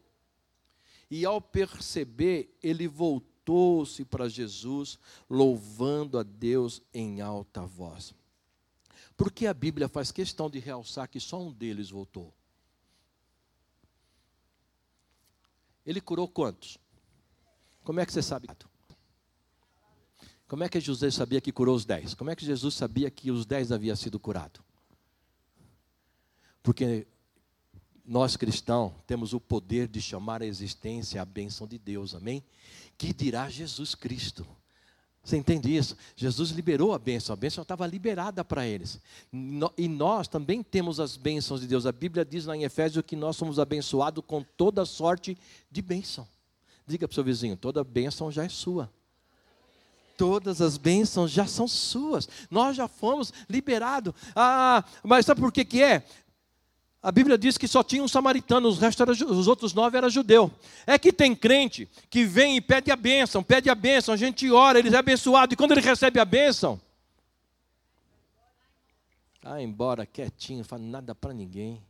E 1.11 1.25
ao 1.25 1.41
perceber, 1.41 2.57
ele 2.63 2.89
voltou-se 2.89 4.05
para 4.05 4.29
Jesus, 4.29 4.99
louvando 5.29 6.19
a 6.19 6.23
Deus 6.23 6.83
em 6.93 7.21
alta 7.21 7.63
voz. 7.63 8.15
Porque 9.17 9.47
a 9.47 9.55
Bíblia 9.55 9.89
faz 9.89 10.11
questão 10.11 10.49
de 10.49 10.59
realçar 10.59 11.09
que 11.09 11.21
só 11.21 11.41
um 11.41 11.53
deles 11.53 11.91
voltou. 11.91 12.33
Ele 15.85 16.01
curou 16.01 16.29
quantos? 16.29 16.79
Como 17.83 18.01
é 18.01 18.07
que 18.07 18.13
você 18.13 18.23
sabe? 18.23 18.49
Como 20.47 20.63
é 20.63 20.69
que 20.69 20.81
José 20.81 21.11
sabia 21.11 21.41
que 21.41 21.51
curou 21.51 21.75
os 21.75 21.85
dez? 21.85 22.15
Como 22.15 22.31
é 22.31 22.37
que 22.37 22.45
Jesus 22.45 22.75
sabia 22.75 23.11
que 23.11 23.31
os 23.31 23.47
dez 23.47 23.73
haviam 23.73 23.97
sido 23.97 24.21
curados? 24.21 24.61
Porque 26.63 27.07
nós 28.05 28.37
cristãos 28.37 28.93
temos 29.07 29.33
o 29.33 29.41
poder 29.41 29.89
de 29.89 30.01
chamar 30.01 30.43
a 30.43 30.47
existência 30.47 31.21
a 31.23 31.25
bênção 31.25 31.67
de 31.67 31.79
Deus, 31.79 32.15
amém? 32.15 32.45
Que 32.99 33.13
dirá 33.13 33.49
Jesus 33.49 33.95
Cristo. 33.95 34.47
Você 35.25 35.37
entende 35.37 35.75
isso? 35.75 35.97
Jesus 36.17 36.51
liberou 36.51 36.93
a 36.93 36.99
bênção, 36.99 37.33
a 37.33 37.37
bênção 37.37 37.63
estava 37.63 37.87
liberada 37.87 38.45
para 38.45 38.67
eles. 38.67 38.99
E 39.79 39.89
nós 39.89 40.27
também 40.27 40.63
temos 40.63 40.99
as 40.99 41.17
bênçãos 41.17 41.61
de 41.61 41.69
Deus. 41.69 41.87
A 41.87 41.93
Bíblia 41.93 42.25
diz 42.25 42.47
lá 42.47 42.57
em 42.57 42.65
Efésios 42.65 43.05
que 43.07 43.15
nós 43.15 43.37
somos 43.37 43.61
abençoados 43.61 44.25
com 44.27 44.43
toda 44.43 44.85
sorte 44.85 45.39
de 45.71 45.81
bênção. 45.81 46.27
Diga 46.87 47.07
para 47.07 47.13
o 47.13 47.15
seu 47.15 47.23
vizinho: 47.23 47.57
toda 47.57 47.85
bênção 47.85 48.33
já 48.33 48.45
é 48.45 48.49
sua. 48.49 48.91
Todas 50.17 50.61
as 50.61 50.77
bênçãos 50.77 51.31
já 51.31 51.47
são 51.47 51.67
suas. 51.67 52.29
Nós 52.51 52.77
já 52.77 52.87
fomos 52.87 53.33
liberados. 53.49 54.13
Ah, 54.37 54.85
mas 55.03 55.25
sabe 55.25 55.41
por 55.41 55.53
que, 55.53 55.65
que 55.65 55.83
é? 55.83 56.05
A 57.03 57.11
Bíblia 57.11 57.37
diz 57.37 57.59
que 57.59 57.67
só 57.67 57.83
tinha 57.83 58.03
um 58.03 58.07
samaritano, 58.07 58.69
os, 58.69 58.79
restos 58.79 59.01
era, 59.01 59.33
os 59.33 59.49
outros 59.49 59.75
nove 59.75 59.99
eram 59.99 60.09
judeu. 60.09 60.53
É 60.87 60.97
que 60.99 61.13
tem 61.13 61.35
crente 61.35 61.89
que 62.09 62.25
vem 62.25 62.57
e 62.57 62.61
pede 62.61 62.93
a 62.93 62.97
bênção, 62.97 63.43
pede 63.43 63.69
a 63.69 63.75
bênção, 63.75 64.15
a 64.15 64.17
gente 64.17 64.51
ora, 64.53 64.79
ele 64.79 64.95
é 64.95 64.99
abençoado, 64.99 65.53
e 65.53 65.57
quando 65.57 65.73
ele 65.73 65.81
recebe 65.81 66.21
a 66.21 66.25
bênção, 66.25 66.81
ah, 69.45 69.61
embora 69.61 70.07
quietinho, 70.07 70.63
fala 70.63 70.83
nada 70.83 71.15
para 71.15 71.35
ninguém. 71.35 71.83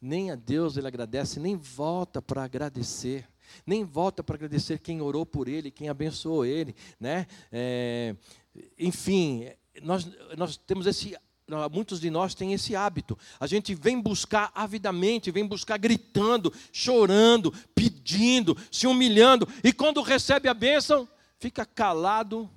Nem 0.00 0.30
a 0.30 0.34
Deus 0.34 0.76
ele 0.76 0.86
agradece, 0.86 1.38
nem 1.38 1.56
volta 1.56 2.22
para 2.22 2.42
agradecer. 2.42 3.28
Nem 3.66 3.84
volta 3.84 4.24
para 4.24 4.36
agradecer 4.36 4.78
quem 4.78 5.02
orou 5.02 5.26
por 5.26 5.46
ele, 5.46 5.70
quem 5.70 5.90
abençoou 5.90 6.46
ele. 6.46 6.74
Né? 6.98 7.26
É, 7.52 8.16
enfim, 8.78 9.50
nós, 9.82 10.08
nós 10.36 10.56
temos 10.56 10.86
esse 10.86 11.14
muitos 11.70 12.00
de 12.00 12.10
nós 12.10 12.34
têm 12.34 12.52
esse 12.52 12.74
hábito. 12.74 13.18
A 13.38 13.46
gente 13.46 13.74
vem 13.74 14.00
buscar 14.00 14.50
avidamente, 14.54 15.30
vem 15.30 15.46
buscar 15.46 15.76
gritando, 15.78 16.52
chorando, 16.72 17.52
pedindo, 17.74 18.56
se 18.70 18.86
humilhando, 18.86 19.46
e 19.62 19.72
quando 19.72 20.00
recebe 20.02 20.48
a 20.48 20.54
bênção, 20.54 21.08
fica 21.38 21.66
calado 21.66 22.48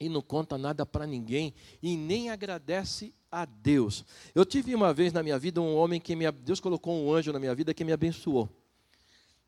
e 0.00 0.08
não 0.08 0.22
conta 0.22 0.58
nada 0.58 0.84
para 0.84 1.06
ninguém 1.06 1.54
e 1.82 1.96
nem 1.96 2.30
agradece 2.30 3.14
a 3.30 3.44
Deus. 3.44 4.04
Eu 4.34 4.44
tive 4.44 4.74
uma 4.74 4.92
vez 4.92 5.12
na 5.12 5.22
minha 5.22 5.38
vida 5.38 5.60
um 5.60 5.74
homem 5.76 6.00
que 6.00 6.16
me, 6.16 6.30
Deus 6.30 6.60
colocou 6.60 6.94
um 6.94 7.12
anjo 7.12 7.32
na 7.32 7.38
minha 7.38 7.54
vida 7.54 7.74
que 7.74 7.84
me 7.84 7.92
abençoou. 7.92 8.48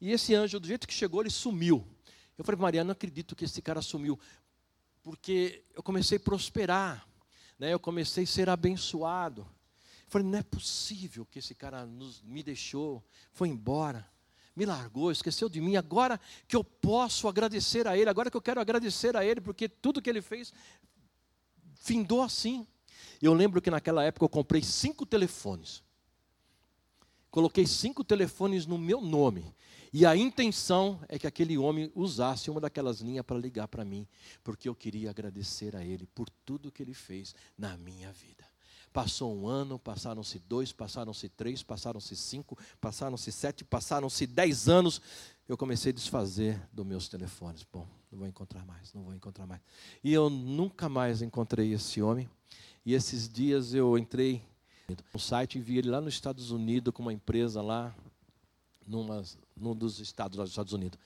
E 0.01 0.13
esse 0.13 0.35
anjo, 0.35 0.61
do 0.61 0.67
jeito 0.67 0.87
que 0.87 0.93
chegou, 0.93 1.23
ele 1.23 1.31
sumiu. 1.31 1.87
Eu 2.37 2.45
falei, 2.45 2.61
Maria, 2.61 2.85
não 2.85 2.93
acredito 2.93 3.35
que 3.35 3.45
esse 3.45 3.63
cara 3.63 3.81
sumiu, 3.81 4.19
porque 5.03 5.63
eu 5.75 5.83
comecei 5.83 6.19
a 6.19 6.21
prosperar 6.21 7.07
né, 7.59 7.73
eu 7.73 7.81
comecei 7.81 8.25
a 8.25 8.27
ser 8.27 8.49
abençoado. 8.49 9.43
Eu 9.43 10.11
falei, 10.11 10.27
não 10.27 10.39
é 10.39 10.43
possível 10.43 11.27
que 11.27 11.39
esse 11.39 11.55
cara 11.55 11.85
nos, 11.85 12.23
me 12.23 12.43
deixou, 12.43 13.05
foi 13.33 13.49
embora, 13.49 14.09
me 14.55 14.65
largou, 14.65 15.11
esqueceu 15.11 15.49
de 15.49 15.61
mim. 15.61 15.77
Agora 15.77 16.21
que 16.47 16.57
eu 16.57 16.63
posso 16.63 17.29
agradecer 17.29 17.87
a 17.87 17.97
Ele, 17.97 18.09
agora 18.09 18.31
que 18.31 18.37
eu 18.37 18.43
quero 18.43 18.61
agradecer 18.61 19.17
a 19.17 19.25
Ele, 19.25 19.41
porque 19.41 19.69
tudo 19.69 20.01
que 20.01 20.09
Ele 20.09 20.23
fez 20.23 20.53
findou 21.75 22.23
assim. 22.23 22.67
Eu 23.21 23.35
lembro 23.35 23.61
que 23.61 23.71
naquela 23.71 24.03
época 24.05 24.25
eu 24.25 24.29
comprei 24.29 24.63
cinco 24.63 25.05
telefones. 25.05 25.83
Coloquei 27.31 27.67
cinco 27.67 28.03
telefones 28.03 28.67
no 28.67 28.79
meu 28.79 29.01
nome. 29.01 29.55
E 29.99 30.05
a 30.05 30.15
intenção 30.15 31.01
é 31.09 31.19
que 31.19 31.27
aquele 31.27 31.57
homem 31.57 31.91
usasse 31.95 32.51
uma 32.51 32.61
daquelas 32.61 33.01
linhas 33.01 33.25
para 33.25 33.39
ligar 33.39 33.67
para 33.67 33.83
mim, 33.83 34.07
porque 34.45 34.69
eu 34.69 34.75
queria 34.75 35.09
agradecer 35.09 35.75
a 35.75 35.83
ele 35.83 36.07
por 36.15 36.29
tudo 36.45 36.71
que 36.71 36.83
ele 36.83 36.93
fez 36.93 37.35
na 37.57 37.79
minha 37.79 38.13
vida. 38.13 38.45
Passou 38.93 39.35
um 39.35 39.49
ano, 39.49 39.79
passaram-se 39.79 40.39
dois, 40.39 40.71
passaram-se 40.71 41.31
três, 41.31 41.63
passaram-se 41.63 42.15
cinco, 42.15 42.59
passaram-se 42.79 43.33
sete, 43.33 43.65
passaram-se 43.65 44.27
dez 44.27 44.69
anos. 44.69 45.01
Eu 45.49 45.57
comecei 45.57 45.93
a 45.93 45.95
desfazer 45.95 46.61
dos 46.71 46.85
meus 46.85 47.09
telefones. 47.09 47.65
Bom, 47.73 47.89
não 48.13 48.19
vou 48.19 48.29
encontrar 48.29 48.67
mais, 48.67 48.93
não 48.93 49.03
vou 49.03 49.15
encontrar 49.15 49.47
mais. 49.47 49.63
E 50.05 50.13
eu 50.13 50.29
nunca 50.29 50.91
mais 50.91 51.23
encontrei 51.23 51.73
esse 51.73 52.03
homem. 52.03 52.29
E 52.85 52.93
esses 52.93 53.31
dias 53.31 53.73
eu 53.73 53.97
entrei 53.97 54.43
no 55.15 55.19
site 55.19 55.57
e 55.57 55.63
vi 55.63 55.79
ele 55.79 55.89
lá 55.89 56.03
nos 56.03 56.13
Estados 56.13 56.51
Unidos 56.51 56.93
com 56.93 57.01
uma 57.01 57.15
empresa 57.15 57.63
lá, 57.63 57.97
numa, 58.87 59.23
num 59.57 59.75
dos 59.75 59.99
estados 60.01 60.37
dos 60.39 60.51
Estados 60.51 60.73
Unidos. 60.73 60.99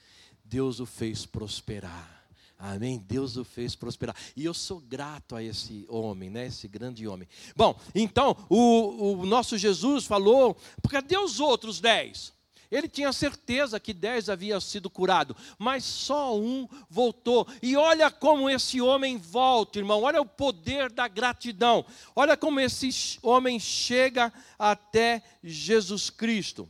Deus 0.44 0.80
o 0.80 0.86
fez 0.86 1.24
prosperar. 1.24 2.20
Amém? 2.58 2.98
Deus 2.98 3.36
o 3.36 3.44
fez 3.44 3.74
prosperar. 3.74 4.14
E 4.36 4.44
eu 4.44 4.52
sou 4.52 4.80
grato 4.80 5.34
a 5.34 5.42
esse 5.42 5.86
homem, 5.88 6.28
né? 6.28 6.46
esse 6.46 6.68
grande 6.68 7.08
homem. 7.08 7.26
Bom, 7.56 7.78
então, 7.94 8.36
o, 8.50 9.20
o 9.20 9.26
nosso 9.26 9.56
Jesus 9.56 10.04
falou, 10.04 10.54
porque 10.82 10.96
cadê 10.96 11.16
os 11.16 11.40
outros 11.40 11.80
dez? 11.80 12.34
Ele 12.70 12.86
tinha 12.86 13.12
certeza 13.12 13.80
que 13.80 13.92
dez 13.92 14.28
haviam 14.28 14.60
sido 14.60 14.88
curados, 14.88 15.36
mas 15.58 15.84
só 15.84 16.38
um 16.38 16.68
voltou. 16.88 17.48
E 17.62 17.76
olha 17.76 18.10
como 18.10 18.48
esse 18.48 18.80
homem 18.80 19.16
volta, 19.16 19.78
irmão. 19.78 20.02
Olha 20.02 20.20
o 20.20 20.26
poder 20.26 20.92
da 20.92 21.08
gratidão. 21.08 21.84
Olha 22.14 22.36
como 22.36 22.60
esse 22.60 23.18
homem 23.22 23.58
chega 23.58 24.32
até 24.58 25.22
Jesus 25.42 26.10
Cristo 26.10 26.68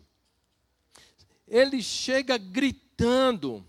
ele 1.51 1.82
chega 1.82 2.38
gritando, 2.38 3.66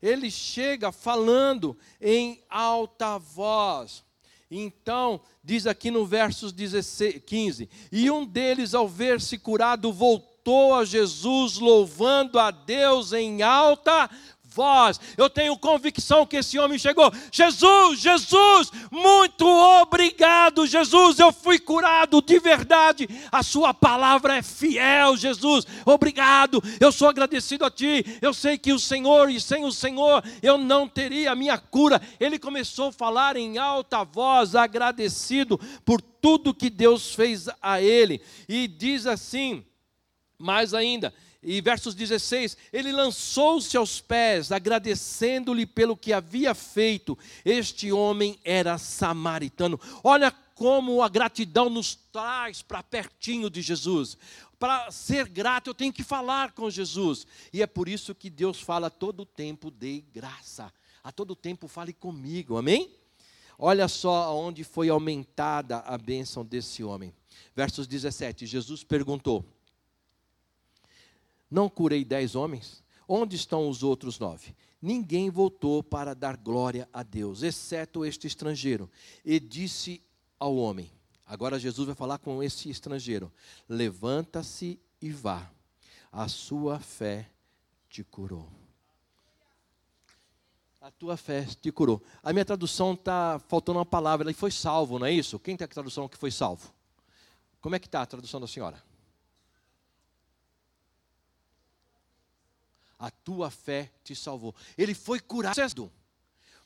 ele 0.00 0.30
chega 0.30 0.92
falando 0.92 1.76
em 1.98 2.44
alta 2.50 3.18
voz. 3.18 4.04
Então, 4.50 5.20
diz 5.42 5.66
aqui 5.66 5.90
no 5.90 6.04
versos 6.04 6.52
16, 6.52 7.22
15: 7.24 7.68
E 7.90 8.10
um 8.10 8.26
deles, 8.26 8.74
ao 8.74 8.86
ver-se 8.86 9.38
curado, 9.38 9.90
voltou 9.90 10.74
a 10.74 10.84
Jesus, 10.84 11.56
louvando 11.56 12.38
a 12.38 12.50
Deus 12.50 13.14
em 13.14 13.42
alta 13.42 14.10
voz. 14.54 15.00
Eu 15.16 15.28
tenho 15.28 15.58
convicção 15.58 16.24
que 16.24 16.36
esse 16.36 16.58
homem 16.58 16.78
chegou. 16.78 17.12
Jesus, 17.32 18.00
Jesus, 18.00 18.70
muito 18.90 19.46
obrigado, 19.46 20.66
Jesus. 20.66 21.18
Eu 21.18 21.32
fui 21.32 21.58
curado 21.58 22.22
de 22.22 22.38
verdade. 22.38 23.08
A 23.32 23.42
sua 23.42 23.74
palavra 23.74 24.36
é 24.36 24.42
fiel, 24.42 25.16
Jesus. 25.16 25.66
Obrigado. 25.84 26.62
Eu 26.78 26.92
sou 26.92 27.08
agradecido 27.08 27.64
a 27.64 27.70
ti. 27.70 28.18
Eu 28.22 28.32
sei 28.32 28.56
que 28.56 28.72
o 28.72 28.78
Senhor 28.78 29.28
e 29.28 29.40
sem 29.40 29.64
o 29.64 29.72
Senhor 29.72 30.22
eu 30.42 30.56
não 30.56 30.88
teria 30.88 31.32
a 31.32 31.36
minha 31.36 31.58
cura. 31.58 32.00
Ele 32.20 32.38
começou 32.38 32.88
a 32.88 32.92
falar 32.92 33.36
em 33.36 33.58
alta 33.58 34.04
voz, 34.04 34.54
agradecido 34.54 35.58
por 35.84 36.00
tudo 36.00 36.54
que 36.54 36.70
Deus 36.70 37.14
fez 37.14 37.48
a 37.60 37.80
ele. 37.80 38.20
E 38.48 38.68
diz 38.68 39.06
assim: 39.06 39.64
mais 40.38 40.74
ainda, 40.74 41.14
e 41.44 41.60
versos 41.60 41.94
16: 41.94 42.56
Ele 42.72 42.90
lançou-se 42.90 43.76
aos 43.76 44.00
pés, 44.00 44.50
agradecendo-lhe 44.50 45.66
pelo 45.66 45.96
que 45.96 46.12
havia 46.12 46.54
feito. 46.54 47.18
Este 47.44 47.92
homem 47.92 48.38
era 48.42 48.78
samaritano. 48.78 49.78
Olha 50.02 50.30
como 50.54 51.02
a 51.02 51.08
gratidão 51.08 51.68
nos 51.68 51.94
traz 51.94 52.62
para 52.62 52.82
pertinho 52.82 53.50
de 53.50 53.60
Jesus. 53.60 54.16
Para 54.58 54.90
ser 54.90 55.28
grato, 55.28 55.68
eu 55.68 55.74
tenho 55.74 55.92
que 55.92 56.02
falar 56.02 56.52
com 56.52 56.70
Jesus. 56.70 57.26
E 57.52 57.60
é 57.60 57.66
por 57.66 57.88
isso 57.88 58.14
que 58.14 58.30
Deus 58.30 58.60
fala 58.60 58.88
todo 58.88 59.20
o 59.20 59.26
tempo 59.26 59.70
de 59.70 60.02
graça. 60.12 60.72
A 61.02 61.12
todo 61.12 61.36
tempo 61.36 61.68
fale 61.68 61.92
comigo, 61.92 62.56
amém? 62.56 62.90
Olha 63.58 63.86
só 63.88 64.34
onde 64.34 64.64
foi 64.64 64.88
aumentada 64.88 65.78
a 65.80 65.98
bênção 65.98 66.44
desse 66.44 66.82
homem. 66.82 67.12
Versos 67.54 67.86
17: 67.86 68.46
Jesus 68.46 68.82
perguntou: 68.82 69.44
não 71.54 71.68
curei 71.68 72.04
dez 72.04 72.34
homens? 72.34 72.82
Onde 73.06 73.36
estão 73.36 73.68
os 73.68 73.84
outros 73.84 74.18
nove? 74.18 74.56
Ninguém 74.82 75.30
voltou 75.30 75.84
para 75.84 76.12
dar 76.12 76.36
glória 76.36 76.88
a 76.92 77.04
Deus, 77.04 77.42
exceto 77.42 78.04
este 78.04 78.26
estrangeiro. 78.26 78.90
E 79.24 79.38
disse 79.38 80.02
ao 80.38 80.56
homem: 80.56 80.90
Agora 81.24 81.58
Jesus 81.58 81.86
vai 81.86 81.94
falar 81.94 82.18
com 82.18 82.42
esse 82.42 82.68
estrangeiro: 82.68 83.32
Levanta-se 83.68 84.80
e 85.00 85.10
vá, 85.10 85.48
a 86.10 86.26
sua 86.26 86.80
fé 86.80 87.30
te 87.88 88.02
curou. 88.02 88.48
A 90.80 90.90
tua 90.90 91.16
fé 91.16 91.46
te 91.46 91.70
curou. 91.70 92.02
A 92.22 92.32
minha 92.32 92.44
tradução 92.44 92.94
está 92.94 93.40
faltando 93.48 93.78
uma 93.78 93.86
palavra, 93.86 94.26
ele 94.26 94.34
foi 94.34 94.50
salvo, 94.50 94.98
não 94.98 95.06
é 95.06 95.12
isso? 95.12 95.38
Quem 95.38 95.56
tem 95.56 95.64
a 95.64 95.68
tradução 95.68 96.08
que 96.08 96.18
foi 96.18 96.32
salvo? 96.32 96.74
Como 97.60 97.76
é 97.76 97.78
que 97.78 97.86
está 97.86 98.02
a 98.02 98.06
tradução 98.06 98.40
da 98.40 98.48
senhora? 98.48 98.82
A 102.98 103.10
tua 103.10 103.50
fé 103.50 103.92
te 104.02 104.14
salvou. 104.14 104.54
Ele 104.76 104.94
foi 104.94 105.20
curado, 105.20 105.90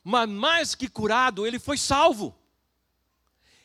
mas 0.03 0.29
mais 0.29 0.75
que 0.75 0.87
curado, 0.87 1.45
ele 1.45 1.59
foi 1.59 1.77
salvo. 1.77 2.35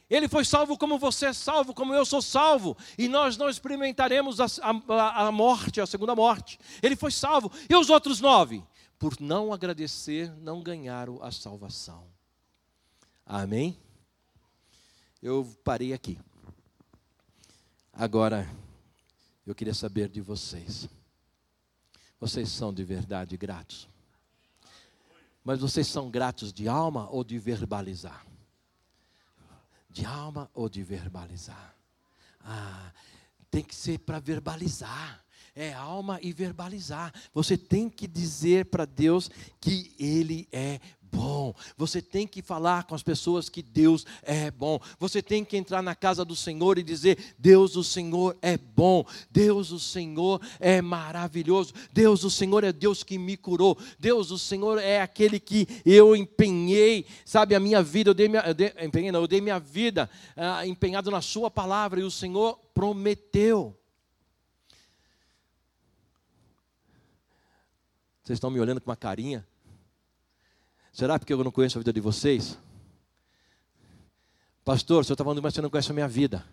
Ele 0.08 0.28
foi 0.28 0.44
salvo 0.44 0.76
como 0.76 0.98
você 0.98 1.26
é 1.26 1.32
salvo, 1.32 1.72
como 1.72 1.94
eu 1.94 2.04
sou 2.04 2.20
salvo, 2.20 2.76
e 2.98 3.08
nós 3.08 3.36
não 3.36 3.48
experimentaremos 3.48 4.38
a, 4.38 4.46
a, 4.88 5.26
a 5.26 5.32
morte, 5.32 5.80
a 5.80 5.86
segunda 5.86 6.14
morte. 6.14 6.58
Ele 6.82 6.94
foi 6.94 7.10
salvo. 7.10 7.50
E 7.68 7.74
os 7.74 7.88
outros 7.88 8.20
nove? 8.20 8.62
Por 8.98 9.18
não 9.18 9.52
agradecer, 9.52 10.30
não 10.36 10.62
ganharam 10.62 11.22
a 11.22 11.32
salvação. 11.32 12.06
Amém? 13.24 13.78
Eu 15.22 15.50
parei 15.64 15.94
aqui. 15.94 16.18
Agora, 17.92 18.48
eu 19.46 19.54
queria 19.54 19.74
saber 19.74 20.08
de 20.08 20.20
vocês. 20.20 20.88
Vocês 22.20 22.48
são 22.48 22.72
de 22.72 22.84
verdade 22.84 23.36
gratos. 23.36 23.88
Mas 25.44 25.60
vocês 25.60 25.86
são 25.86 26.10
gratos 26.10 26.52
de 26.52 26.68
alma 26.68 27.08
ou 27.10 27.22
de 27.22 27.38
verbalizar? 27.38 28.26
De 29.90 30.06
alma 30.06 30.50
ou 30.54 30.68
de 30.68 30.82
verbalizar? 30.82 31.74
Ah, 32.40 32.92
tem 33.50 33.62
que 33.62 33.74
ser 33.74 33.98
para 33.98 34.18
verbalizar. 34.18 35.22
É 35.54 35.72
alma 35.72 36.18
e 36.20 36.32
verbalizar. 36.32 37.14
Você 37.32 37.56
tem 37.56 37.88
que 37.88 38.08
dizer 38.08 38.66
para 38.66 38.84
Deus 38.84 39.30
que 39.60 39.94
Ele 39.98 40.48
é 40.50 40.80
bom. 41.14 41.54
Você 41.76 42.02
tem 42.02 42.26
que 42.26 42.42
falar 42.42 42.84
com 42.84 42.94
as 42.94 43.02
pessoas 43.02 43.48
que 43.48 43.62
Deus 43.62 44.04
é 44.22 44.50
bom. 44.50 44.80
Você 44.98 45.22
tem 45.22 45.44
que 45.44 45.56
entrar 45.56 45.80
na 45.80 45.94
casa 45.94 46.24
do 46.24 46.34
Senhor 46.34 46.76
e 46.78 46.82
dizer: 46.82 47.34
Deus, 47.38 47.76
o 47.76 47.84
Senhor 47.84 48.36
é 48.42 48.58
bom. 48.58 49.06
Deus, 49.30 49.70
o 49.70 49.78
Senhor 49.78 50.40
é 50.58 50.82
maravilhoso. 50.82 51.72
Deus, 51.92 52.24
o 52.24 52.30
Senhor 52.30 52.64
é 52.64 52.72
Deus 52.72 53.04
que 53.04 53.16
me 53.16 53.36
curou. 53.36 53.78
Deus, 53.98 54.30
o 54.30 54.38
Senhor 54.38 54.78
é 54.78 55.00
aquele 55.00 55.38
que 55.38 55.68
eu 55.86 56.16
empenhei, 56.16 57.06
sabe, 57.24 57.54
a 57.54 57.60
minha 57.60 57.82
vida. 57.82 58.10
Eu 58.10 58.14
dei 58.14 58.28
minha, 58.28 58.42
eu 58.42 58.54
dei, 58.54 58.72
empenhei, 58.82 59.12
não, 59.12 59.20
eu 59.20 59.28
dei 59.28 59.40
minha 59.40 59.60
vida 59.60 60.10
ah, 60.36 60.66
empenhado 60.66 61.10
na 61.10 61.20
Sua 61.20 61.50
palavra 61.50 62.00
e 62.00 62.02
o 62.02 62.10
Senhor 62.10 62.58
prometeu. 62.74 63.78
Vocês 68.22 68.38
estão 68.38 68.50
me 68.50 68.58
olhando 68.58 68.80
com 68.80 68.90
uma 68.90 68.96
carinha? 68.96 69.46
Será 70.94 71.18
porque 71.18 71.32
eu 71.32 71.42
não 71.42 71.50
conheço 71.50 71.76
a 71.76 71.80
vida 71.80 71.92
de 71.92 72.00
vocês? 72.00 72.56
Pastor, 74.64 75.00
o 75.00 75.04
senhor 75.04 75.14
está 75.14 75.24
falando, 75.24 75.42
mas 75.42 75.52
você 75.52 75.60
não 75.60 75.68
conhece 75.68 75.90
a 75.90 75.94
minha 75.94 76.06
vida. 76.06 76.46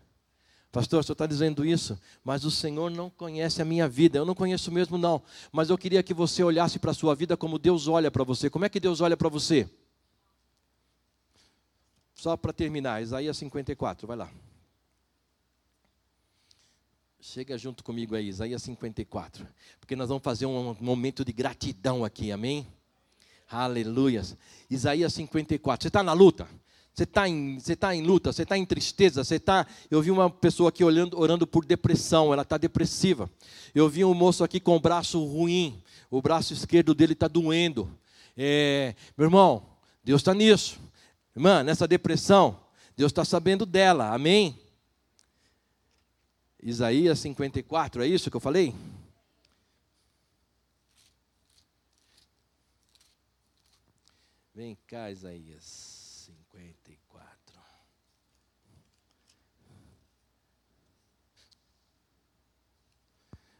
Pastor, 0.71 1.01
o 1.01 1.03
senhor 1.03 1.13
está 1.13 1.27
dizendo 1.27 1.63
isso, 1.63 1.99
mas 2.23 2.43
o 2.43 2.49
Senhor 2.49 2.89
não 2.89 3.09
conhece 3.09 3.61
a 3.61 3.65
minha 3.65 3.87
vida. 3.87 4.17
Eu 4.17 4.25
não 4.25 4.33
conheço 4.33 4.71
mesmo, 4.71 4.97
não. 4.97 5.21
Mas 5.51 5.69
eu 5.69 5.77
queria 5.77 6.01
que 6.01 6.13
você 6.13 6.43
olhasse 6.43 6.79
para 6.79 6.91
a 6.91 6.93
sua 6.93 7.13
vida 7.13 7.37
como 7.37 7.59
Deus 7.59 7.87
olha 7.87 8.09
para 8.09 8.23
você. 8.23 8.49
Como 8.49 8.65
é 8.65 8.69
que 8.69 8.79
Deus 8.79 8.99
olha 8.99 9.15
para 9.15 9.29
você? 9.29 9.69
Só 12.15 12.35
para 12.35 12.53
terminar, 12.53 13.01
Isaías 13.01 13.37
54, 13.37 14.07
vai 14.07 14.15
lá. 14.17 14.31
Chega 17.19 17.57
junto 17.57 17.83
comigo 17.83 18.15
aí, 18.15 18.27
Isaías 18.27 18.63
54. 18.63 19.45
Porque 19.79 19.95
nós 19.95 20.07
vamos 20.07 20.23
fazer 20.23 20.45
um 20.45 20.75
momento 20.79 21.23
de 21.23 21.31
gratidão 21.31 22.03
aqui, 22.03 22.31
amém? 22.31 22.65
Aleluias. 23.51 24.37
Isaías 24.69 25.13
54. 25.13 25.83
Você 25.83 25.89
está 25.89 26.01
na 26.01 26.13
luta? 26.13 26.47
Você 26.93 27.03
está 27.03 27.27
em, 27.27 27.59
você 27.59 27.75
tá 27.75 27.93
em 27.93 28.01
luta, 28.01 28.31
você 28.31 28.43
está 28.43 28.57
em 28.57 28.65
tristeza, 28.65 29.23
você 29.23 29.35
está. 29.35 29.67
Eu 29.89 30.01
vi 30.01 30.09
uma 30.09 30.29
pessoa 30.29 30.69
aqui 30.69 30.83
olhando, 30.83 31.19
orando 31.19 31.45
por 31.45 31.65
depressão, 31.65 32.31
ela 32.31 32.41
está 32.43 32.57
depressiva. 32.57 33.29
Eu 33.75 33.89
vi 33.89 34.03
um 34.05 34.13
moço 34.13 34.43
aqui 34.43 34.59
com 34.59 34.75
o 34.75 34.79
braço 34.79 35.23
ruim, 35.25 35.81
o 36.09 36.21
braço 36.21 36.53
esquerdo 36.53 36.93
dele 36.93 37.13
está 37.13 37.27
doendo. 37.27 37.89
É, 38.37 38.95
meu 39.17 39.25
irmão, 39.25 39.65
Deus 40.03 40.21
está 40.21 40.33
nisso. 40.33 40.79
Irmã, 41.35 41.63
nessa 41.63 41.87
depressão, 41.87 42.59
Deus 42.95 43.11
está 43.11 43.23
sabendo 43.23 43.65
dela, 43.65 44.13
amém? 44.13 44.59
Isaías 46.61 47.19
54, 47.19 48.03
é 48.03 48.07
isso 48.07 48.29
que 48.29 48.35
eu 48.35 48.41
falei? 48.41 48.75
Vem 54.53 54.77
cá, 54.85 55.09
Isaías 55.09 55.63
54. 56.25 57.61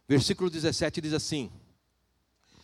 Versículo 0.06 0.50
17 0.50 1.00
diz 1.00 1.14
assim: 1.14 1.50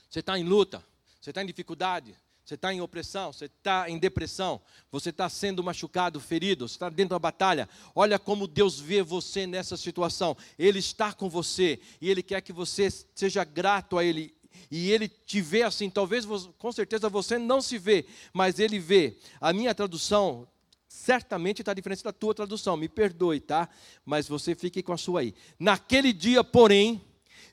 Você 0.09 0.19
está 0.19 0.37
em 0.37 0.43
luta, 0.43 0.83
você 1.21 1.29
está 1.29 1.41
em 1.41 1.45
dificuldade, 1.45 2.17
você 2.43 2.55
está 2.55 2.73
em 2.73 2.81
opressão, 2.81 3.31
você 3.31 3.45
está 3.45 3.89
em 3.89 3.97
depressão, 3.97 4.61
você 4.91 5.09
está 5.09 5.29
sendo 5.29 5.63
machucado, 5.63 6.19
ferido, 6.19 6.67
você 6.67 6.75
está 6.75 6.89
dentro 6.89 7.11
da 7.11 7.19
batalha. 7.19 7.67
Olha 7.95 8.19
como 8.19 8.47
Deus 8.47 8.79
vê 8.79 9.01
você 9.01 9.47
nessa 9.47 9.75
situação. 9.75 10.35
Ele 10.59 10.79
está 10.79 11.11
com 11.13 11.29
você 11.29 11.79
e 12.01 12.09
Ele 12.09 12.21
quer 12.21 12.41
que 12.41 12.51
você 12.51 12.89
seja 12.89 13.45
grato 13.45 13.97
a 13.97 14.03
Ele. 14.03 14.33
E 14.69 14.91
Ele 14.91 15.07
te 15.07 15.41
vê 15.41 15.63
assim. 15.63 15.89
Talvez, 15.89 16.25
com 16.57 16.71
certeza, 16.71 17.09
você 17.09 17.37
não 17.37 17.61
se 17.61 17.77
vê, 17.77 18.05
mas 18.33 18.59
Ele 18.59 18.79
vê. 18.79 19.17
A 19.39 19.53
minha 19.53 19.73
tradução 19.73 20.47
certamente 20.87 21.61
está 21.61 21.73
diferente 21.73 22.03
da 22.03 22.11
tua 22.11 22.33
tradução. 22.33 22.75
Me 22.75 22.89
perdoe, 22.89 23.39
tá? 23.39 23.69
Mas 24.05 24.27
você 24.27 24.55
fique 24.55 24.81
com 24.81 24.93
a 24.93 24.97
sua 24.97 25.21
aí. 25.21 25.33
Naquele 25.59 26.11
dia, 26.11 26.43
porém, 26.43 27.01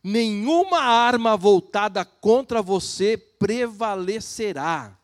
nenhuma 0.02 0.80
arma 0.80 1.36
voltada 1.36 2.05
contra 2.05 2.62
você 2.62 3.16
prevalecerá. 3.16 4.98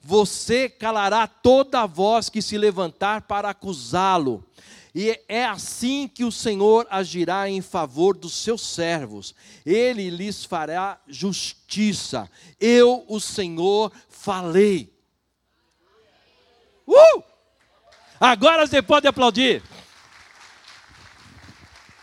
Você 0.00 0.68
calará 0.68 1.26
toda 1.26 1.80
a 1.80 1.86
voz 1.86 2.28
que 2.28 2.40
se 2.40 2.56
levantar 2.56 3.22
para 3.22 3.50
acusá-lo. 3.50 4.44
E 4.98 5.20
é 5.28 5.44
assim 5.44 6.08
que 6.08 6.24
o 6.24 6.32
Senhor 6.32 6.86
agirá 6.88 7.50
em 7.50 7.60
favor 7.60 8.16
dos 8.16 8.32
seus 8.32 8.62
servos. 8.62 9.34
Ele 9.66 10.08
lhes 10.08 10.42
fará 10.42 10.98
justiça. 11.06 12.30
Eu, 12.58 13.04
o 13.06 13.20
Senhor, 13.20 13.92
falei. 14.08 14.90
Uh! 16.88 17.22
Agora 18.18 18.66
você 18.66 18.80
pode 18.80 19.06
aplaudir. 19.06 19.62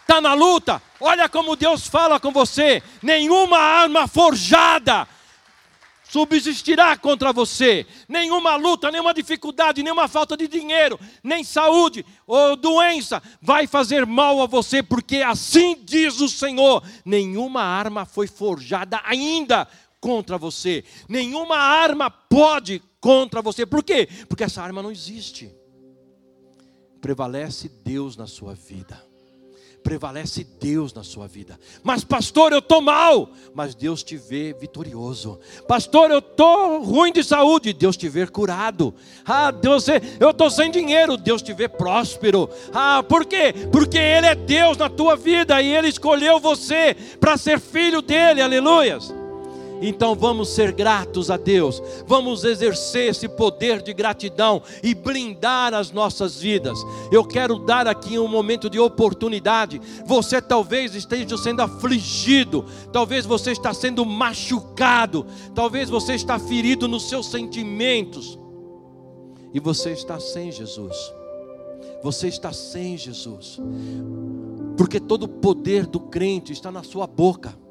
Está 0.02 0.22
na 0.22 0.36
luta, 0.36 0.80
olha 1.00 1.28
como 1.28 1.56
Deus 1.56 1.88
fala 1.88 2.20
com 2.20 2.32
você: 2.32 2.84
nenhuma 3.02 3.58
arma 3.58 4.08
forjada 4.08 5.08
subsistirá 6.14 6.95
contra 6.95 7.34
você. 7.34 7.88
Nenhuma 8.07 8.55
luta, 8.55 8.91
nenhuma 8.91 9.16
dificuldade, 9.16 9.82
nenhuma 9.82 10.07
falta 10.07 10.38
de 10.38 10.47
dinheiro, 10.47 10.99
nem 11.24 11.43
saúde 11.43 12.05
ou 12.28 12.55
doença 12.55 13.22
vai 13.41 13.66
fazer 13.66 14.05
mal 14.05 14.39
a 14.39 14.45
você, 14.45 14.84
porque 14.84 15.18
assim 15.18 15.76
diz 15.84 16.22
o 16.22 16.30
Senhor: 16.30 16.84
nenhuma 17.03 17.64
arma 17.64 18.05
foi 18.05 18.28
forjada 18.28 19.01
ainda 19.03 19.68
contra 19.99 20.38
você, 20.38 20.84
nenhuma 21.09 21.57
arma 21.57 22.11
pode 22.11 22.80
contra 23.01 23.41
você. 23.41 23.66
Por 23.66 23.84
quê? 23.84 24.07
Porque 24.30 24.43
essa 24.43 24.61
arma 24.61 24.84
não 24.84 24.91
existe. 24.91 25.51
Prevalece 27.01 27.68
Deus 27.84 28.16
na 28.16 28.28
sua 28.28 28.53
vida 28.53 29.12
prevalece 29.84 30.48
Deus 30.60 30.94
na 30.94 31.04
sua 31.04 31.28
vida. 31.28 31.60
Mas, 31.84 32.04
pastor, 32.04 32.52
eu 32.52 32.60
estou 32.60 32.82
mal. 32.82 33.30
Mas 33.54 33.76
Deus 33.76 34.04
te 34.04 34.18
vê 34.18 34.54
vitorioso. 34.54 35.40
Pastor, 35.68 36.10
eu 36.10 36.20
estou 36.20 36.82
ruim 36.84 37.12
de 37.12 37.24
saúde. 37.24 37.74
Deus 37.74 37.98
te 37.98 38.08
vê 38.08 38.26
curado. 38.26 38.94
Ah, 39.26 39.52
Deus, 39.52 39.86
eu 40.20 40.30
estou 40.30 40.50
sem 40.50 40.72
dinheiro. 40.72 41.18
Deus 41.18 41.42
te 41.42 41.54
vê 41.54 41.68
próspero. 41.68 42.50
Ah, 42.74 43.04
por 43.04 43.26
quê? 43.26 43.54
Porque 43.72 43.98
Ele 43.98 44.28
é 44.28 44.36
Deus 44.36 44.78
na 44.78 44.90
tua 44.90 45.16
vida 45.16 45.62
e 45.62 45.76
Ele 45.76 45.90
escolheu 45.90 46.40
você 46.40 46.96
para 47.20 47.38
ser 47.38 47.60
filho 47.60 48.02
dele. 48.02 48.42
Aleluias. 48.42 49.22
Então 49.86 50.16
vamos 50.16 50.48
ser 50.50 50.72
gratos 50.72 51.30
a 51.30 51.36
Deus, 51.36 51.84
vamos 52.08 52.46
exercer 52.46 53.10
esse 53.10 53.28
poder 53.28 53.82
de 53.82 53.94
gratidão 53.94 54.64
e 54.82 54.96
blindar 54.96 55.74
as 55.74 55.92
nossas 55.92 56.40
vidas. 56.40 56.80
Eu 57.12 57.26
quero 57.26 57.60
dar 57.60 57.86
aqui 57.86 58.18
um 58.18 58.28
momento 58.28 58.70
de 58.70 58.80
oportunidade. 58.80 59.82
Você 60.06 60.42
talvez 60.42 60.96
esteja 60.96 61.38
sendo 61.38 61.62
afligido, 61.62 62.66
talvez 62.94 63.26
você 63.26 63.52
está 63.52 63.74
sendo 63.74 64.06
machucado, 64.06 65.26
talvez 65.54 65.90
você 65.90 66.16
está 66.16 66.40
ferido 66.40 66.88
nos 66.88 67.10
seus 67.10 67.30
sentimentos 67.30 68.40
e 69.54 69.60
você 69.60 69.92
está 69.92 70.18
sem 70.18 70.50
Jesus. 70.50 70.96
Você 72.02 72.30
está 72.30 72.54
sem 72.54 72.98
Jesus. 72.98 73.60
Porque 74.78 75.00
todo 75.00 75.24
o 75.24 75.28
poder 75.28 75.86
do 75.86 76.00
crente 76.00 76.54
está 76.54 76.72
na 76.72 76.84
sua 76.84 77.06
boca. 77.06 77.62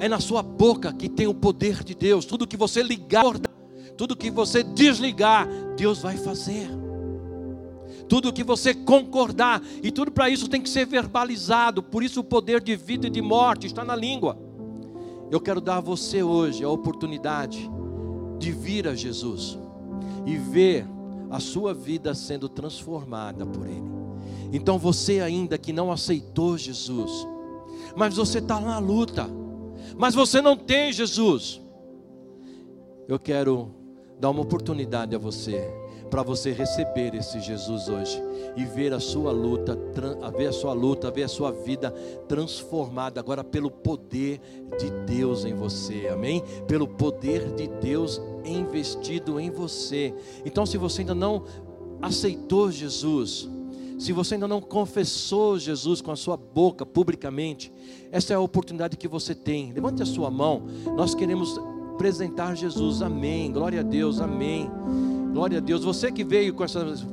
É 0.00 0.08
na 0.08 0.18
sua 0.18 0.42
boca 0.42 0.92
que 0.92 1.08
tem 1.08 1.26
o 1.26 1.34
poder 1.34 1.84
de 1.84 1.94
Deus. 1.94 2.24
Tudo 2.24 2.46
que 2.46 2.56
você 2.56 2.82
ligar, 2.82 3.22
tudo 3.96 4.16
que 4.16 4.30
você 4.30 4.62
desligar, 4.62 5.46
Deus 5.76 6.00
vai 6.00 6.16
fazer. 6.16 6.68
Tudo 8.08 8.32
que 8.32 8.42
você 8.42 8.74
concordar, 8.74 9.62
e 9.82 9.92
tudo 9.92 10.10
para 10.10 10.28
isso 10.28 10.48
tem 10.48 10.60
que 10.60 10.68
ser 10.68 10.86
verbalizado. 10.86 11.82
Por 11.82 12.02
isso 12.02 12.20
o 12.20 12.24
poder 12.24 12.60
de 12.60 12.74
vida 12.74 13.06
e 13.06 13.10
de 13.10 13.22
morte 13.22 13.66
está 13.66 13.84
na 13.84 13.94
língua. 13.94 14.36
Eu 15.30 15.40
quero 15.40 15.60
dar 15.60 15.76
a 15.76 15.80
você 15.80 16.22
hoje 16.22 16.64
a 16.64 16.68
oportunidade 16.68 17.70
de 18.38 18.50
vir 18.50 18.88
a 18.88 18.94
Jesus 18.94 19.56
e 20.26 20.36
ver 20.36 20.86
a 21.30 21.38
sua 21.38 21.72
vida 21.72 22.14
sendo 22.14 22.48
transformada 22.48 23.46
por 23.46 23.66
Ele. 23.66 23.90
Então 24.52 24.78
você 24.78 25.20
ainda 25.20 25.56
que 25.56 25.72
não 25.72 25.92
aceitou 25.92 26.58
Jesus, 26.58 27.28
mas 27.94 28.16
você 28.16 28.38
está 28.38 28.58
na 28.58 28.78
luta, 28.78 29.30
mas 30.00 30.14
você 30.14 30.40
não 30.40 30.56
tem 30.56 30.90
Jesus. 30.90 31.60
Eu 33.06 33.18
quero 33.18 33.70
dar 34.18 34.30
uma 34.30 34.40
oportunidade 34.40 35.14
a 35.14 35.18
você, 35.18 35.70
para 36.10 36.22
você 36.22 36.52
receber 36.52 37.14
esse 37.14 37.38
Jesus 37.38 37.86
hoje 37.86 38.20
e 38.56 38.64
ver 38.64 38.94
a 38.94 38.98
sua 38.98 39.30
luta, 39.30 39.78
ver 40.34 40.46
a 40.46 40.52
sua 40.52 40.72
luta, 40.72 41.10
ver 41.10 41.24
a 41.24 41.28
sua 41.28 41.52
vida 41.52 41.90
transformada 42.26 43.20
agora 43.20 43.44
pelo 43.44 43.70
poder 43.70 44.40
de 44.78 44.90
Deus 45.04 45.44
em 45.44 45.52
você, 45.52 46.08
amém? 46.08 46.42
Pelo 46.66 46.88
poder 46.88 47.52
de 47.52 47.68
Deus 47.68 48.22
investido 48.42 49.38
em 49.38 49.50
você. 49.50 50.14
Então, 50.46 50.64
se 50.64 50.78
você 50.78 51.02
ainda 51.02 51.14
não 51.14 51.44
aceitou 52.00 52.70
Jesus, 52.70 53.50
se 54.00 54.14
você 54.14 54.34
ainda 54.34 54.48
não 54.48 54.62
confessou 54.62 55.58
Jesus 55.58 56.00
com 56.00 56.10
a 56.10 56.16
sua 56.16 56.34
boca 56.34 56.86
publicamente, 56.86 57.70
essa 58.10 58.32
é 58.32 58.36
a 58.36 58.40
oportunidade 58.40 58.96
que 58.96 59.06
você 59.06 59.34
tem. 59.34 59.74
Levante 59.74 60.02
a 60.02 60.06
sua 60.06 60.30
mão. 60.30 60.62
Nós 60.96 61.14
queremos 61.14 61.60
apresentar 61.92 62.56
Jesus. 62.56 63.02
Amém. 63.02 63.52
Glória 63.52 63.80
a 63.80 63.82
Deus. 63.82 64.18
Amém. 64.18 64.70
Glória 65.34 65.58
a 65.58 65.60
Deus. 65.60 65.84
Você 65.84 66.10
que 66.10 66.24
veio 66.24 66.54
com, 66.54 66.64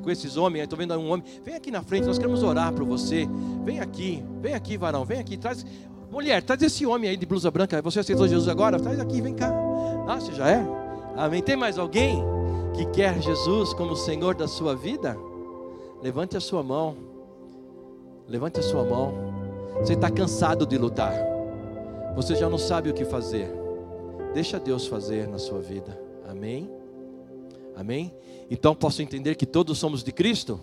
com 0.01 0.09
esses 0.09 0.37
homens, 0.37 0.63
estou 0.63 0.79
vendo 0.79 0.93
um 0.93 1.11
homem, 1.11 1.25
vem 1.43 1.55
aqui 1.55 1.69
na 1.69 1.83
frente, 1.83 2.07
nós 2.07 2.17
queremos 2.17 2.41
orar 2.41 2.71
por 2.71 2.85
você. 2.85 3.27
Vem 3.65 3.81
aqui, 3.81 4.23
vem 4.41 4.53
aqui, 4.53 4.77
varão, 4.77 5.03
vem 5.03 5.19
aqui, 5.19 5.35
traz. 5.35 5.65
Mulher, 6.09 6.41
traz 6.41 6.61
esse 6.61 6.85
homem 6.85 7.09
aí 7.09 7.17
de 7.17 7.25
blusa 7.25 7.51
branca. 7.51 7.81
Você 7.81 7.99
aceitou 7.99 8.29
Jesus 8.29 8.47
agora? 8.47 8.79
Traz 8.79 8.97
aqui, 8.97 9.19
vem 9.19 9.33
cá. 9.35 9.51
Ah, 10.07 10.21
você 10.21 10.31
já 10.31 10.49
é? 10.49 10.65
Amém. 11.17 11.43
Tem 11.43 11.57
mais 11.57 11.77
alguém 11.77 12.23
que 12.73 12.85
quer 12.85 13.21
Jesus 13.21 13.73
como 13.73 13.93
Senhor 13.93 14.35
da 14.35 14.47
sua 14.47 14.73
vida? 14.73 15.26
Levante 16.07 16.37
a 16.37 16.39
sua 16.39 16.63
mão. 16.63 16.95
Levante 18.29 18.61
a 18.61 18.63
sua 18.63 18.81
mão. 18.85 19.13
Você 19.81 19.91
está 19.91 20.09
cansado 20.09 20.65
de 20.65 20.77
lutar. 20.77 21.13
Você 22.15 22.33
já 22.33 22.47
não 22.47 22.57
sabe 22.57 22.89
o 22.89 22.93
que 22.93 23.03
fazer. 23.03 23.51
Deixa 24.33 24.57
Deus 24.57 24.87
fazer 24.87 25.27
na 25.27 25.37
sua 25.37 25.59
vida. 25.59 25.99
Amém? 26.25 26.71
Amém? 27.75 28.13
Então 28.49 28.73
posso 28.73 29.01
entender 29.01 29.35
que 29.35 29.45
todos 29.45 29.77
somos 29.77 30.01
de 30.01 30.13
Cristo? 30.13 30.57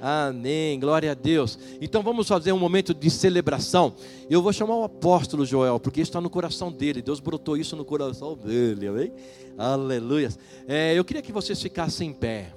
Amém, 0.00 0.78
glória 0.78 1.10
a 1.10 1.14
Deus. 1.14 1.58
Então 1.80 2.00
vamos 2.00 2.28
fazer 2.28 2.52
um 2.52 2.60
momento 2.60 2.94
de 2.94 3.10
celebração. 3.10 3.92
Eu 4.30 4.40
vou 4.40 4.52
chamar 4.52 4.76
o 4.76 4.84
apóstolo 4.84 5.44
Joel, 5.44 5.80
porque 5.80 6.00
isso 6.00 6.10
está 6.10 6.20
no 6.20 6.30
coração 6.30 6.70
dele. 6.70 7.02
Deus 7.02 7.18
brotou 7.18 7.56
isso 7.56 7.74
no 7.74 7.84
coração 7.84 8.36
dele, 8.36 8.86
amém? 8.86 9.12
Aleluia. 9.58 10.28
É, 10.68 10.96
eu 10.96 11.04
queria 11.04 11.22
que 11.22 11.32
vocês 11.32 11.60
ficassem 11.60 12.10
em 12.10 12.12
pé. 12.12 12.52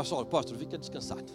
Pastor, 0.00 0.22
apóstolo, 0.22 0.58
fica 0.58 0.78
descansado. 0.78 1.30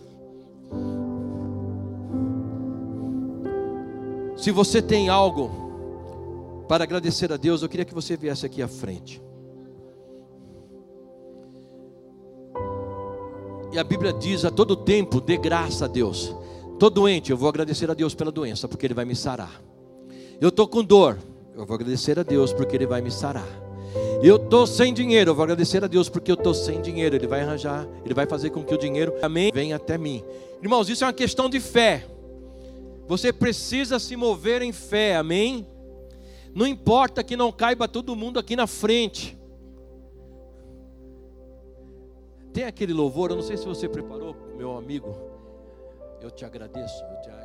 Se 4.35 4.49
você 4.49 4.81
tem 4.81 5.07
algo 5.07 6.65
para 6.67 6.83
agradecer 6.83 7.31
a 7.31 7.37
Deus, 7.37 7.61
eu 7.61 7.69
queria 7.69 7.85
que 7.85 7.93
você 7.93 8.17
viesse 8.17 8.43
aqui 8.43 8.63
à 8.63 8.67
frente. 8.67 9.21
E 13.71 13.77
a 13.77 13.83
Bíblia 13.83 14.11
diz 14.11 14.43
a 14.43 14.49
todo 14.49 14.75
tempo: 14.75 15.21
dê 15.21 15.37
graça 15.37 15.85
a 15.85 15.87
Deus. 15.87 16.33
Estou 16.73 16.89
doente, 16.89 17.29
eu 17.29 17.37
vou 17.37 17.47
agradecer 17.47 17.91
a 17.91 17.93
Deus 17.93 18.15
pela 18.15 18.31
doença, 18.31 18.67
porque 18.67 18.87
Ele 18.87 18.95
vai 18.95 19.05
me 19.05 19.15
sarar. 19.15 19.61
Eu 20.41 20.49
estou 20.49 20.67
com 20.67 20.83
dor, 20.83 21.19
eu 21.53 21.67
vou 21.67 21.75
agradecer 21.75 22.17
a 22.17 22.23
Deus, 22.23 22.51
porque 22.51 22.75
Ele 22.75 22.87
vai 22.87 22.99
me 22.99 23.11
sarar. 23.11 23.64
Eu 24.21 24.37
estou 24.37 24.65
sem 24.65 24.93
dinheiro, 24.93 25.31
eu 25.31 25.35
vou 25.35 25.43
agradecer 25.43 25.83
a 25.83 25.87
Deus 25.87 26.09
porque 26.09 26.31
eu 26.31 26.35
estou 26.35 26.53
sem 26.53 26.81
dinheiro. 26.81 27.15
Ele 27.15 27.27
vai 27.27 27.41
arranjar, 27.41 27.87
ele 28.03 28.13
vai 28.13 28.25
fazer 28.25 28.49
com 28.49 28.63
que 28.63 28.73
o 28.73 28.77
dinheiro 28.77 29.13
amém, 29.21 29.51
venha 29.53 29.75
até 29.75 29.97
mim. 29.97 30.23
Irmãos, 30.61 30.89
isso 30.89 31.03
é 31.03 31.07
uma 31.07 31.13
questão 31.13 31.49
de 31.49 31.59
fé. 31.59 32.05
Você 33.07 33.31
precisa 33.31 33.99
se 33.99 34.15
mover 34.15 34.61
em 34.61 34.71
fé, 34.71 35.15
amém? 35.15 35.67
Não 36.53 36.65
importa 36.65 37.23
que 37.23 37.35
não 37.35 37.51
caiba 37.51 37.87
todo 37.87 38.15
mundo 38.15 38.39
aqui 38.39 38.55
na 38.55 38.65
frente. 38.65 39.37
Tem 42.53 42.63
aquele 42.63 42.93
louvor, 42.93 43.29
eu 43.29 43.35
não 43.35 43.43
sei 43.43 43.57
se 43.57 43.65
você 43.65 43.87
preparou, 43.89 44.35
meu 44.57 44.77
amigo. 44.77 45.13
Eu 46.21 46.31
te 46.31 46.45
agradeço, 46.45 47.03
eu 47.03 47.21
te 47.21 47.29
agradeço. 47.29 47.44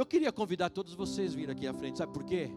Eu 0.00 0.06
queria 0.06 0.32
convidar 0.32 0.70
todos 0.70 0.94
vocês 0.94 1.34
a 1.34 1.36
vir 1.36 1.50
aqui 1.50 1.66
à 1.66 1.74
frente, 1.74 1.98
sabe 1.98 2.10
por 2.10 2.24
quê? 2.24 2.50